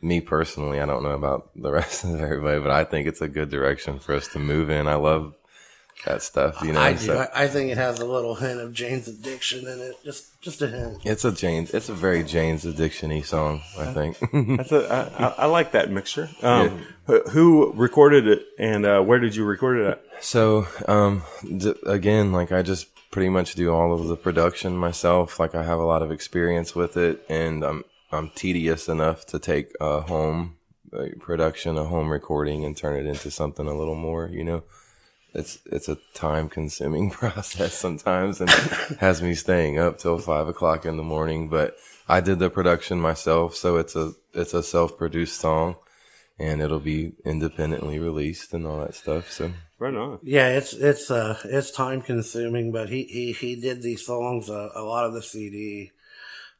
me 0.00 0.20
personally, 0.20 0.80
I 0.80 0.86
don't 0.86 1.02
know 1.02 1.10
about 1.10 1.50
the 1.54 1.72
rest 1.80 2.04
of 2.04 2.20
everybody, 2.20 2.60
but 2.60 2.70
I 2.70 2.84
think 2.84 3.06
it's 3.06 3.20
a 3.20 3.28
good 3.28 3.50
direction 3.50 3.98
for 3.98 4.14
us 4.14 4.28
to 4.28 4.38
move 4.38 4.70
in. 4.70 4.86
I 4.86 4.94
love 4.94 5.34
that 6.06 6.22
stuff, 6.22 6.62
you 6.62 6.72
know. 6.72 6.80
I 6.80 6.92
do. 6.92 6.98
so- 6.98 7.28
I, 7.34 7.44
I 7.44 7.48
think 7.48 7.70
it 7.70 7.76
has 7.78 7.98
a 8.00 8.04
little 8.06 8.34
hint 8.34 8.60
of 8.60 8.72
Jane's 8.72 9.08
addiction 9.08 9.66
in 9.66 9.80
it. 9.80 9.94
Just 10.04 10.40
just 10.40 10.62
a 10.62 10.68
hint. 10.68 10.98
it's 11.04 11.24
a 11.24 11.32
Jane's, 11.32 11.74
it's 11.74 11.88
a 11.88 11.94
very 11.94 12.22
Jane's 12.22 12.64
addiction-y 12.64 13.20
song, 13.22 13.62
I 13.78 13.92
think. 13.92 14.18
That's 14.56 14.72
a, 14.72 15.10
I, 15.18 15.24
I- 15.26 15.34
I 15.38 15.46
like 15.46 15.72
that 15.72 15.90
mixture. 15.90 16.28
Um, 16.42 16.84
who- 17.06 17.22
Who 17.30 17.72
recorded 17.72 18.26
it 18.28 18.46
and 18.58 18.84
uh, 18.86 19.00
where 19.02 19.18
did 19.18 19.34
you 19.34 19.44
record 19.44 19.78
it 19.80 19.86
at? 19.86 20.02
So, 20.20 20.66
um, 20.86 21.22
d- 21.56 21.74
again, 21.86 22.32
like 22.32 22.52
I 22.52 22.62
just 22.62 22.86
pretty 23.10 23.28
much 23.30 23.54
do 23.54 23.72
all 23.72 23.92
of 23.94 24.06
the 24.08 24.16
production 24.16 24.76
myself. 24.76 25.38
Like 25.40 25.54
I 25.54 25.62
have 25.62 25.78
a 25.78 25.84
lot 25.86 26.02
of 26.02 26.10
experience 26.10 26.74
with 26.74 26.96
it, 26.96 27.24
and 27.28 27.64
I'm 27.64 27.84
I'm 28.12 28.30
tedious 28.34 28.88
enough 28.88 29.26
to 29.26 29.38
take 29.38 29.72
a 29.80 30.00
home 30.02 30.56
uh, 30.92 31.06
production, 31.20 31.76
a 31.78 31.84
home 31.84 32.10
recording, 32.10 32.64
and 32.64 32.76
turn 32.76 32.96
it 32.96 33.06
into 33.06 33.30
something 33.30 33.66
a 33.66 33.74
little 33.76 33.94
more. 33.94 34.28
You 34.28 34.44
know, 34.44 34.62
it's 35.34 35.58
it's 35.66 35.88
a 35.88 35.98
time 36.14 36.48
consuming 36.48 37.10
process 37.22 37.74
sometimes, 37.74 38.40
and 38.40 38.50
has 39.00 39.22
me 39.22 39.34
staying 39.34 39.78
up 39.78 39.98
till 39.98 40.18
five 40.18 40.48
o'clock 40.48 40.84
in 40.84 40.96
the 40.96 41.02
morning. 41.02 41.48
But 41.48 41.76
I 42.08 42.20
did 42.20 42.38
the 42.38 42.50
production 42.50 43.00
myself, 43.00 43.54
so 43.54 43.76
it's 43.76 43.96
a 43.96 44.12
it's 44.34 44.54
a 44.54 44.62
self 44.62 44.96
produced 44.96 45.40
song. 45.40 45.76
And 46.40 46.62
it'll 46.62 46.78
be 46.78 47.14
independently 47.24 47.98
released 47.98 48.54
and 48.54 48.64
all 48.64 48.78
that 48.78 48.94
stuff. 48.94 49.28
So 49.32 49.50
Right 49.78 49.94
on. 49.94 50.18
Yeah, 50.22 50.48
it's 50.48 50.72
it's 50.72 51.08
uh 51.08 51.38
it's 51.44 51.70
time 51.70 52.02
consuming, 52.02 52.72
but 52.72 52.88
he 52.88 53.04
he 53.04 53.32
he 53.32 53.60
did 53.60 53.80
these 53.80 54.04
songs 54.04 54.50
uh, 54.50 54.70
a 54.74 54.82
lot 54.82 55.04
of 55.04 55.14
the 55.14 55.22
CD, 55.22 55.92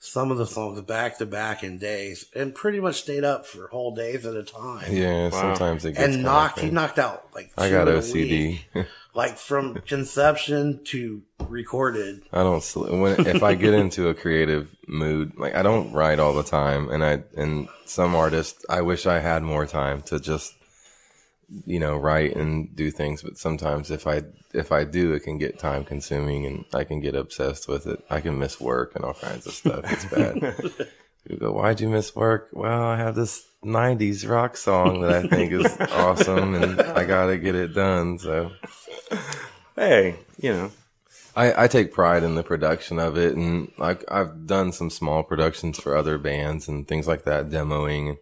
some 0.01 0.31
of 0.31 0.39
the 0.39 0.47
songs 0.47 0.81
back 0.83 1.19
to 1.19 1.27
back 1.27 1.65
in 1.65 1.79
days, 1.79 2.27
and 2.35 2.55
pretty 2.55 2.81
much 2.81 3.03
stayed 3.03 3.25
up 3.25 3.47
for 3.47 3.69
whole 3.69 3.95
days 3.95 4.25
at 4.27 4.35
a 4.35 4.43
time. 4.43 4.93
Yeah, 4.93 5.31
sometimes 5.31 5.85
it 5.85 5.93
gets 5.93 6.05
and 6.05 6.15
kinda 6.15 6.29
knocked 6.29 6.61
he 6.61 6.71
knocked 6.71 6.99
out 6.99 7.29
like 7.35 7.51
I 7.59 7.71
got 7.71 7.89
in 7.89 7.97
a 7.97 7.99
OCD. 7.99 8.61
week. 8.75 8.87
like 9.15 9.37
from 9.37 9.75
conception 9.87 10.81
to 10.85 11.23
recorded. 11.49 12.23
I 12.33 12.43
don't 12.43 12.63
sl- 12.63 12.95
when 12.97 13.27
if 13.27 13.43
I 13.43 13.55
get 13.55 13.75
into 13.75 14.09
a 14.09 14.15
creative 14.15 14.75
mood, 14.87 15.33
like 15.37 15.55
I 15.55 15.63
don't 15.63 15.93
write 15.93 16.19
all 16.19 16.35
the 16.35 16.45
time, 16.45 16.89
and 16.91 17.05
I 17.05 17.25
and 17.37 17.69
some 17.85 18.15
artists, 18.15 18.65
I 18.69 18.83
wish 18.83 19.07
I 19.07 19.19
had 19.19 19.43
more 19.43 19.67
time 19.67 20.03
to 20.03 20.21
just 20.21 20.55
you 21.67 21.81
know 21.81 21.97
write 21.97 22.37
and 22.37 22.75
do 22.75 22.91
things. 22.91 23.23
But 23.23 23.39
sometimes 23.39 23.91
if 23.91 24.07
I 24.07 24.23
if 24.53 24.73
I 24.73 24.85
do, 24.85 25.13
it 25.13 25.21
can 25.21 25.39
get 25.39 25.59
time 25.59 25.85
consuming, 25.85 26.47
and 26.47 26.65
I 26.75 26.85
can 26.85 27.01
get 27.01 27.15
obsessed 27.15 27.69
with 27.69 27.87
it. 27.87 28.05
I 28.11 28.21
can 28.21 28.39
miss 28.39 28.61
work 28.61 28.95
and 28.95 29.05
all 29.05 29.15
kinds 29.15 29.47
of 29.47 29.53
stuff. 29.53 29.85
It's 29.85 30.05
bad. 30.07 30.89
You 31.29 31.37
go, 31.37 31.53
why'd 31.53 31.79
you 31.79 31.91
miss 31.91 32.17
work? 32.17 32.49
Well, 32.55 32.85
I 32.85 32.97
have 32.97 33.15
this 33.15 33.45
'90s 33.63 34.27
rock 34.27 34.57
song 34.57 35.03
that 35.03 35.13
I 35.13 35.29
think 35.29 35.53
is 35.53 35.77
awesome, 35.93 36.55
and 36.55 36.81
I 36.81 37.05
gotta 37.05 37.37
get 37.37 37.55
it 37.55 37.75
done. 37.75 38.19
So 38.19 38.51
Hey, 39.79 40.17
you 40.41 40.53
know, 40.53 40.71
I, 41.37 41.65
I 41.65 41.69
take 41.69 41.93
pride 41.93 42.25
in 42.25 42.35
the 42.35 42.43
production 42.43 42.99
of 42.99 43.17
it, 43.17 43.37
and 43.37 43.71
like 43.79 44.05
I've 44.11 44.47
done 44.47 44.73
some 44.73 44.91
small 44.91 45.23
productions 45.23 45.79
for 45.79 45.97
other 45.97 46.19
bands 46.19 46.67
and 46.67 46.89
things 46.89 47.07
like 47.07 47.23
that, 47.25 47.49
demoing, 47.49 48.09
and 48.09 48.19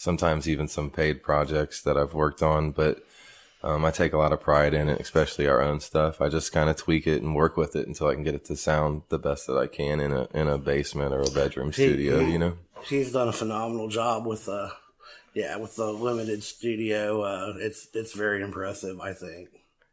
sometimes 0.00 0.48
even 0.48 0.66
some 0.66 0.88
paid 0.90 1.22
projects 1.22 1.82
that 1.82 1.98
I've 1.98 2.14
worked 2.14 2.42
on. 2.42 2.70
But 2.70 3.04
um, 3.62 3.84
I 3.84 3.90
take 3.90 4.14
a 4.14 4.16
lot 4.18 4.32
of 4.32 4.40
pride 4.40 4.72
in 4.72 4.88
it, 4.88 4.98
especially 4.98 5.46
our 5.46 5.60
own 5.60 5.80
stuff. 5.80 6.22
I 6.22 6.30
just 6.30 6.52
kind 6.52 6.70
of 6.70 6.76
tweak 6.76 7.06
it 7.06 7.20
and 7.22 7.34
work 7.34 7.58
with 7.58 7.76
it 7.76 7.86
until 7.86 8.06
I 8.08 8.14
can 8.14 8.22
get 8.24 8.34
it 8.34 8.46
to 8.46 8.56
sound 8.56 9.02
the 9.10 9.18
best 9.18 9.46
that 9.46 9.58
I 9.58 9.66
can 9.66 10.00
in 10.00 10.12
a 10.12 10.26
in 10.32 10.48
a 10.48 10.56
basement 10.56 11.12
or 11.12 11.20
a 11.20 11.30
bedroom 11.30 11.66
He- 11.68 11.72
studio. 11.86 12.20
he- 12.20 12.32
You 12.32 12.38
know, 12.38 12.56
he's 12.86 13.12
done 13.12 13.28
a 13.28 13.32
phenomenal 13.32 13.88
job 13.88 14.24
with 14.26 14.48
uh 14.48 14.70
yeah 15.34 15.56
with 15.56 15.76
the 15.76 15.92
limited 15.92 16.42
studio. 16.42 17.20
Uh, 17.22 17.52
it's 17.58 17.88
it's 17.92 18.14
very 18.14 18.40
impressive. 18.42 18.98
I 19.00 19.12
think. 19.12 19.50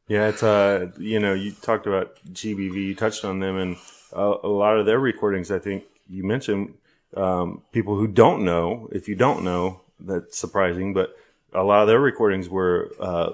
Yeah, 0.08 0.30
it's 0.30 0.42
uh, 0.44 0.92
you 0.98 1.20
know, 1.20 1.34
you 1.34 1.52
talked 1.52 1.86
about 1.86 2.16
GBV, 2.32 2.76
you 2.76 2.96
touched 2.96 3.26
on 3.26 3.40
them, 3.40 3.58
and 3.58 3.76
a, 4.14 4.36
a 4.44 4.48
lot 4.48 4.78
of 4.80 4.86
their 4.86 5.00
recordings. 5.00 5.52
I 5.52 5.60
think 5.60 5.84
you 6.08 6.24
mentioned 6.24 6.76
um, 7.18 7.62
people 7.74 7.98
who 7.98 8.08
don't 8.08 8.46
know. 8.46 8.88
If 8.94 9.10
you 9.10 9.16
don't 9.16 9.44
know, 9.44 9.82
that's 10.00 10.38
surprising, 10.38 10.94
but 10.94 11.16
a 11.54 11.64
lot 11.64 11.82
of 11.82 11.88
their 11.88 12.00
recordings 12.00 12.50
were 12.50 12.92
uh, 13.00 13.32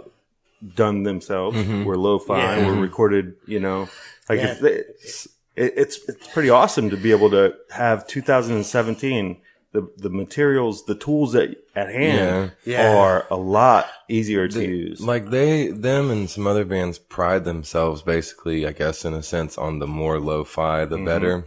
done 0.76 1.03
themselves, 1.03 1.57
Mhm. 1.57 1.84
were 1.86 1.97
lo-fi, 1.97 2.38
Yeah. 2.57 2.68
were 2.68 2.74
Mhm. 2.76 2.82
recorded. 2.82 3.36
You 3.45 3.59
know, 3.59 3.89
like 4.30 4.39
Yeah. 4.39 4.53
they, 4.61 4.72
it's, 5.03 5.28
it's 5.55 5.99
it's 6.07 6.28
pretty 6.30 6.49
awesome 6.49 6.89
to 6.89 6.97
be 6.97 7.11
able 7.11 7.30
to 7.32 7.53
have 7.72 8.07
2017. 8.07 9.38
The, 9.74 9.89
the 9.97 10.11
materials, 10.11 10.86
the 10.86 10.93
tools 10.93 11.34
that 11.34 11.49
at 11.76 11.89
hand 11.89 12.51
Yeah. 12.64 12.91
Yeah. 12.91 12.95
are 12.95 13.26
a 13.32 13.36
lot 13.36 13.88
easier 14.07 14.47
to 14.47 14.59
They- 14.59 14.68
use. 14.68 15.01
Like 15.01 15.32
they, 15.32 15.70
them, 15.70 16.11
and 16.11 16.30
some 16.30 16.45
other 16.45 16.64
bands 16.64 16.99
pride 16.99 17.43
themselves, 17.43 18.03
basically, 18.03 18.68
I 18.68 18.72
guess, 18.72 19.03
in 19.03 19.16
a 19.16 19.24
sense, 19.24 19.57
on 19.57 19.80
the 19.80 19.88
more 19.88 20.20
lo-fi, 20.20 20.86
the 20.86 20.97
Mhm. 20.97 21.05
better. 21.05 21.45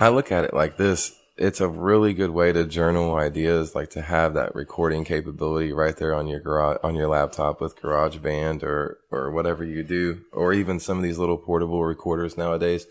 I 0.00 0.08
look 0.08 0.32
at 0.32 0.44
it 0.44 0.54
like 0.54 0.78
this: 0.78 1.12
it's 1.38 1.60
a 1.60 1.68
really 1.68 2.12
good 2.12 2.30
way 2.30 2.52
to 2.52 2.64
journal 2.64 3.14
ideas, 3.14 3.74
like 3.74 3.90
to 3.90 4.02
have 4.02 4.34
that 4.34 4.54
recording 4.54 5.04
capability 5.04 5.72
right 5.72 5.96
there 5.96 6.14
on 6.14 6.26
your 6.26 6.40
garage, 6.40 6.78
on 6.82 6.94
your 6.94 7.08
laptop 7.08 7.60
with 7.60 7.80
GarageBand 7.80 8.62
or 8.62 8.98
or 9.10 9.30
whatever 9.30 9.64
you 9.64 9.82
do, 9.82 10.22
or 10.32 10.52
even 10.52 10.80
some 10.80 10.96
of 10.98 11.02
these 11.04 11.18
little 11.18 11.38
portable 11.38 11.84
recorders 11.84 12.36
nowadays. 12.36 12.86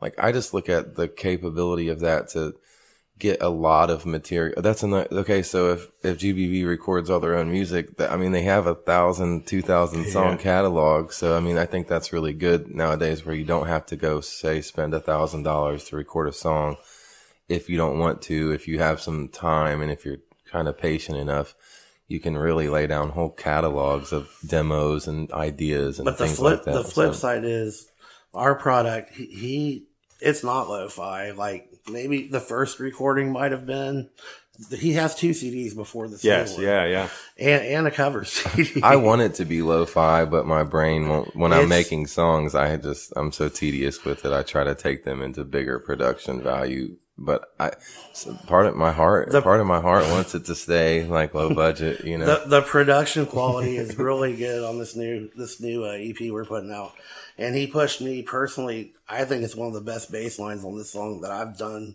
Like 0.00 0.14
I 0.18 0.32
just 0.32 0.52
look 0.52 0.68
at 0.68 0.96
the 0.96 1.08
capability 1.08 1.88
of 1.88 2.00
that 2.00 2.28
to 2.30 2.54
get 3.18 3.40
a 3.40 3.48
lot 3.48 3.88
of 3.88 4.04
material. 4.04 4.60
That's 4.60 4.82
an 4.82 4.92
okay. 4.94 5.42
So 5.42 5.70
if 5.72 5.88
if 6.02 6.18
GBV 6.18 6.66
records 6.66 7.08
all 7.08 7.20
their 7.20 7.36
own 7.36 7.52
music, 7.52 7.96
that 7.98 8.10
I 8.10 8.16
mean 8.16 8.32
they 8.32 8.42
have 8.42 8.66
a 8.66 8.74
thousand, 8.74 9.46
two 9.46 9.62
thousand 9.62 10.06
song 10.06 10.32
Yeah. 10.32 10.36
catalog. 10.38 11.12
So 11.12 11.36
I 11.36 11.40
mean 11.40 11.56
I 11.56 11.66
think 11.66 11.86
that's 11.86 12.12
really 12.12 12.32
good 12.32 12.74
nowadays, 12.74 13.24
where 13.24 13.34
you 13.34 13.44
don't 13.44 13.68
have 13.68 13.86
to 13.86 13.96
go 13.96 14.20
say 14.20 14.60
spend 14.60 14.92
a 14.92 15.00
thousand 15.00 15.44
dollars 15.44 15.84
to 15.84 15.96
record 15.96 16.28
a 16.28 16.32
song 16.32 16.76
if 17.52 17.68
you 17.68 17.76
don't 17.76 17.98
want 17.98 18.22
to. 18.22 18.52
If 18.52 18.66
you 18.68 18.78
have 18.78 19.00
some 19.00 19.28
time 19.28 19.80
and 19.82 19.90
if 19.90 20.04
you're 20.04 20.18
kind 20.50 20.68
of 20.68 20.78
patient 20.78 21.18
enough. 21.18 21.54
You 22.08 22.20
can 22.20 22.36
really 22.36 22.68
lay 22.68 22.86
down 22.86 23.08
whole 23.10 23.30
catalogs 23.30 24.12
of 24.12 24.28
demos 24.46 25.06
and 25.08 25.32
ideas 25.32 25.98
and 25.98 26.04
But 26.04 26.18
the 26.18 26.26
things 26.26 26.36
flip 26.36 26.58
like 26.58 26.64
that. 26.66 26.74
the 26.74 26.84
flip 26.84 27.14
So- 27.14 27.20
side 27.20 27.44
is 27.44 27.88
our 28.34 28.54
product. 28.54 29.14
He, 29.14 29.24
he 29.26 29.86
it's 30.20 30.44
not 30.44 30.68
lo-fi. 30.68 31.30
Like 31.30 31.70
maybe 31.90 32.28
the 32.28 32.40
first 32.40 32.80
recording 32.80 33.32
might 33.32 33.52
have 33.52 33.64
been. 33.64 34.10
He 34.78 34.92
has 34.92 35.14
two 35.14 35.30
CDs 35.30 35.74
before 35.74 36.06
this. 36.06 36.22
Yes, 36.22 36.50
single. 36.50 36.66
yeah, 36.66 36.84
yeah. 36.84 37.08
and 37.38 37.64
and 37.64 37.86
a 37.86 37.90
cover 37.90 38.24
CD. 38.26 38.82
I 38.82 38.96
want 38.96 39.22
it 39.22 39.34
to 39.36 39.46
be 39.46 39.62
lo-fi, 39.62 40.26
but 40.26 40.44
my 40.46 40.62
brain 40.64 41.08
won't. 41.08 41.34
When 41.34 41.52
I'm 41.54 41.68
making 41.70 42.08
songs, 42.08 42.54
I 42.54 42.76
just 42.76 43.14
I'm 43.16 43.32
so 43.32 43.48
tedious 43.48 44.04
with 44.04 44.26
it. 44.26 44.32
I 44.32 44.42
try 44.42 44.64
to 44.64 44.74
take 44.74 45.04
them 45.04 45.22
into 45.22 45.44
bigger 45.44 45.78
production 45.78 46.42
value 46.42 46.96
but 47.24 47.52
I 47.58 47.70
so 48.12 48.34
part 48.46 48.66
of 48.66 48.74
my 48.76 48.92
heart, 48.92 49.30
The- 49.30 49.40
part 49.42 49.60
of 49.60 49.66
my 49.66 49.80
heart 49.80 50.04
wants 50.06 50.34
it 50.34 50.44
to 50.46 50.54
stay 50.54 51.04
like 51.04 51.32
low 51.34 51.54
budget. 51.54 52.04
You 52.04 52.18
know, 52.18 52.26
The 52.26 52.48
the 52.48 52.62
production 52.62 53.26
quality 53.26 53.76
is 53.76 53.96
really 53.96 54.36
good 54.36 54.64
on 54.64 54.78
this 54.78 54.94
new 54.96 55.30
this 55.36 55.60
new 55.60 55.84
uh, 55.84 55.92
EP 55.92 56.30
we're 56.32 56.44
putting 56.44 56.72
out, 56.72 56.92
and 57.38 57.54
he 57.54 57.66
pushed 57.66 58.00
me 58.00 58.22
personally. 58.22 58.92
I 59.08 59.24
think 59.24 59.44
it's 59.44 59.56
one 59.56 59.68
of 59.68 59.74
the 59.74 59.80
best 59.80 60.10
bass 60.10 60.38
lines 60.38 60.64
on 60.64 60.76
this 60.76 60.90
song 60.90 61.20
that 61.22 61.30
I've 61.30 61.56
done. 61.56 61.94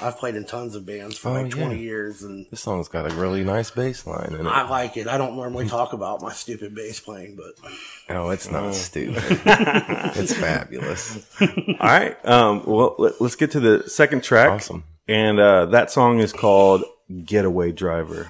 I've 0.00 0.16
played 0.18 0.36
in 0.36 0.44
tons 0.44 0.74
of 0.74 0.86
bands 0.86 1.18
for 1.18 1.30
Oh, 1.30 1.32
like 1.32 1.54
yeah. 1.54 1.62
twenty 1.62 1.80
years, 1.80 2.22
and 2.22 2.46
this 2.50 2.60
song's 2.60 2.88
got 2.88 3.10
a 3.10 3.14
really 3.14 3.42
nice 3.44 3.70
bass 3.70 4.06
line 4.06 4.34
in 4.38 4.46
it. 4.46 4.48
I 4.48 4.68
like 4.68 4.96
it. 4.96 5.08
I 5.08 5.18
don't 5.18 5.34
normally 5.36 5.68
talk 5.68 5.92
about 5.92 6.22
my 6.22 6.32
stupid 6.32 6.74
bass 6.74 7.00
playing, 7.00 7.36
but 7.36 7.70
oh, 8.08 8.30
it's 8.30 8.50
not 8.50 8.74
stupid. 8.74 9.22
it's 9.44 10.32
fabulous. 10.34 11.26
All 11.40 11.46
right. 11.80 12.16
Um, 12.26 12.62
well, 12.66 12.94
let, 12.98 13.20
us 13.20 13.34
get 13.34 13.50
to 13.52 13.60
the 13.60 13.88
second 13.88 14.22
track. 14.22 14.50
Awesome. 14.50 14.84
And 15.08 15.40
uh, 15.40 15.66
that 15.66 15.90
song 15.90 16.20
is 16.20 16.32
called 16.32 16.84
Getaway 17.24 17.72
Driver. 17.72 18.28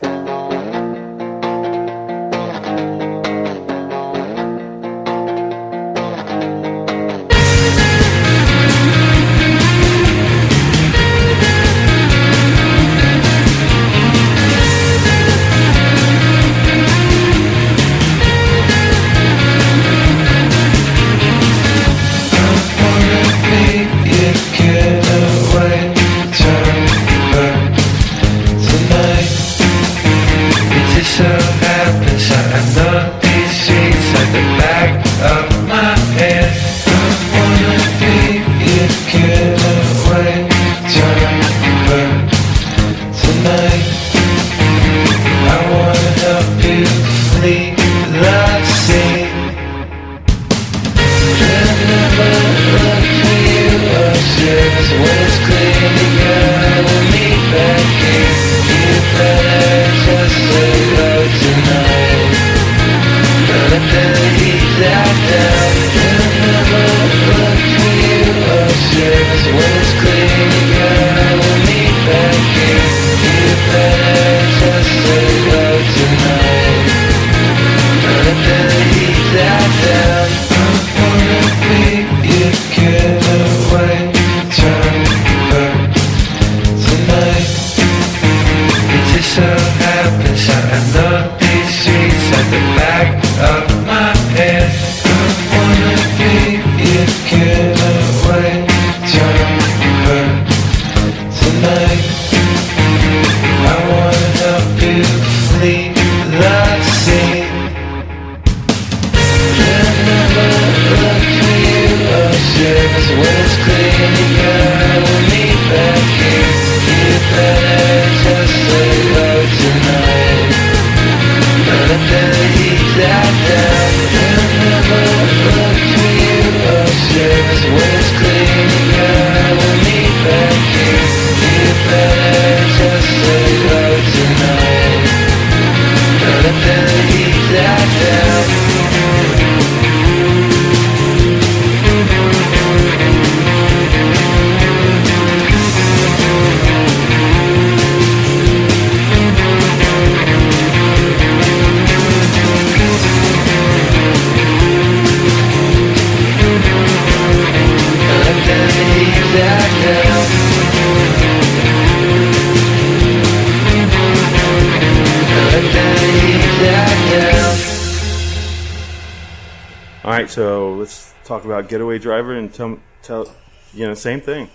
Talk 171.29 171.45
about 171.45 171.69
Getaway 171.69 171.99
Driver 171.99 172.35
and 172.35 172.53
tell, 172.53 172.79
tell 173.03 173.31
you 173.75 173.87
know, 173.87 173.95
same 173.95 174.21
thing. 174.21 174.49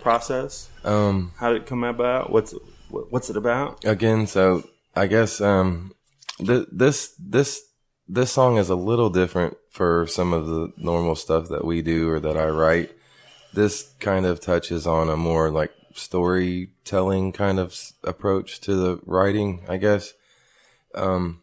Process. 0.00 0.68
Um, 0.84 1.32
How 1.36 1.52
did 1.52 1.62
it 1.62 1.66
come 1.66 1.84
about? 1.84 2.30
What's 2.30 2.54
what's 2.90 3.30
it 3.30 3.36
about? 3.36 3.84
again, 3.84 4.26
so 4.26 4.64
I 4.96 5.06
guess 5.06 5.40
um, 5.40 5.92
th- 6.38 6.66
this 6.72 7.14
this 7.18 7.62
this 8.08 8.32
song 8.32 8.56
is 8.56 8.68
a 8.70 8.74
little 8.74 9.10
different 9.10 9.56
for 9.70 10.06
some 10.08 10.32
of 10.32 10.46
the 10.46 10.72
normal 10.78 11.14
stuff 11.14 11.48
that 11.50 11.64
we 11.64 11.82
do 11.82 12.08
or 12.10 12.18
that 12.20 12.36
I 12.36 12.46
write. 12.48 12.90
This 13.52 13.92
kind 14.00 14.24
of 14.26 14.40
touches 14.40 14.86
on 14.86 15.08
a 15.10 15.16
more 15.16 15.50
like 15.50 15.72
storytelling 15.94 17.32
kind 17.32 17.58
of 17.60 17.72
s- 17.72 17.92
approach 18.02 18.60
to 18.62 18.74
the 18.74 19.00
writing, 19.04 19.64
I 19.68 19.76
guess. 19.76 20.14
Um, 20.94 21.39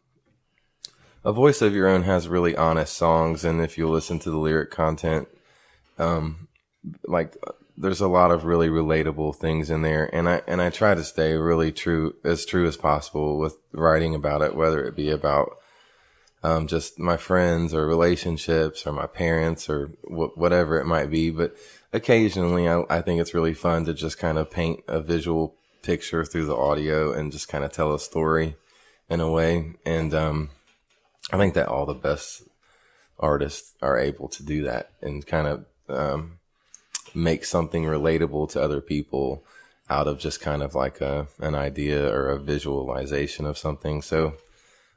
a 1.28 1.34
voice 1.34 1.62
of 1.62 1.76
your 1.76 1.90
own 1.90 2.04
has 2.04 2.30
really 2.30 2.56
honest 2.56 2.96
songs, 2.96 3.44
and 3.44 3.60
if 3.60 3.78
you 3.78 3.90
listen 3.90 4.18
to 4.18 4.32
the 4.32 4.38
lyric 4.38 4.72
content, 4.72 5.28
um, 5.98 6.48
like 7.04 7.36
there's 7.76 8.00
a 8.00 8.08
lot 8.08 8.32
of 8.32 8.46
really 8.46 8.70
relatable 8.70 9.36
things 9.36 9.70
in 9.70 9.82
there, 9.82 10.10
and 10.14 10.30
I 10.30 10.42
and 10.48 10.62
I 10.62 10.70
try 10.70 10.96
to 10.96 11.04
stay 11.04 11.34
really 11.34 11.74
true 11.74 12.16
as 12.24 12.46
true 12.46 12.66
as 12.66 12.78
possible 12.78 13.38
with 13.40 13.58
writing 13.74 14.16
about 14.16 14.42
it, 14.42 14.56
whether 14.56 14.86
it 14.86 14.96
be 14.96 15.10
about 15.10 15.58
um, 16.44 16.66
just 16.66 16.98
my 16.98 17.18
friends 17.18 17.74
or 17.74 17.86
relationships 17.86 18.88
or 18.88 18.94
my 18.94 19.06
parents 19.06 19.70
or 19.70 19.88
wh- 20.06 20.38
whatever 20.38 20.80
it 20.80 20.86
might 20.86 21.12
be. 21.12 21.30
But 21.30 21.58
occasionally, 21.92 22.70
I, 22.70 22.84
I 22.90 23.02
think 23.02 23.20
it's 23.20 23.34
really 23.34 23.54
fun 23.54 23.84
to 23.84 23.94
just 23.94 24.18
kind 24.18 24.38
of 24.38 24.50
paint 24.50 24.80
a 24.88 25.02
visual 25.02 25.56
picture 25.82 26.24
through 26.24 26.46
the 26.46 26.56
audio 26.56 27.12
and 27.12 27.34
just 27.34 27.50
kind 27.50 27.66
of 27.66 27.74
tell 27.74 27.94
a 27.94 28.00
story 28.00 28.56
in 29.10 29.20
a 29.20 29.30
way. 29.30 29.74
And 29.86 30.14
um, 30.14 30.52
I 31.32 31.38
think 31.38 31.54
that 31.56 31.68
all 31.68 31.86
the 31.86 31.94
best 31.94 32.44
artists 33.20 33.74
are 33.82 33.98
able 33.98 34.28
to 34.30 34.44
do 34.44 34.64
that 34.64 34.92
and 35.02 35.26
kind 35.26 35.48
of 35.48 35.66
um, 35.90 36.40
make 37.14 37.46
something 37.46 37.84
relatable 37.84 38.50
to 38.52 38.62
other 38.62 38.82
people 38.82 39.44
out 39.90 40.08
of 40.08 40.20
just 40.20 40.42
kind 40.42 40.62
of 40.62 40.76
like 40.76 41.02
a 41.02 41.28
an 41.40 41.56
idea 41.56 42.12
or 42.14 42.28
a 42.28 42.40
visualization 42.40 43.46
of 43.46 43.58
something. 43.58 44.02
So 44.02 44.36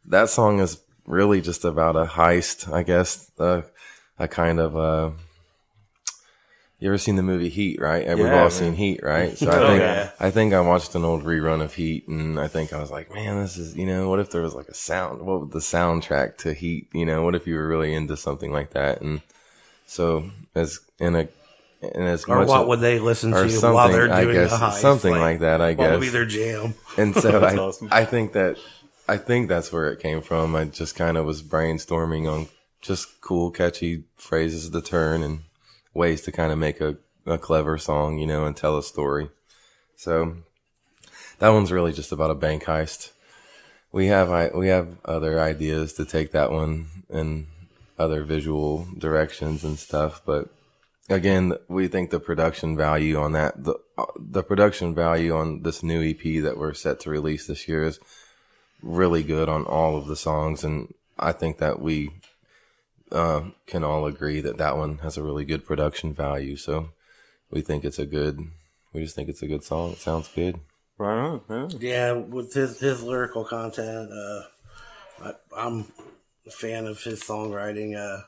that 0.04 0.28
song 0.28 0.60
is 0.60 0.80
really 1.06 1.40
just 1.40 1.64
about 1.64 1.96
a 1.96 2.06
heist, 2.06 2.72
I 2.72 2.82
guess. 2.82 3.30
Uh, 3.38 3.62
a 4.18 4.28
kind 4.28 4.60
of 4.60 4.76
uh, 4.76 5.10
you 6.80 6.88
ever 6.88 6.98
seen 6.98 7.16
the 7.16 7.22
movie 7.22 7.48
Heat, 7.50 7.80
right? 7.80 8.04
Yeah. 8.04 8.14
We've 8.14 8.26
all 8.26 8.32
man. 8.32 8.50
seen 8.50 8.72
Heat, 8.74 9.00
right? 9.02 9.36
So 9.38 9.48
Oh, 9.50 9.64
I 9.64 9.68
think 9.68 9.80
yeah. 9.80 10.10
I 10.18 10.30
think 10.30 10.54
I 10.54 10.60
watched 10.60 10.94
an 10.94 11.04
old 11.04 11.22
rerun 11.24 11.62
of 11.62 11.74
Heat, 11.74 12.08
and 12.08 12.40
I 12.40 12.48
think 12.48 12.72
I 12.72 12.80
was 12.80 12.90
like, 12.90 13.12
man, 13.14 13.36
this 13.40 13.56
is 13.56 13.76
you 13.76 13.86
know, 13.86 14.08
what 14.08 14.18
if 14.18 14.30
there 14.30 14.42
was 14.42 14.54
like 14.54 14.68
a 14.68 14.74
sound? 14.74 15.22
What 15.22 15.40
would 15.40 15.52
the 15.52 15.58
soundtrack 15.60 16.38
to 16.38 16.52
Heat? 16.54 16.88
You 16.92 17.06
know, 17.06 17.22
what 17.22 17.34
if 17.34 17.46
you 17.46 17.54
were 17.54 17.68
really 17.68 17.94
into 17.94 18.16
something 18.16 18.50
like 18.52 18.70
that? 18.70 19.00
And 19.02 19.20
so, 19.86 20.30
as 20.54 20.80
in 20.98 21.14
a 21.16 21.28
and 21.82 22.04
as 22.04 22.24
Or 22.24 22.40
much 22.40 22.48
what 22.48 22.62
of- 22.62 22.68
would 22.68 22.80
they 22.80 22.98
listen 22.98 23.30
to 23.32 23.48
something, 23.50 23.72
while 23.74 23.90
they're 23.90 24.12
I 24.12 24.22
doing 24.24 24.34
guess, 24.36 24.50
the 24.50 24.56
heist? 24.56 24.72
something 24.80 25.14
like, 25.14 25.40
that. 25.40 25.60
I 25.62 25.68
what 25.70 25.76
guess 25.78 25.90
would 25.92 26.00
be 26.00 26.08
their 26.10 26.26
jam? 26.26 26.74
And 26.98 27.14
so 27.14 27.40
I, 27.44 27.56
awesome. 27.56 27.88
I 27.90 28.04
think 28.04 28.32
that 28.34 28.56
I 29.08 29.16
think 29.16 29.48
that's 29.48 29.72
where 29.72 29.90
it 29.92 30.00
came 30.00 30.20
from. 30.22 30.54
I 30.54 30.64
just 30.66 30.94
kind 30.94 31.16
of 31.16 31.24
was 31.26 31.42
brainstorming 31.42 32.30
on 32.30 32.48
just 32.80 33.20
cool, 33.20 33.50
catchy 33.50 34.04
phrases 34.16 34.70
to 34.70 34.80
turn 34.80 35.22
and 35.22 35.40
ways 35.94 36.22
to 36.22 36.32
kind 36.32 36.52
of 36.52 36.58
make 36.58 36.80
a, 36.80 36.96
a 37.26 37.38
clever 37.38 37.78
song, 37.78 38.18
you 38.18 38.26
know, 38.26 38.44
and 38.44 38.56
tell 38.56 38.78
a 38.78 38.82
story. 38.82 39.28
So 39.96 40.36
that 41.38 41.50
one's 41.50 41.72
really 41.72 41.92
just 41.92 42.12
about 42.12 42.30
a 42.30 42.34
bank 42.34 42.64
heist. 42.64 43.12
We 43.92 44.06
have 44.06 44.30
I 44.30 44.50
we 44.54 44.68
have 44.68 44.98
other 45.04 45.40
ideas 45.40 45.94
to 45.94 46.04
take 46.04 46.32
that 46.32 46.52
one 46.52 46.86
in 47.08 47.48
other 47.98 48.22
visual 48.22 48.86
directions 48.96 49.64
and 49.64 49.78
stuff, 49.78 50.22
but 50.24 50.48
again, 51.10 51.54
we 51.68 51.88
think 51.88 52.10
the 52.10 52.20
production 52.20 52.76
value 52.76 53.18
on 53.18 53.32
that 53.32 53.64
the 53.64 53.74
the 54.16 54.42
production 54.42 54.94
value 54.94 55.34
on 55.34 55.62
this 55.62 55.82
new 55.82 56.02
EP 56.02 56.42
that 56.42 56.56
we're 56.56 56.72
set 56.72 57.00
to 57.00 57.10
release 57.10 57.46
this 57.46 57.68
year 57.68 57.84
is 57.84 57.98
really 58.80 59.22
good 59.22 59.48
on 59.48 59.64
all 59.64 59.96
of 59.96 60.06
the 60.06 60.16
songs, 60.16 60.64
and 60.64 60.94
I 61.18 61.32
think 61.32 61.58
that 61.58 61.80
we 61.80 62.10
uh, 63.12 63.42
can 63.66 63.84
all 63.84 64.06
agree 64.06 64.40
that 64.40 64.58
that 64.58 64.76
one 64.76 64.98
has 64.98 65.16
a 65.16 65.22
really 65.22 65.44
good 65.44 65.64
production 65.64 66.12
value. 66.12 66.56
So 66.56 66.90
we 67.50 67.60
think 67.60 67.84
it's 67.84 67.98
a 67.98 68.06
good. 68.06 68.40
We 68.92 69.02
just 69.02 69.14
think 69.14 69.28
it's 69.28 69.42
a 69.42 69.46
good 69.46 69.64
song. 69.64 69.92
It 69.92 69.98
sounds 69.98 70.28
good. 70.28 70.60
Right 70.98 71.18
on. 71.18 71.40
Yeah. 71.48 71.68
Yeah, 71.78 72.12
with 72.12 72.52
his 72.52 72.78
his 72.80 73.02
lyrical 73.02 73.44
content, 73.44 74.10
uh, 74.12 74.42
I, 75.22 75.32
I'm 75.56 75.86
a 76.46 76.50
fan 76.50 76.86
of 76.86 77.02
his 77.02 77.22
songwriting. 77.22 77.96
Uh, 77.96 78.22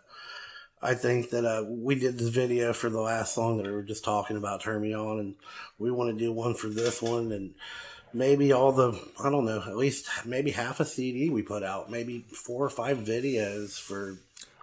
I 0.80 0.95
think 0.95 1.30
that 1.30 1.45
uh, 1.45 1.64
we 1.68 1.95
did 1.95 2.18
this 2.18 2.28
video 2.28 2.72
for 2.72 2.91
the 2.91 3.01
last 3.01 3.35
song 3.35 3.59
that 3.59 3.66
we 3.66 3.72
were 3.72 3.83
just 3.83 4.05
talking 4.05 4.37
about, 4.37 4.62
"Turn 4.62 4.83
Me 4.83 4.95
On," 4.95 5.18
and 5.18 5.35
we 5.78 5.91
want 5.91 6.16
to 6.16 6.18
do 6.18 6.33
one 6.33 6.55
for 6.55 6.68
this 6.68 7.03
one, 7.03 7.30
and 7.30 7.55
maybe 8.12 8.53
all 8.53 8.72
the 8.72 8.99
I 9.22 9.30
don't 9.30 9.45
know, 9.45 9.62
at 9.62 9.76
least 9.76 10.09
maybe 10.24 10.51
half 10.51 10.80
a 10.80 10.85
CD 10.85 11.30
we 11.30 11.43
put 11.43 11.62
out, 11.62 11.91
maybe 11.91 12.24
four 12.33 12.64
or 12.64 12.70
five 12.70 12.99
videos 12.99 13.78
for. 13.78 14.18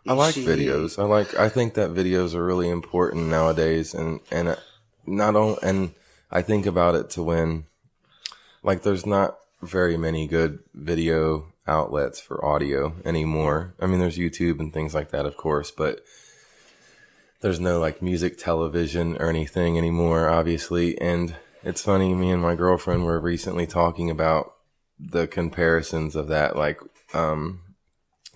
I 0.07 0.13
like 0.13 0.35
videos. 0.35 0.97
I 0.97 1.03
like. 1.03 1.35
I 1.35 1.49
think 1.49 1.73
that 1.73 1.91
videos 1.91 2.33
are 2.33 2.45
really 2.45 2.69
important 2.69 3.27
nowadays, 3.27 3.93
and 3.93 4.21
and 4.31 4.47
uh, 4.49 4.55
not 5.05 5.35
only. 5.35 5.57
And 5.61 5.93
I 6.31 6.41
think 6.41 6.65
about 6.65 6.95
it 6.95 7.09
to 7.11 7.23
when, 7.23 7.65
like, 8.63 8.83
there's 8.83 9.05
not 9.05 9.37
very 9.61 9.97
many 9.97 10.25
good 10.27 10.59
video 10.73 11.51
outlets 11.67 12.19
for 12.19 12.43
audio 12.43 12.95
anymore. 13.03 13.75
I 13.79 13.87
mean, 13.87 13.99
there's 13.99 14.17
YouTube 14.17 14.59
and 14.59 14.73
things 14.73 14.95
like 14.95 15.11
that, 15.11 15.25
of 15.25 15.35
course, 15.37 15.69
but 15.69 16.03
there's 17.41 17.59
no 17.59 17.79
like 17.79 18.01
music 18.01 18.37
television 18.37 19.17
or 19.17 19.29
anything 19.29 19.77
anymore, 19.77 20.29
obviously. 20.29 20.99
And 20.99 21.35
it's 21.63 21.81
funny. 21.81 22.15
Me 22.15 22.31
and 22.31 22.41
my 22.41 22.55
girlfriend 22.55 23.03
were 23.05 23.19
recently 23.19 23.67
talking 23.67 24.09
about 24.09 24.53
the 24.97 25.27
comparisons 25.27 26.15
of 26.15 26.29
that, 26.29 26.55
like. 26.55 26.79
um 27.13 27.61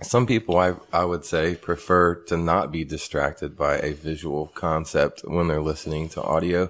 some 0.02 0.26
people 0.26 0.58
I, 0.58 0.76
I 0.92 1.06
would 1.06 1.24
say 1.24 1.56
prefer 1.56 2.16
to 2.26 2.38
not 2.38 2.72
be 2.72 2.84
distracted 2.84 3.56
by 3.56 3.78
a 3.78 3.94
visual 3.94 4.48
concept 4.48 5.22
when 5.26 5.48
they're 5.48 5.62
listening 5.62 6.10
to 6.10 6.24
audio. 6.24 6.70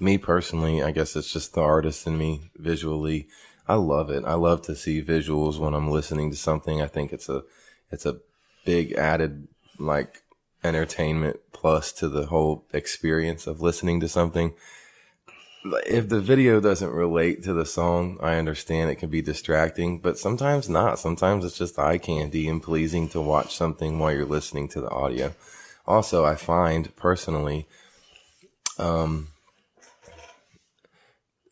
Me 0.00 0.18
personally, 0.18 0.82
I 0.82 0.90
guess 0.90 1.14
it's 1.14 1.32
just 1.32 1.54
the 1.54 1.60
artist 1.60 2.06
in 2.06 2.16
me 2.16 2.50
visually. 2.56 3.28
I 3.68 3.74
love 3.74 4.10
it. 4.10 4.24
I 4.24 4.34
love 4.34 4.62
to 4.62 4.74
see 4.74 5.02
visuals 5.02 5.58
when 5.58 5.74
I'm 5.74 5.90
listening 5.90 6.30
to 6.30 6.36
something. 6.36 6.82
I 6.82 6.86
think 6.86 7.12
it's 7.12 7.28
a, 7.28 7.42
it's 7.90 8.06
a 8.06 8.18
big 8.64 8.92
added 8.92 9.46
like 9.78 10.22
entertainment 10.62 11.40
plus 11.52 11.92
to 11.92 12.08
the 12.08 12.26
whole 12.26 12.64
experience 12.72 13.46
of 13.46 13.60
listening 13.60 14.00
to 14.00 14.08
something 14.08 14.54
if 15.64 16.08
the 16.08 16.20
video 16.20 16.60
doesn't 16.60 16.90
relate 16.90 17.42
to 17.44 17.52
the 17.54 17.64
song, 17.64 18.18
I 18.22 18.36
understand 18.36 18.90
it 18.90 18.96
can 18.96 19.08
be 19.10 19.22
distracting, 19.22 19.98
but 19.98 20.18
sometimes 20.18 20.68
not. 20.68 20.98
Sometimes 20.98 21.44
it's 21.44 21.56
just 21.58 21.78
eye 21.78 21.98
candy 21.98 22.48
and 22.48 22.62
pleasing 22.62 23.08
to 23.10 23.20
watch 23.20 23.56
something 23.56 23.98
while 23.98 24.12
you're 24.12 24.26
listening 24.26 24.68
to 24.68 24.80
the 24.80 24.90
audio. 24.90 25.32
Also, 25.86 26.24
I 26.24 26.34
find 26.34 26.94
personally, 26.96 27.66
um, 28.78 29.28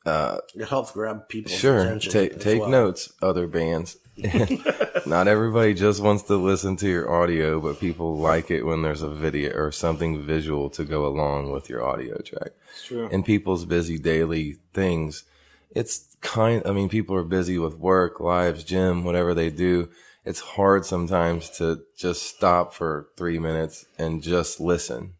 uh, 0.04 0.38
It 0.54 0.68
helps 0.68 0.90
grab 0.92 1.28
people's 1.28 1.54
sure, 1.58 1.80
attention. 1.80 2.12
take 2.12 2.40
take 2.40 2.60
well. 2.60 2.70
notes, 2.70 3.12
other 3.22 3.46
bands. 3.46 3.96
Not 4.16 5.26
everybody 5.26 5.74
just 5.74 6.02
wants 6.02 6.24
to 6.24 6.36
listen 6.36 6.76
to 6.76 6.88
your 6.88 7.10
audio, 7.10 7.60
but 7.60 7.80
people 7.80 8.18
like 8.18 8.50
it 8.50 8.62
when 8.62 8.82
there's 8.82 9.02
a 9.02 9.08
video 9.08 9.52
or 9.54 9.72
something 9.72 10.22
visual 10.22 10.68
to 10.70 10.84
go 10.84 11.06
along 11.06 11.50
with 11.50 11.68
your 11.68 11.84
audio 11.84 12.18
track. 12.18 12.50
It's 12.70 12.84
true. 12.84 13.08
In 13.08 13.22
people's 13.22 13.64
busy 13.64 13.98
daily 13.98 14.58
things, 14.74 15.24
it's 15.70 16.14
kind. 16.20 16.62
I 16.66 16.72
mean, 16.72 16.88
people 16.88 17.16
are 17.16 17.24
busy 17.24 17.58
with 17.58 17.78
work, 17.78 18.20
lives, 18.20 18.64
gym, 18.64 19.04
whatever 19.04 19.34
they 19.34 19.50
do. 19.50 19.88
It's 20.24 20.40
hard 20.40 20.84
sometimes 20.84 21.50
to 21.58 21.82
just 21.96 22.22
stop 22.22 22.74
for 22.74 23.08
three 23.16 23.38
minutes 23.38 23.86
and 23.98 24.22
just 24.22 24.60
listen. 24.60 25.14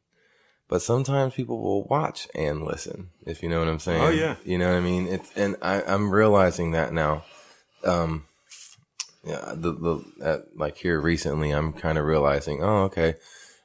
But 0.68 0.80
sometimes 0.80 1.34
people 1.34 1.60
will 1.60 1.84
watch 1.84 2.28
and 2.34 2.64
listen, 2.64 3.10
if 3.26 3.42
you 3.42 3.48
know 3.48 3.58
what 3.58 3.68
I'm 3.68 3.78
saying. 3.78 4.02
Oh, 4.02 4.10
yeah. 4.10 4.36
You 4.44 4.58
know 4.58 4.68
what 4.68 4.76
I 4.76 4.80
mean? 4.80 5.06
It's, 5.06 5.30
and 5.36 5.56
I, 5.60 5.82
I'm 5.82 6.10
realizing 6.10 6.70
that 6.70 6.92
now. 6.92 7.24
Um, 7.84 8.26
yeah, 9.24 9.52
the, 9.54 9.72
the, 9.72 10.04
at, 10.22 10.56
like 10.56 10.76
here 10.76 11.00
recently, 11.00 11.50
I'm 11.50 11.72
kind 11.72 11.98
of 11.98 12.04
realizing, 12.04 12.62
oh, 12.62 12.84
okay. 12.84 13.14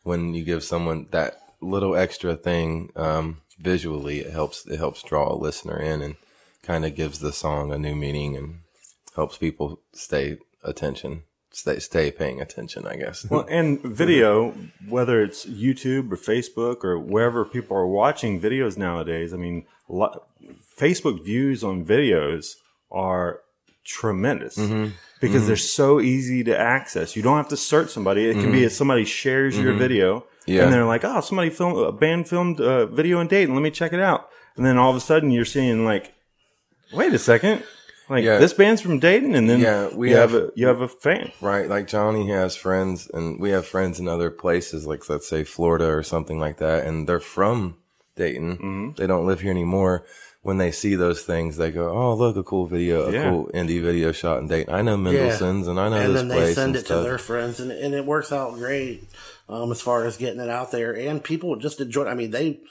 When 0.04 0.34
you 0.34 0.44
give 0.44 0.64
someone 0.64 1.08
that 1.12 1.40
little 1.62 1.96
extra 1.96 2.36
thing, 2.36 2.92
um, 2.96 3.42
visually, 3.60 4.20
it 4.20 4.32
helps, 4.32 4.66
it 4.68 4.78
helps 4.78 5.02
draw 5.02 5.34
a 5.34 5.36
listener 5.36 5.80
in 5.80 6.02
and 6.02 6.16
kind 6.62 6.86
of 6.86 6.96
gives 6.96 7.20
the 7.20 7.34
song 7.34 7.72
a 7.72 7.78
new 7.78 7.96
meaning 7.96 8.36
and 8.36 8.60
helps 9.16 9.38
people 9.38 9.82
stay 9.94 10.38
attention, 10.64 11.24
stay, 11.52 11.80
stay 11.80 12.12
paying 12.12 12.40
attention, 12.40 12.86
I 12.86 12.98
guess. 12.98 13.26
Well, 13.28 13.48
and 13.50 13.82
video, 13.82 14.54
whether 14.88 15.24
it's 15.24 15.46
YouTube 15.46 16.12
or 16.12 16.18
Facebook 16.18 16.84
or 16.84 17.00
wherever 17.00 17.44
people 17.44 17.76
are 17.76 17.88
watching 17.88 18.40
videos 18.40 18.78
nowadays, 18.78 19.34
I 19.34 19.38
mean, 19.38 19.66
a 19.90 19.94
lot, 19.94 20.28
Facebook 20.80 21.24
views 21.24 21.64
on 21.64 21.84
videos 21.84 22.58
are 22.92 23.42
tremendous 23.88 24.58
Mhm. 24.58 24.92
because 25.22 25.44
Mhm. 25.44 25.48
they're 25.48 25.56
so 25.56 26.00
easy 26.02 26.44
to 26.44 26.58
access. 26.60 27.16
You 27.16 27.24
don't 27.24 27.38
have 27.38 27.48
to 27.50 27.58
search 27.58 27.90
somebody. 27.90 28.30
It 28.30 28.34
can 28.34 28.52
be 28.52 28.60
Mhm. 28.62 28.66
if 28.66 28.74
somebody 28.74 29.06
shares 29.06 29.58
your 29.58 29.74
Mhm. 29.74 29.78
video 29.80 30.26
Yeah. 30.46 30.64
and 30.64 30.74
they're 30.74 30.86
like, 30.86 31.04
oh, 31.06 31.22
somebody 31.22 31.50
filmed, 31.50 31.78
a 31.78 31.92
band 31.92 32.28
filmed 32.28 32.60
a 32.60 32.86
video 32.86 33.20
in 33.20 33.28
Dayton. 33.28 33.54
Let 33.56 33.62
me 33.64 33.72
check 33.72 33.94
it 33.94 34.00
out. 34.00 34.30
And 34.58 34.66
then 34.66 34.78
all 34.78 34.90
of 34.92 34.96
a 34.98 35.00
sudden 35.00 35.32
you're 35.32 35.46
seeing 35.46 35.86
like, 35.86 36.12
wait 36.94 37.14
a 37.14 37.20
second. 37.20 37.64
Like 38.10 38.24
Yeah. 38.24 38.38
this 38.38 38.54
band's 38.54 38.80
from 38.82 39.00
Dayton, 39.00 39.36
and 39.36 39.50
then 39.50 39.60
yeah, 39.60 39.90
we 39.94 40.12
you 40.12 40.16
have, 40.16 40.32
have, 40.32 40.42
a 40.44 40.52
you 40.56 40.66
have 40.68 40.80
a 40.80 40.88
fan, 40.88 41.34
right? 41.42 41.68
Like 41.68 41.88
Johnny 41.88 42.30
has 42.30 42.56
friends, 42.56 43.10
and 43.14 43.38
we 43.38 43.50
have 43.50 43.66
friends 43.68 44.00
in 44.00 44.08
other 44.08 44.30
places, 44.30 44.86
like 44.88 45.10
let's 45.10 45.28
say 45.28 45.44
Florida 45.44 45.88
or 45.92 46.04
something 46.04 46.40
like 46.40 46.56
that, 46.60 46.86
and 46.86 47.06
they're 47.06 47.20
from 47.20 47.76
Dayton. 48.16 48.52
Mm-hmm. 48.56 48.90
They 48.96 49.08
don't 49.08 49.26
live 49.28 49.42
here 49.42 49.52
anymore. 49.52 50.06
When 50.48 50.60
they 50.60 50.72
see 50.72 50.96
those 50.96 51.24
things, 51.24 51.58
they 51.58 51.72
go, 51.72 51.90
"Oh, 51.90 52.16
look, 52.16 52.38
a 52.38 52.42
cool 52.42 52.68
video, 52.68 53.10
a 53.10 53.12
Yeah. 53.12 53.30
cool 53.30 53.52
indie 53.54 53.82
video 53.82 54.14
shot 54.14 54.40
in 54.40 54.48
Dayton. 54.48 54.74
I 54.74 54.82
know 54.82 54.96
Mendelson's, 54.96 55.68
and 55.68 55.78
I 55.78 55.90
know 55.90 55.98
and 55.98 56.16
this 56.16 56.22
then 56.22 56.28
they 56.30 56.54
send 56.54 56.78
and 56.78 56.86
it 56.86 56.88
to 56.88 57.02
their 57.02 57.18
friends, 57.18 57.60
and, 57.60 57.70
and 57.70 57.94
it 57.94 58.06
works 58.06 58.32
out 58.32 58.54
great 58.54 59.04
um, 59.50 59.74
as 59.74 59.82
far 59.82 60.06
as 60.06 60.16
getting 60.16 60.40
it 60.40 60.50
out 60.50 60.72
there. 60.72 60.96
And 60.96 61.22
people 61.22 61.58
just 61.58 61.82
enjoy. 61.82 62.06
I 62.06 62.14
mean, 62.14 62.32
they. 62.32 62.62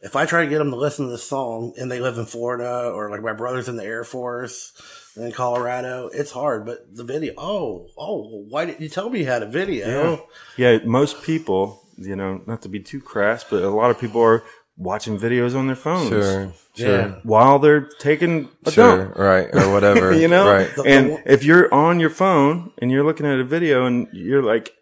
If 0.00 0.14
I 0.14 0.26
try 0.26 0.44
to 0.44 0.48
get 0.48 0.58
them 0.58 0.70
to 0.70 0.76
listen 0.76 1.06
to 1.06 1.10
this 1.10 1.24
song, 1.24 1.72
and 1.76 1.90
they 1.90 1.98
live 1.98 2.18
in 2.18 2.24
Florida, 2.26 2.92
or 2.94 3.10
like 3.10 3.20
my 3.20 3.32
brother's 3.32 3.68
in 3.68 3.74
the 3.76 3.84
Air 3.84 4.04
Force 4.04 4.72
in 5.16 5.32
Colorado, 5.32 6.08
it's 6.14 6.30
hard. 6.30 6.64
But 6.66 6.94
the 6.94 7.02
video, 7.02 7.34
oh, 7.36 7.88
oh, 7.98 8.44
why 8.48 8.64
didn't 8.64 8.80
you 8.80 8.88
tell 8.88 9.10
me 9.10 9.18
you 9.18 9.26
had 9.26 9.42
a 9.42 9.46
video? 9.46 10.22
Yeah. 10.56 10.74
yeah, 10.74 10.78
most 10.84 11.24
people, 11.24 11.82
you 11.96 12.14
know, 12.14 12.42
not 12.46 12.62
to 12.62 12.68
be 12.68 12.78
too 12.78 13.00
crass, 13.00 13.42
but 13.42 13.64
a 13.64 13.70
lot 13.70 13.90
of 13.90 13.98
people 13.98 14.22
are 14.22 14.44
watching 14.78 15.18
videos 15.18 15.54
on 15.56 15.66
their 15.66 15.76
phones. 15.76 16.08
Sure, 16.08 16.52
sure. 16.76 16.88
Yeah. 16.98 17.14
While 17.24 17.58
they're 17.58 17.88
taking 17.98 18.48
a 18.64 18.70
Sure, 18.70 19.06
dump. 19.06 19.18
right, 19.18 19.48
or 19.52 19.72
whatever, 19.72 20.12
you 20.22 20.28
know? 20.28 20.48
right. 20.48 20.70
And 20.86 21.20
if 21.26 21.42
you're 21.44 21.72
on 21.74 21.98
your 22.00 22.10
phone 22.10 22.72
and 22.78 22.90
you're 22.90 23.04
looking 23.04 23.26
at 23.26 23.38
a 23.40 23.44
video 23.44 23.86
and 23.86 24.06
you're 24.12 24.42
like, 24.42 24.72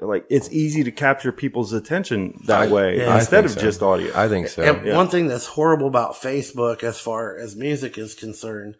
like 0.00 0.24
it's 0.30 0.50
easy 0.52 0.82
to 0.84 0.90
capture 0.90 1.30
people's 1.32 1.72
attention 1.72 2.38
that 2.46 2.62
I- 2.68 2.72
way 2.72 2.98
yeah. 2.98 3.14
Instead 3.18 3.44
of 3.44 3.50
so. 3.52 3.60
just 3.60 3.82
audio. 3.82 4.12
I 4.14 4.28
think 4.28 4.48
so. 4.48 4.62
And 4.62 4.86
Yeah. 4.86 4.96
one 4.96 5.08
thing 5.08 5.26
that's 5.26 5.46
horrible 5.46 5.86
about 5.86 6.14
Facebook, 6.14 6.82
as 6.84 6.98
far 7.00 7.36
as 7.38 7.56
music 7.56 7.96
is 7.98 8.14
concerned, 8.14 8.76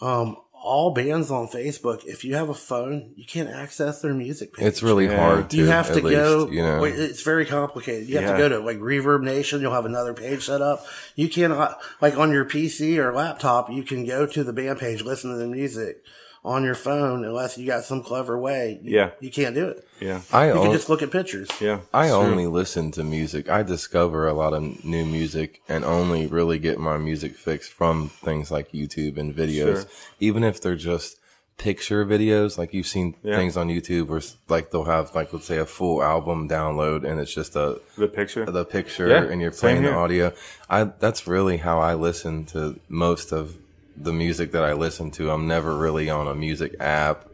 um, 0.00 0.36
all 0.64 0.90
bands 0.92 1.30
on 1.30 1.46
Facebook, 1.46 2.04
if 2.06 2.24
you 2.24 2.34
have 2.34 2.48
a 2.48 2.54
phone, 2.54 3.12
you 3.16 3.24
can't 3.24 3.50
access 3.50 4.00
their 4.00 4.14
music 4.14 4.54
page. 4.54 4.64
It's 4.66 4.82
really 4.82 5.06
hard 5.06 5.52
You 5.52 5.66
have 5.66 5.88
to 5.88 5.96
at 5.96 6.02
go. 6.02 6.38
least, 6.38 6.52
you 6.54 6.62
know. 6.62 6.80
wait, 6.80 6.94
It's 6.98 7.22
very 7.22 7.44
complicated. 7.44 8.08
You 8.08 8.14
have 8.16 8.24
Yeah. 8.24 8.32
to 8.32 8.38
go 8.38 8.48
to 8.48 8.58
like 8.60 8.78
Reverb 8.78 9.22
Nation. 9.22 9.60
You'll 9.60 9.72
have 9.74 9.84
another 9.84 10.14
page 10.14 10.46
set 10.46 10.62
up. 10.62 10.86
You 11.16 11.28
cannot 11.28 11.78
like 12.00 12.16
on 12.16 12.32
your 12.32 12.44
PC 12.46 12.98
or 12.98 13.12
laptop. 13.12 13.70
You 13.70 13.82
can 13.82 14.06
go 14.06 14.26
to 14.26 14.42
the 14.42 14.52
band 14.54 14.78
page, 14.80 15.02
listen 15.02 15.30
to 15.30 15.36
the 15.36 15.46
music. 15.46 16.02
On 16.44 16.62
your 16.62 16.74
phone 16.74 17.24
unless 17.24 17.56
you 17.56 17.66
got 17.66 17.84
some 17.84 18.02
clever 18.02 18.38
way. 18.38 18.78
You, 18.82 18.96
Yeah. 18.98 19.10
you 19.20 19.30
can't 19.30 19.54
do 19.54 19.68
it. 19.68 19.86
Yeah. 20.00 20.20
I 20.32 20.48
You 20.48 20.54
can 20.54 20.72
just 20.72 20.88
look 20.90 21.02
at 21.02 21.10
pictures. 21.10 21.48
Yeah. 21.60 21.80
I 21.92 22.06
it's 22.06 22.14
true. 22.14 22.22
only 22.22 22.46
listen 22.46 22.90
to 22.92 23.02
music. 23.04 23.48
I 23.48 23.62
discover 23.62 24.28
a 24.28 24.34
lot 24.34 24.52
of 24.52 24.84
new 24.84 25.06
music 25.06 25.62
and 25.68 25.84
only 25.84 26.26
really 26.26 26.58
get 26.58 26.78
my 26.78 26.98
music 26.98 27.34
fix 27.36 27.66
from 27.68 28.10
things 28.10 28.50
like 28.50 28.72
YouTube 28.72 29.16
and 29.16 29.34
videos. 29.34 29.82
Sure. 29.82 29.84
Even 30.20 30.44
if 30.44 30.60
they're 30.60 30.76
just 30.76 31.16
picture 31.56 32.04
videos, 32.04 32.58
like 32.58 32.74
you've 32.74 32.86
seen 32.86 33.14
Yeah. 33.22 33.36
things 33.36 33.56
on 33.56 33.68
YouTube 33.68 34.08
where 34.08 34.20
like 34.48 34.70
they'll 34.70 34.84
have 34.84 35.14
like 35.14 35.32
let's 35.32 35.46
say 35.46 35.56
a 35.58 35.64
full 35.64 36.02
album 36.02 36.48
download 36.48 37.04
and 37.08 37.18
it's 37.20 37.32
just 37.32 37.54
a 37.56 37.80
the 37.96 38.08
picture. 38.08 38.44
the 38.44 38.64
picture 38.64 39.08
Yeah, 39.08 39.22
and 39.22 39.40
you're 39.40 39.52
playing 39.52 39.82
the 39.84 39.94
audio. 39.94 40.32
I 40.68 40.84
that's 40.84 41.26
really 41.26 41.58
how 41.58 41.78
I 41.78 41.94
listen 41.94 42.44
to 42.46 42.78
most 42.88 43.32
of 43.32 43.56
the 43.96 44.12
music 44.12 44.52
that 44.52 44.64
I 44.64 44.72
listen 44.72 45.10
to. 45.12 45.30
I'm 45.30 45.46
never 45.46 45.76
really 45.76 46.10
on 46.10 46.26
a 46.26 46.34
music 46.34 46.74
app 46.80 47.26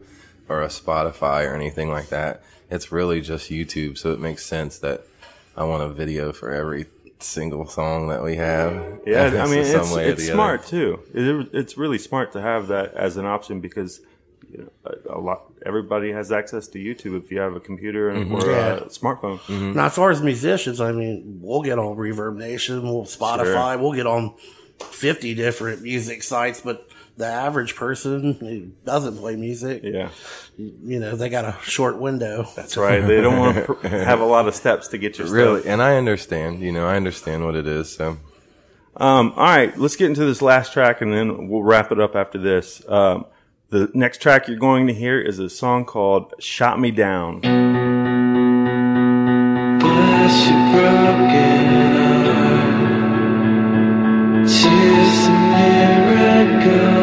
or 0.49 0.61
a 0.61 0.67
Spotify 0.67 1.49
or 1.49 1.55
anything 1.55 1.89
like 1.89 2.09
that. 2.09 2.41
It's 2.69 2.91
really 2.91 3.21
just 3.21 3.49
YouTube, 3.49 3.97
so 3.97 4.11
it 4.13 4.19
makes 4.19 4.45
sense 4.45 4.77
that 4.79 5.01
I 5.57 5.63
want 5.65 5.83
a 5.83 5.89
video 5.89 6.31
for 6.31 6.51
every 6.51 6.85
single 7.19 7.67
song 7.67 8.07
that 8.09 8.23
we 8.23 8.35
have. 8.37 8.73
Yeah, 9.05 9.23
I 9.33 9.41
It's 9.43 9.51
mean, 9.51 9.59
it's, 9.59 10.21
it's 10.21 10.27
smart 10.31 10.61
other. 10.61 10.69
too. 10.69 10.99
It, 11.13 11.49
it's 11.53 11.77
really 11.77 11.97
smart 11.97 12.31
to 12.33 12.41
have 12.41 12.67
that 12.67 12.93
as 12.93 13.17
an 13.17 13.25
option 13.25 13.59
because 13.59 14.01
you 14.49 14.57
know, 14.59 14.69
a, 15.09 15.17
a 15.17 15.19
lot 15.19 15.43
everybody 15.65 16.11
has 16.11 16.31
access 16.31 16.67
to 16.69 16.79
YouTube 16.79 17.23
if 17.23 17.31
you 17.31 17.39
have 17.39 17.55
a 17.55 17.59
computer 17.59 18.09
and, 18.09 18.25
Mm-hmm. 18.31 18.35
or 18.35 18.51
Yeah. 18.51 18.75
a 18.77 18.81
smartphone. 18.85 19.75
Now, 19.75 19.85
as 19.85 19.95
far 19.95 20.09
as 20.11 20.21
musicians, 20.21 20.81
I 20.81 20.91
mean, 20.91 21.39
we'll 21.41 21.61
get 21.61 21.77
on 21.79 21.95
Reverb 21.97 22.35
Nation, 22.37 22.81
we'll 22.83 23.03
Spotify, 23.05 23.79
we'll 23.79 23.93
get 23.93 24.07
on 24.07 24.33
50 24.81 25.33
different 25.35 25.81
music 25.81 26.23
sites, 26.23 26.61
but 26.61 26.87
the 27.17 27.25
average 27.27 27.75
person 27.75 28.33
who 28.39 28.71
doesn't 28.85 29.17
play 29.17 29.35
music, 29.35 29.81
Yeah, 29.83 30.09
you 30.57 30.99
know, 30.99 31.15
they 31.15 31.29
got 31.29 31.45
a 31.45 31.55
short 31.63 31.97
window. 31.99 32.47
that's 32.55 32.77
right. 32.77 33.01
They 33.05 33.21
don't 33.21 33.37
want 33.37 33.81
to 33.81 33.89
have 33.89 34.21
a 34.21 34.25
lot 34.25 34.47
of 34.47 34.55
steps 34.55 34.87
to 34.89 34.97
get 34.97 35.17
your 35.17 35.27
stuff. 35.27 35.35
Really, 35.35 35.67
and 35.67 35.81
I 35.81 35.97
understand. 35.97 36.61
You 36.61 36.71
know, 36.71 36.87
I 36.87 36.95
understand 36.95 37.45
what 37.45 37.55
it 37.55 37.67
is. 37.67 37.93
So 37.93 38.17
Um, 38.97 39.33
all 39.35 39.43
right, 39.45 39.77
let's 39.77 39.95
get 39.95 40.07
into 40.07 40.25
this 40.25 40.41
last 40.41 40.73
track 40.73 41.01
and 41.01 41.13
then 41.13 41.47
we'll 41.47 41.63
wrap 41.63 41.91
it 41.91 41.99
up 41.99 42.15
after 42.15 42.37
this. 42.37 42.81
Um, 42.89 43.25
the 43.69 43.89
next 43.93 44.21
track 44.21 44.47
you're 44.49 44.57
going 44.57 44.87
to 44.87 44.93
hear 44.93 45.19
is 45.19 45.39
a 45.39 45.49
song 45.49 45.85
called 45.85 46.33
Shot 46.39 46.77
Me 46.79 46.91
Down. 46.91 47.39
Miracles. 56.67 57.00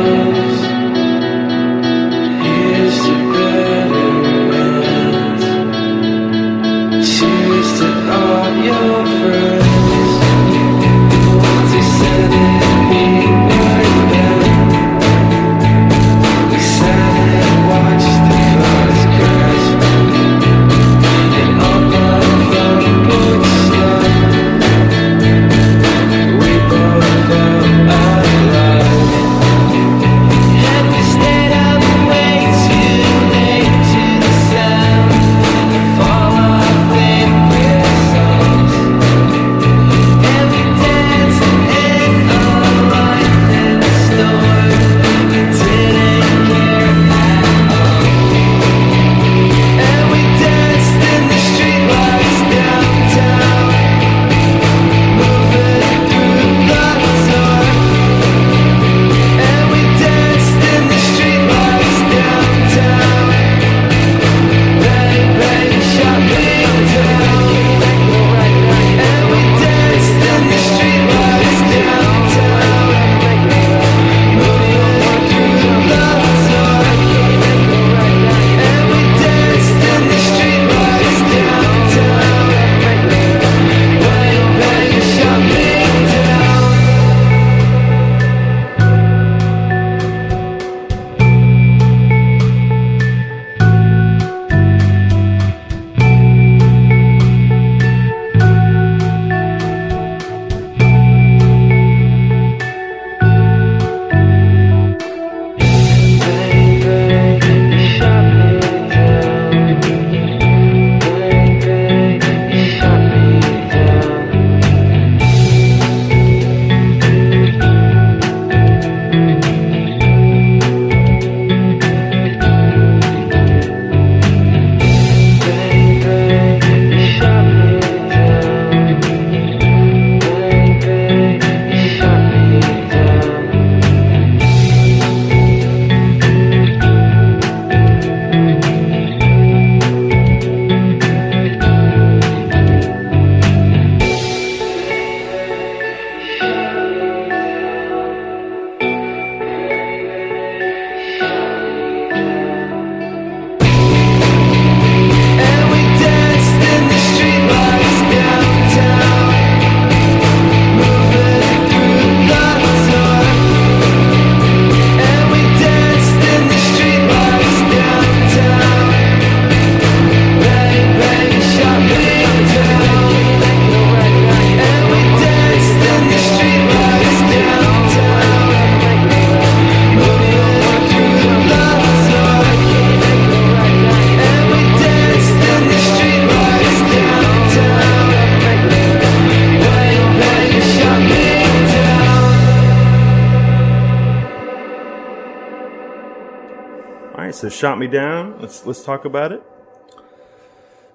Shot 197.59 197.77
Me 197.79 197.89
Down. 197.89 198.41
Let's 198.41 198.65
let's 198.65 198.85
talk 198.85 199.05
about 199.05 199.33
it. 199.33 199.43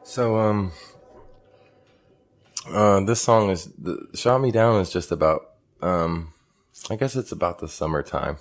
So, 0.03 0.38
um, 0.38 0.72
uh, 2.70 3.01
this 3.01 3.22
song 3.22 3.49
is 3.49 3.66
the 3.78 4.07
"Shot 4.16 4.39
Me 4.39 4.49
Down" 4.49 4.80
is 4.80 4.89
just 4.89 5.11
about, 5.11 5.41
um, 5.82 6.32
I 6.89 6.95
guess 6.95 7.18
it's 7.18 7.34
about 7.34 7.59
the 7.59 7.68
summertime. 7.68 8.38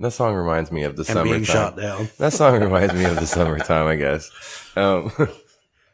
That 0.00 0.12
song 0.12 0.34
reminds 0.34 0.72
me 0.72 0.84
of 0.84 0.96
the 0.96 1.00
And 1.00 1.06
summertime. 1.08 1.32
being 1.32 1.44
shot 1.44 1.76
down. 1.76 2.08
That 2.18 2.32
song 2.32 2.60
reminds 2.62 2.94
me 2.94 3.04
of 3.04 3.16
the 3.16 3.26
summertime, 3.26 3.86
I 3.86 3.96
guess. 3.96 4.30
Um, 4.74 5.10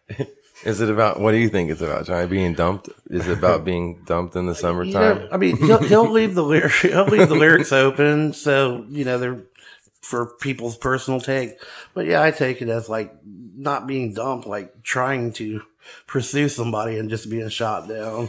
is 0.65 0.81
it 0.81 0.89
about? 0.89 1.19
What 1.21 1.33
do 1.33 1.39
you 1.39 1.49
think 1.49 1.71
it's 1.71 1.81
about? 1.81 2.07
Johnny 2.07 2.29
being 2.29 2.55
dumped? 2.55 2.89
Is 3.11 3.27
it 3.27 3.39
about 3.39 3.65
being 3.65 4.03
dumped 4.05 4.37
in 4.37 4.47
the 4.47 4.53
You 4.55 4.59
summertime? 4.61 5.19
know, 5.19 5.29
I 5.33 5.37
mean, 5.37 5.57
he'll, 5.57 5.79
he'll 5.83 6.11
leave 6.11 6.35
the 6.37 6.45
lyric, 6.45 6.73
he'll 6.75 7.07
leave 7.07 7.29
the 7.29 7.35
lyrics 7.37 7.73
open, 7.73 8.33
so 8.33 8.85
you 8.89 9.05
know 9.05 9.19
they're 9.19 9.41
for 10.03 10.27
people's 10.27 10.77
personal 10.77 11.21
take. 11.21 11.59
But 11.95 12.07
yeah, 12.07 12.23
I 12.23 12.31
take 12.31 12.61
it 12.61 12.69
as 12.69 12.89
like 12.89 13.15
not 13.25 13.87
being 13.87 14.13
dumped, 14.13 14.47
like 14.47 14.83
trying 14.83 15.33
to 15.35 15.63
pursue 16.07 16.49
somebody 16.49 16.99
and 16.99 17.09
just 17.09 17.31
being 17.31 17.49
shot 17.49 17.89
down. 17.89 18.29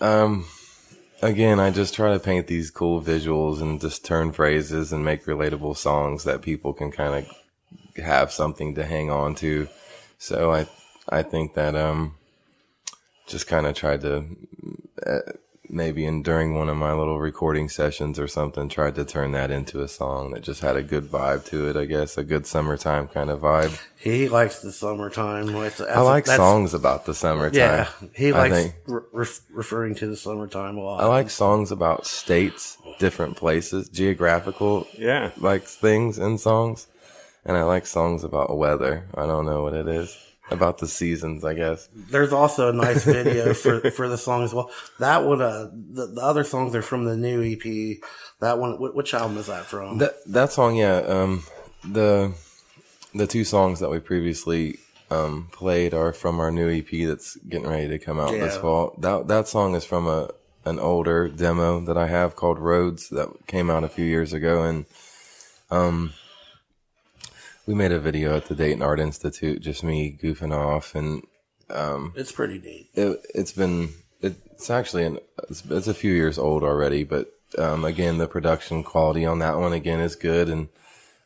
Um, 0.00 0.46
again, 1.20 1.60
I 1.60 1.70
just 1.70 1.94
try 1.94 2.12
to 2.12 2.20
paint 2.20 2.46
these 2.46 2.70
cool 2.70 3.00
visuals 3.02 3.60
and 3.60 3.80
just 3.80 4.04
turn 4.04 4.32
phrases 4.32 4.92
and 4.92 5.04
make 5.04 5.24
relatable 5.24 5.76
songs 5.76 6.24
that 6.24 6.42
people 6.42 6.72
can 6.72 6.90
kind 6.92 7.26
of 7.26 8.04
have 8.04 8.32
something 8.32 8.74
to 8.74 8.84
hang 8.84 9.10
on 9.10 9.34
to. 9.36 9.68
So 10.18 10.52
I, 10.52 10.66
I 11.08 11.22
think 11.22 11.54
that, 11.54 11.74
um, 11.74 12.14
just 13.26 13.46
kind 13.46 13.66
of 13.66 13.74
tried 13.74 14.02
to, 14.02 14.24
uh, 15.06 15.32
maybe 15.72 16.04
in 16.04 16.22
during 16.22 16.54
one 16.54 16.68
of 16.68 16.76
my 16.76 16.92
little 16.92 17.18
recording 17.18 17.68
sessions 17.68 18.18
or 18.18 18.28
something, 18.28 18.68
tried 18.68 18.94
to 18.96 19.04
turn 19.04 19.32
that 19.32 19.50
into 19.50 19.82
a 19.82 19.88
song 19.88 20.30
that 20.32 20.42
just 20.42 20.60
had 20.60 20.76
a 20.76 20.82
good 20.82 21.04
vibe 21.04 21.44
to 21.46 21.68
it, 21.68 21.76
I 21.76 21.86
guess, 21.86 22.18
a 22.18 22.22
good 22.24 22.46
summertime 22.46 23.08
kind 23.08 23.30
of 23.30 23.40
vibe. 23.40 23.80
He 23.98 24.28
likes 24.28 24.60
the 24.60 24.70
summertime. 24.70 25.46
That's- 25.46 25.80
I 25.80 26.00
like 26.02 26.24
that's- 26.26 26.36
songs 26.36 26.74
about 26.74 27.06
the 27.06 27.14
summertime. 27.14 27.54
Yeah, 27.58 27.88
he 28.14 28.32
likes 28.32 28.68
re- 28.86 29.26
referring 29.50 29.94
to 29.96 30.06
the 30.06 30.16
summertime 30.16 30.76
a 30.76 30.80
lot. 30.80 31.02
I 31.02 31.06
like 31.06 31.30
songs 31.30 31.72
about 31.72 32.06
states, 32.06 32.76
different 32.98 33.36
places, 33.36 33.88
geographical, 33.88 34.86
Yeah. 34.98 35.30
like 35.38 35.62
things 35.64 36.18
in 36.18 36.36
songs, 36.38 36.86
and 37.44 37.56
I 37.56 37.62
like 37.62 37.86
songs 37.86 38.24
about 38.24 38.56
weather. 38.56 39.06
I 39.14 39.26
don't 39.26 39.46
know 39.46 39.62
what 39.62 39.74
it 39.74 39.88
is 39.88 40.16
about 40.50 40.78
the 40.78 40.88
seasons. 40.88 41.44
I 41.44 41.54
guess 41.54 41.88
There's 41.94 42.32
also 42.32 42.68
a 42.70 42.72
nice 42.72 43.04
video 43.04 43.54
for 43.54 43.80
for 43.90 44.08
the 44.08 44.18
song 44.18 44.44
as 44.44 44.52
well. 44.52 44.70
That 44.98 45.24
one, 45.24 45.40
uh, 45.40 45.70
the, 45.72 46.06
the 46.06 46.20
other 46.20 46.44
songs 46.44 46.74
are 46.74 46.82
from 46.82 47.04
the 47.04 47.16
new 47.16 47.42
EP. 47.42 47.98
That 48.40 48.58
one, 48.58 48.72
wh- 48.76 48.94
which 48.94 49.14
album 49.14 49.38
is 49.38 49.46
that 49.46 49.64
from? 49.64 49.98
that 49.98 50.14
that 50.26 50.52
song, 50.52 50.76
yeah. 50.76 50.96
Um, 50.98 51.44
the 51.84 52.34
the 53.14 53.26
two 53.26 53.44
songs 53.44 53.80
that 53.80 53.90
we 53.90 53.98
previously 53.98 54.78
um 55.10 55.48
played 55.52 55.92
are 55.92 56.12
from 56.12 56.40
our 56.40 56.50
new 56.50 56.70
EP 56.70 57.06
that's 57.06 57.36
getting 57.36 57.68
ready 57.68 57.88
to 57.88 57.98
come 57.98 58.18
out 58.18 58.30
this 58.30 58.56
fall. 58.56 58.94
That 58.98 59.28
that 59.28 59.48
song 59.48 59.74
is 59.74 59.84
from 59.84 60.06
a 60.06 60.30
an 60.64 60.78
older 60.78 61.28
demo 61.28 61.80
that 61.80 61.98
I 61.98 62.06
have 62.06 62.36
called 62.36 62.58
Roads 62.58 63.08
that 63.08 63.28
came 63.46 63.68
out 63.68 63.84
a 63.84 63.88
few 63.88 64.04
years 64.04 64.32
ago, 64.32 64.64
and 64.64 64.86
um. 65.70 66.12
We 67.72 67.78
made 67.78 67.92
a 67.92 67.98
video 67.98 68.36
at 68.36 68.44
the 68.44 68.54
Dayton 68.54 68.82
Art 68.82 69.00
Institute, 69.00 69.62
just 69.62 69.82
me 69.82 70.18
goofing 70.22 70.54
off, 70.54 70.94
and 70.94 71.22
um, 71.70 72.12
it's 72.14 72.30
pretty 72.30 72.58
neat. 72.58 72.90
it, 72.92 73.26
it's 73.34 73.52
been 73.52 73.94
it's 74.20 74.68
actually 74.68 75.06
an, 75.06 75.18
it's, 75.48 75.64
it's 75.70 75.88
a 75.88 75.94
few 75.94 76.12
years 76.12 76.36
old 76.38 76.64
already, 76.64 77.02
but 77.02 77.32
um, 77.56 77.86
again, 77.86 78.18
the 78.18 78.28
production 78.28 78.82
quality 78.82 79.24
on 79.24 79.38
that 79.38 79.56
one 79.56 79.72
again 79.72 80.00
is 80.00 80.16
good, 80.16 80.50
and 80.50 80.68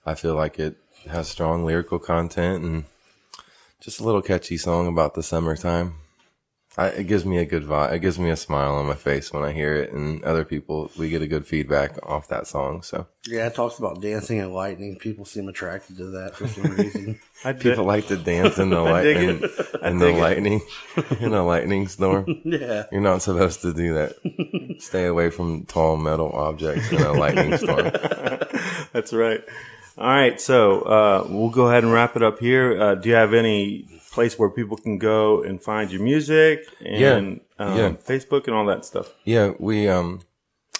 I 0.06 0.14
feel 0.14 0.36
like 0.36 0.60
it 0.60 0.76
has 1.10 1.26
strong 1.26 1.64
lyrical 1.64 1.98
content 1.98 2.62
and 2.62 2.84
just 3.80 3.98
a 3.98 4.04
little 4.04 4.22
catchy 4.22 4.56
song 4.56 4.86
about 4.86 5.14
the 5.14 5.24
summertime. 5.24 5.96
I, 6.78 6.88
it 6.88 7.04
gives 7.04 7.24
me 7.24 7.38
a 7.38 7.46
good 7.46 7.64
vibe. 7.64 7.92
It 7.92 8.00
gives 8.00 8.18
me 8.18 8.28
a 8.28 8.36
smile 8.36 8.74
on 8.74 8.86
my 8.86 8.94
face 8.94 9.32
when 9.32 9.42
I 9.42 9.52
hear 9.52 9.76
it, 9.76 9.92
and 9.92 10.22
other 10.24 10.44
people 10.44 10.90
we 10.98 11.08
get 11.08 11.22
a 11.22 11.26
good 11.26 11.46
feedback 11.46 11.98
off 12.06 12.28
that 12.28 12.46
song. 12.46 12.82
So 12.82 13.06
Yeah, 13.26 13.46
it 13.46 13.54
talks 13.54 13.78
about 13.78 14.02
dancing 14.02 14.40
and 14.40 14.52
lightning. 14.52 14.96
People 14.96 15.24
seem 15.24 15.48
attracted 15.48 15.96
to 15.96 16.04
that 16.10 16.36
for 16.36 16.46
some 16.46 16.64
reason. 16.76 17.18
I 17.44 17.52
did. 17.52 17.62
people 17.62 17.84
like 17.84 18.08
to 18.08 18.16
dance 18.18 18.58
in 18.58 18.68
the 18.70 18.80
lightning, 18.82 18.90
light 18.92 19.02
dig 19.04 19.42
in, 19.42 19.44
it. 19.44 19.76
I 19.82 19.88
in 19.88 19.98
the 19.98 20.10
lightning 20.12 20.60
in 21.20 21.32
a 21.32 21.46
lightning 21.46 21.88
storm. 21.88 22.26
Yeah. 22.44 22.84
You're 22.92 23.00
not 23.00 23.22
supposed 23.22 23.62
to 23.62 23.72
do 23.72 23.94
that. 23.94 24.76
Stay 24.80 25.06
away 25.06 25.30
from 25.30 25.64
tall 25.64 25.96
metal 25.96 26.30
objects 26.32 26.92
in 26.92 27.00
a 27.00 27.12
lightning 27.12 27.56
storm. 27.56 27.90
That's 28.92 29.12
right. 29.14 29.42
All 29.98 30.06
right, 30.06 30.38
so 30.38 30.82
uh, 30.82 31.26
we'll 31.30 31.48
go 31.48 31.68
ahead 31.68 31.82
and 31.82 31.90
wrap 31.90 32.16
it 32.16 32.22
up 32.22 32.38
here. 32.38 32.78
Uh, 32.78 32.94
do 32.96 33.08
you 33.08 33.14
have 33.14 33.32
any 33.32 33.88
place 34.16 34.38
where 34.38 34.48
people 34.50 34.76
can 34.78 34.96
go 34.98 35.42
and 35.42 35.62
find 35.62 35.90
your 35.92 36.00
music 36.02 36.60
and 36.84 37.00
Yeah, 37.58 37.64
um, 37.64 37.76
yeah. 37.78 37.90
Facebook 38.12 38.46
and 38.46 38.56
all 38.56 38.64
that 38.66 38.84
stuff? 38.84 39.12
Yeah, 39.24 39.52
we 39.58 39.88
um 39.88 40.22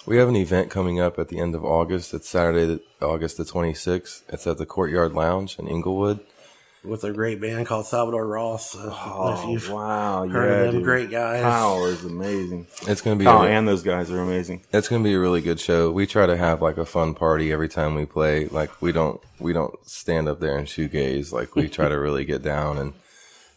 we 0.07 0.17
have 0.17 0.29
an 0.29 0.37
event 0.37 0.71
coming 0.71 0.99
up 1.01 1.19
at 1.19 1.29
the 1.29 1.39
end 1.39 1.55
of 1.55 1.63
August. 1.65 2.15
It's 2.15 2.29
Saturday, 2.29 2.81
August 3.03 3.37
the 3.37 3.45
26th. 3.45 4.23
It's 4.31 4.47
at 4.47 4.57
the 4.57 4.65
Courtyard 4.67 5.13
Lounge 5.13 5.59
in 5.59 5.69
Englewood. 5.69 6.21
With 6.85 7.03
a 7.03 7.13
great 7.13 7.41
band 7.41 7.67
called 7.67 7.85
Salvador 7.87 8.25
Ross. 8.25 8.77
Uh, 8.77 9.37
if 9.37 9.49
you've 9.51 9.71
Oh, 9.73 9.75
wow, 9.75 10.29
heard 10.29 10.49
yeah, 10.49 10.57
of 10.59 10.67
them, 10.67 10.75
dude. 10.77 10.85
great 10.85 11.11
guys. 11.11 11.43
Kyle 11.43 11.85
is 11.87 12.05
amazing. 12.05 12.69
It's 12.87 13.01
going 13.01 13.19
to 13.19 13.19
be 13.19 13.25
Kyle 13.25 13.43
a- 13.43 13.49
and 13.49 13.67
those 13.67 13.83
guys 13.83 14.09
are 14.13 14.21
amazing. 14.23 14.63
It's 14.73 14.87
going 14.89 15.03
to 15.03 15.09
be 15.09 15.15
a 15.15 15.19
really 15.19 15.41
good 15.41 15.59
show. 15.59 15.91
We 15.91 16.07
try 16.07 16.27
to 16.27 16.37
have 16.37 16.63
like 16.63 16.79
a 16.79 16.87
fun 16.87 17.15
party 17.15 17.53
every 17.53 17.69
time 17.69 17.97
we 17.97 18.07
play. 18.07 18.47
Like 18.47 18.71
we 18.81 18.93
don't 18.93 19.21
we 19.41 19.53
don't 19.53 19.75
stand 19.87 20.29
up 20.29 20.39
there 20.39 20.57
and 20.57 20.69
shoegaze. 20.69 21.33
Like 21.33 21.57
we 21.57 21.69
try 21.69 21.89
to 21.89 21.99
really 21.99 22.25
get 22.25 22.43
down 22.43 22.79
and 22.79 22.93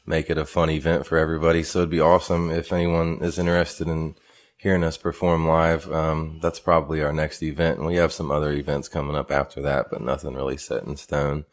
make 0.09 0.29
it 0.31 0.39
a 0.39 0.43
fun 0.45 0.71
event 0.71 1.05
for 1.05 1.17
everybody. 1.19 1.61
So 1.61 1.79
it'd 1.79 1.91
be 1.91 1.99
awesome 2.01 2.49
if 2.49 2.73
anyone 2.73 3.19
is 3.21 3.37
interested 3.37 3.87
in 3.87 4.15
hearing 4.57 4.83
us 4.83 4.97
perform 4.97 5.47
live. 5.47 5.89
Um, 5.91 6.39
that's 6.41 6.59
probably 6.59 7.01
our 7.03 7.13
next 7.13 7.43
event, 7.43 7.77
and 7.77 7.87
we 7.87 7.95
have 7.97 8.11
some 8.11 8.31
other 8.31 8.51
events 8.51 8.89
coming 8.89 9.15
up 9.15 9.31
after 9.31 9.61
that, 9.61 9.85
but 9.91 10.01
nothing 10.01 10.33
really 10.33 10.57
set 10.57 10.83
in 10.83 10.97
stone. 10.97 11.45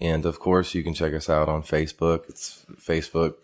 And 0.00 0.24
of 0.24 0.38
course, 0.38 0.72
you 0.72 0.82
can 0.84 0.94
check 0.94 1.12
us 1.12 1.28
out 1.28 1.48
on 1.48 1.62
Facebook. 1.62 2.28
It's 2.28 2.64
Facebook 2.80 3.34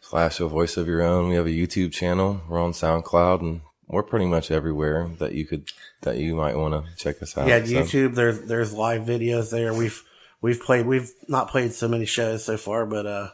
slash 0.00 0.40
a 0.40 0.48
voice 0.48 0.76
of 0.76 0.88
your 0.88 1.00
own. 1.00 1.28
We 1.28 1.36
have 1.36 1.46
a 1.46 1.50
YouTube 1.50 1.92
channel. 1.92 2.40
We're 2.48 2.60
on 2.60 2.72
SoundCloud 2.72 3.40
and 3.40 3.60
we're 3.86 4.02
pretty 4.02 4.26
much 4.26 4.50
everywhere 4.50 5.08
that 5.18 5.32
you 5.32 5.46
could, 5.46 5.70
that 6.02 6.18
you 6.18 6.34
might 6.34 6.56
want 6.56 6.74
to 6.74 6.96
check 6.96 7.22
us 7.22 7.38
out. 7.38 7.46
Yeah, 7.48 7.64
So- 7.64 7.72
YouTube. 7.72 8.14
There's 8.16 8.40
there's 8.42 8.74
live 8.74 9.02
videos 9.02 9.50
there. 9.50 9.72
We've 9.72 10.02
we've 10.42 10.60
played. 10.60 10.84
We've 10.84 11.10
not 11.28 11.48
played 11.48 11.72
so 11.72 11.88
many 11.88 12.04
shows 12.04 12.44
so 12.44 12.58
far, 12.58 12.84
but 12.84 13.06
uh, 13.06 13.28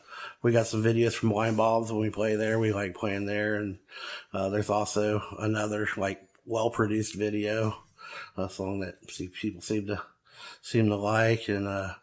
we 0.45 0.53
got 0.53 0.66
some 0.66 0.84
videos 0.84 1.14
from 1.14 1.30
Blind 1.30 1.57
Bob's 1.57 1.90
when 1.90 2.03
we 2.03 2.11
play 2.11 2.36
there. 2.36 2.59
We 2.59 2.72
like 2.72 2.95
playing 2.95 3.24
there, 3.26 3.57
and 3.57 3.78
uh, 4.32 4.51
there's 4.51 4.70
also 4.70 5.22
another 5.38 5.88
like 5.97 6.22
well 6.47 6.70
produced 6.70 7.14
video, 7.16 7.76
a 8.36 8.49
song 8.51 8.80
that 8.80 8.97
see, 9.11 9.28
people 9.28 9.62
seem 9.62 9.86
to 9.86 10.01
seem 10.62 10.88
to 10.90 10.97
like, 10.97 11.49
and 11.49 11.66
uh, 11.66 11.95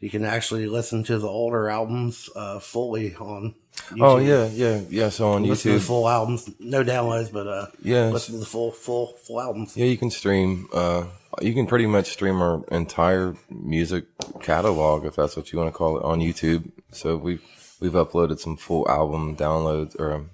you 0.00 0.10
can 0.10 0.24
actually 0.24 0.66
listen 0.66 1.04
to 1.04 1.18
the 1.18 1.28
older 1.28 1.68
albums 1.68 2.30
uh, 2.34 2.58
fully 2.58 3.14
on. 3.16 3.54
YouTube. 3.90 4.02
Oh 4.02 4.16
yeah, 4.18 4.46
yeah, 4.46 4.80
yeah. 4.88 5.08
So 5.10 5.32
on 5.32 5.42
listen 5.42 5.72
to 5.72 5.76
YouTube, 5.76 5.80
the 5.80 5.86
full 5.86 6.08
albums, 6.08 6.50
no 6.58 6.82
downloads, 6.82 7.30
but 7.30 7.46
uh, 7.46 7.66
Yeah. 7.82 8.08
listen 8.08 8.34
to 8.34 8.40
the 8.40 8.46
full 8.46 8.70
full 8.72 9.14
full 9.18 9.40
albums. 9.40 9.76
yeah, 9.76 9.86
you 9.86 9.96
can 9.98 10.10
stream, 10.10 10.68
uh, 10.72 11.04
you 11.40 11.52
can 11.52 11.66
pretty 11.66 11.86
much 11.86 12.10
stream 12.10 12.40
our 12.40 12.64
entire 12.70 13.34
music 13.50 14.04
catalog, 14.40 15.04
if 15.04 15.16
that's 15.16 15.36
what 15.36 15.52
you 15.52 15.58
want 15.58 15.68
to 15.72 15.76
call 15.76 15.98
it, 15.98 16.04
on 16.04 16.20
YouTube. 16.20 16.70
So 16.92 17.16
we've, 17.16 17.42
we've 17.82 17.92
uploaded 17.92 18.38
some 18.38 18.56
full 18.56 18.88
album 18.88 19.36
downloads 19.36 19.98
or 19.98 20.12
um, 20.12 20.30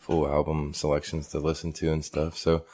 full 0.00 0.26
album 0.26 0.74
selections 0.74 1.28
to 1.28 1.38
listen 1.38 1.72
to 1.72 1.92
and 1.92 2.04
stuff. 2.04 2.36
So 2.36 2.64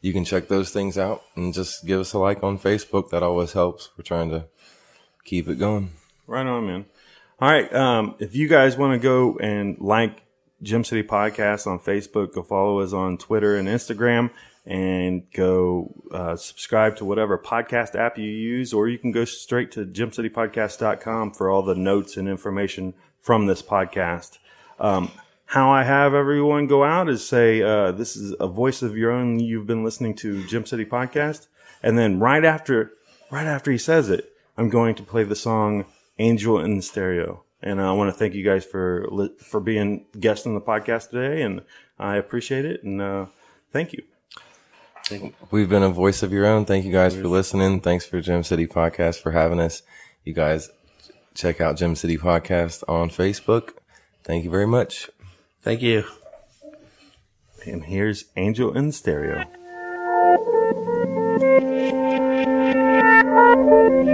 you 0.00 0.14
can 0.14 0.24
check 0.24 0.48
those 0.48 0.70
things 0.70 0.96
out 0.96 1.22
and 1.36 1.52
just 1.52 1.84
give 1.84 2.00
us 2.00 2.14
a 2.14 2.18
like 2.18 2.42
on 2.42 2.58
Facebook. 2.58 3.10
That 3.10 3.22
always 3.22 3.52
helps. 3.52 3.90
We're 3.96 4.04
trying 4.04 4.30
to 4.30 4.46
keep 5.24 5.48
it 5.48 5.58
going. 5.58 5.90
Right 6.26 6.46
on, 6.46 6.66
man. 6.66 6.86
All 7.38 7.50
right. 7.50 7.70
Um, 7.74 8.14
if 8.20 8.34
you 8.34 8.48
guys 8.48 8.78
want 8.78 8.94
to 8.94 8.98
go 8.98 9.36
and 9.36 9.78
like 9.80 10.22
Gem 10.62 10.82
City 10.82 11.02
Podcast 11.02 11.66
on 11.66 11.78
Facebook, 11.78 12.32
go 12.32 12.42
follow 12.42 12.80
us 12.80 12.94
on 12.94 13.18
Twitter 13.18 13.56
and 13.56 13.68
Instagram, 13.68 14.30
and 14.64 15.30
go 15.32 15.92
uh, 16.10 16.36
subscribe 16.36 16.96
to 16.96 17.04
whatever 17.04 17.36
podcast 17.36 17.94
app 17.94 18.16
you 18.16 18.30
use, 18.30 18.72
or 18.72 18.88
you 18.88 18.98
can 18.98 19.12
go 19.12 19.26
straight 19.26 19.70
to 19.72 19.84
gemcitypodcast.com 19.84 21.32
for 21.32 21.50
all 21.50 21.62
the 21.62 21.74
notes 21.74 22.16
and 22.16 22.26
information 22.26 22.94
from 23.26 23.46
this 23.46 23.60
podcast. 23.60 24.38
Um, 24.78 25.10
how 25.46 25.68
I 25.68 25.82
have 25.82 26.14
everyone 26.14 26.68
go 26.68 26.84
out 26.84 27.08
is 27.08 27.26
say, 27.26 27.60
uh, 27.60 27.90
this 27.90 28.14
is 28.14 28.36
a 28.38 28.46
voice 28.46 28.82
of 28.82 28.96
your 28.96 29.10
own. 29.10 29.40
You've 29.40 29.66
been 29.66 29.82
listening 29.82 30.14
to 30.18 30.46
Gem 30.46 30.64
City 30.64 30.84
Podcast. 30.84 31.48
And 31.82 31.98
then 31.98 32.20
right 32.20 32.44
after, 32.44 32.92
right 33.32 33.48
after 33.48 33.72
he 33.72 33.78
says 33.78 34.10
it, 34.10 34.32
I'm 34.56 34.68
going 34.68 34.94
to 34.94 35.02
play 35.02 35.24
the 35.24 35.34
song 35.34 35.86
Angel 36.20 36.60
in 36.60 36.76
the 36.76 36.82
Stereo. 36.82 37.42
And 37.60 37.80
I 37.80 37.90
want 37.94 38.12
to 38.12 38.16
thank 38.16 38.34
you 38.34 38.44
guys 38.44 38.64
for, 38.64 39.08
for 39.38 39.58
being 39.58 40.06
guests 40.20 40.46
on 40.46 40.54
the 40.54 40.60
podcast 40.60 41.10
today. 41.10 41.42
And 41.42 41.62
I 41.98 42.18
appreciate 42.18 42.64
it. 42.64 42.84
And, 42.84 43.02
uh, 43.02 43.26
thank 43.72 43.92
you. 43.92 44.04
We've 45.50 45.68
been 45.68 45.82
a 45.82 45.90
voice 45.90 46.22
of 46.22 46.32
your 46.32 46.46
own. 46.46 46.64
Thank 46.64 46.84
you 46.84 46.92
guys 46.92 47.16
for 47.16 47.26
listening. 47.26 47.80
Thanks 47.80 48.06
for 48.06 48.20
Gem 48.20 48.44
City 48.44 48.68
Podcast 48.68 49.20
for 49.20 49.32
having 49.32 49.58
us. 49.58 49.82
You 50.24 50.32
guys 50.32 50.70
Check 51.36 51.60
out 51.60 51.76
Gem 51.76 51.94
City 51.94 52.16
Podcast 52.16 52.82
on 52.88 53.10
Facebook. 53.10 53.74
Thank 54.24 54.44
you 54.44 54.50
very 54.50 54.66
much. 54.66 55.10
Thank 55.60 55.82
you. 55.82 56.04
And 57.66 57.84
here's 57.84 58.24
Angel 58.36 58.74
in 58.76 58.90
Stereo. 58.90 59.44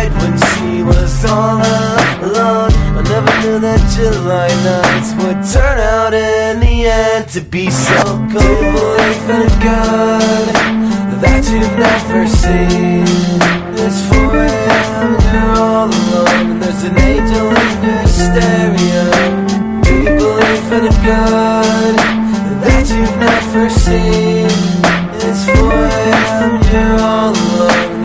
Cried 0.00 0.12
when 0.22 0.36
she 0.50 0.82
was 0.82 1.24
all 1.24 1.58
alone. 2.22 2.72
I 2.96 3.02
never 3.02 3.32
knew 3.42 3.58
that 3.58 3.80
July 3.94 4.48
nights 4.64 5.12
would 5.20 5.40
turn 5.52 5.78
out 5.78 6.14
in 6.14 6.60
the 6.60 6.86
end 6.86 7.28
to 7.30 7.40
be 7.40 7.70
so 7.70 8.02
cold. 8.02 8.32
Do 8.32 8.48
you 8.48 8.72
believe 8.72 9.30
in 9.34 9.42
a 9.42 9.54
God 9.62 10.48
that 11.22 11.42
you've 11.50 11.76
never 11.78 12.26
seen? 12.26 13.04
It's 13.82 14.00
4 14.08 14.36
a.m. 14.36 15.10
you're 15.32 15.56
all 15.56 15.88
alone, 15.88 16.50
and 16.52 16.62
there's 16.62 16.84
an 16.84 16.98
angel 16.98 17.48
in 17.48 17.76
your 17.84 18.06
stereo. 18.06 19.04
Do 19.82 19.92
you 20.04 20.16
believe 20.16 20.72
in 20.78 20.84
a 20.86 20.96
God 21.04 21.96
that 22.64 22.84
you've 22.88 23.18
never 23.18 23.68
seen? 23.70 24.48
It's 25.26 25.44
4 25.44 25.72
a.m. 25.72 26.52
You're 26.72 27.00
all 27.00 27.30
alone. 27.30 27.49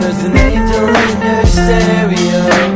There's 0.06 0.22
an 0.22 0.36
angel 0.36 0.86
in 0.86 1.20
your 1.20 1.46
stereo. 1.46 2.75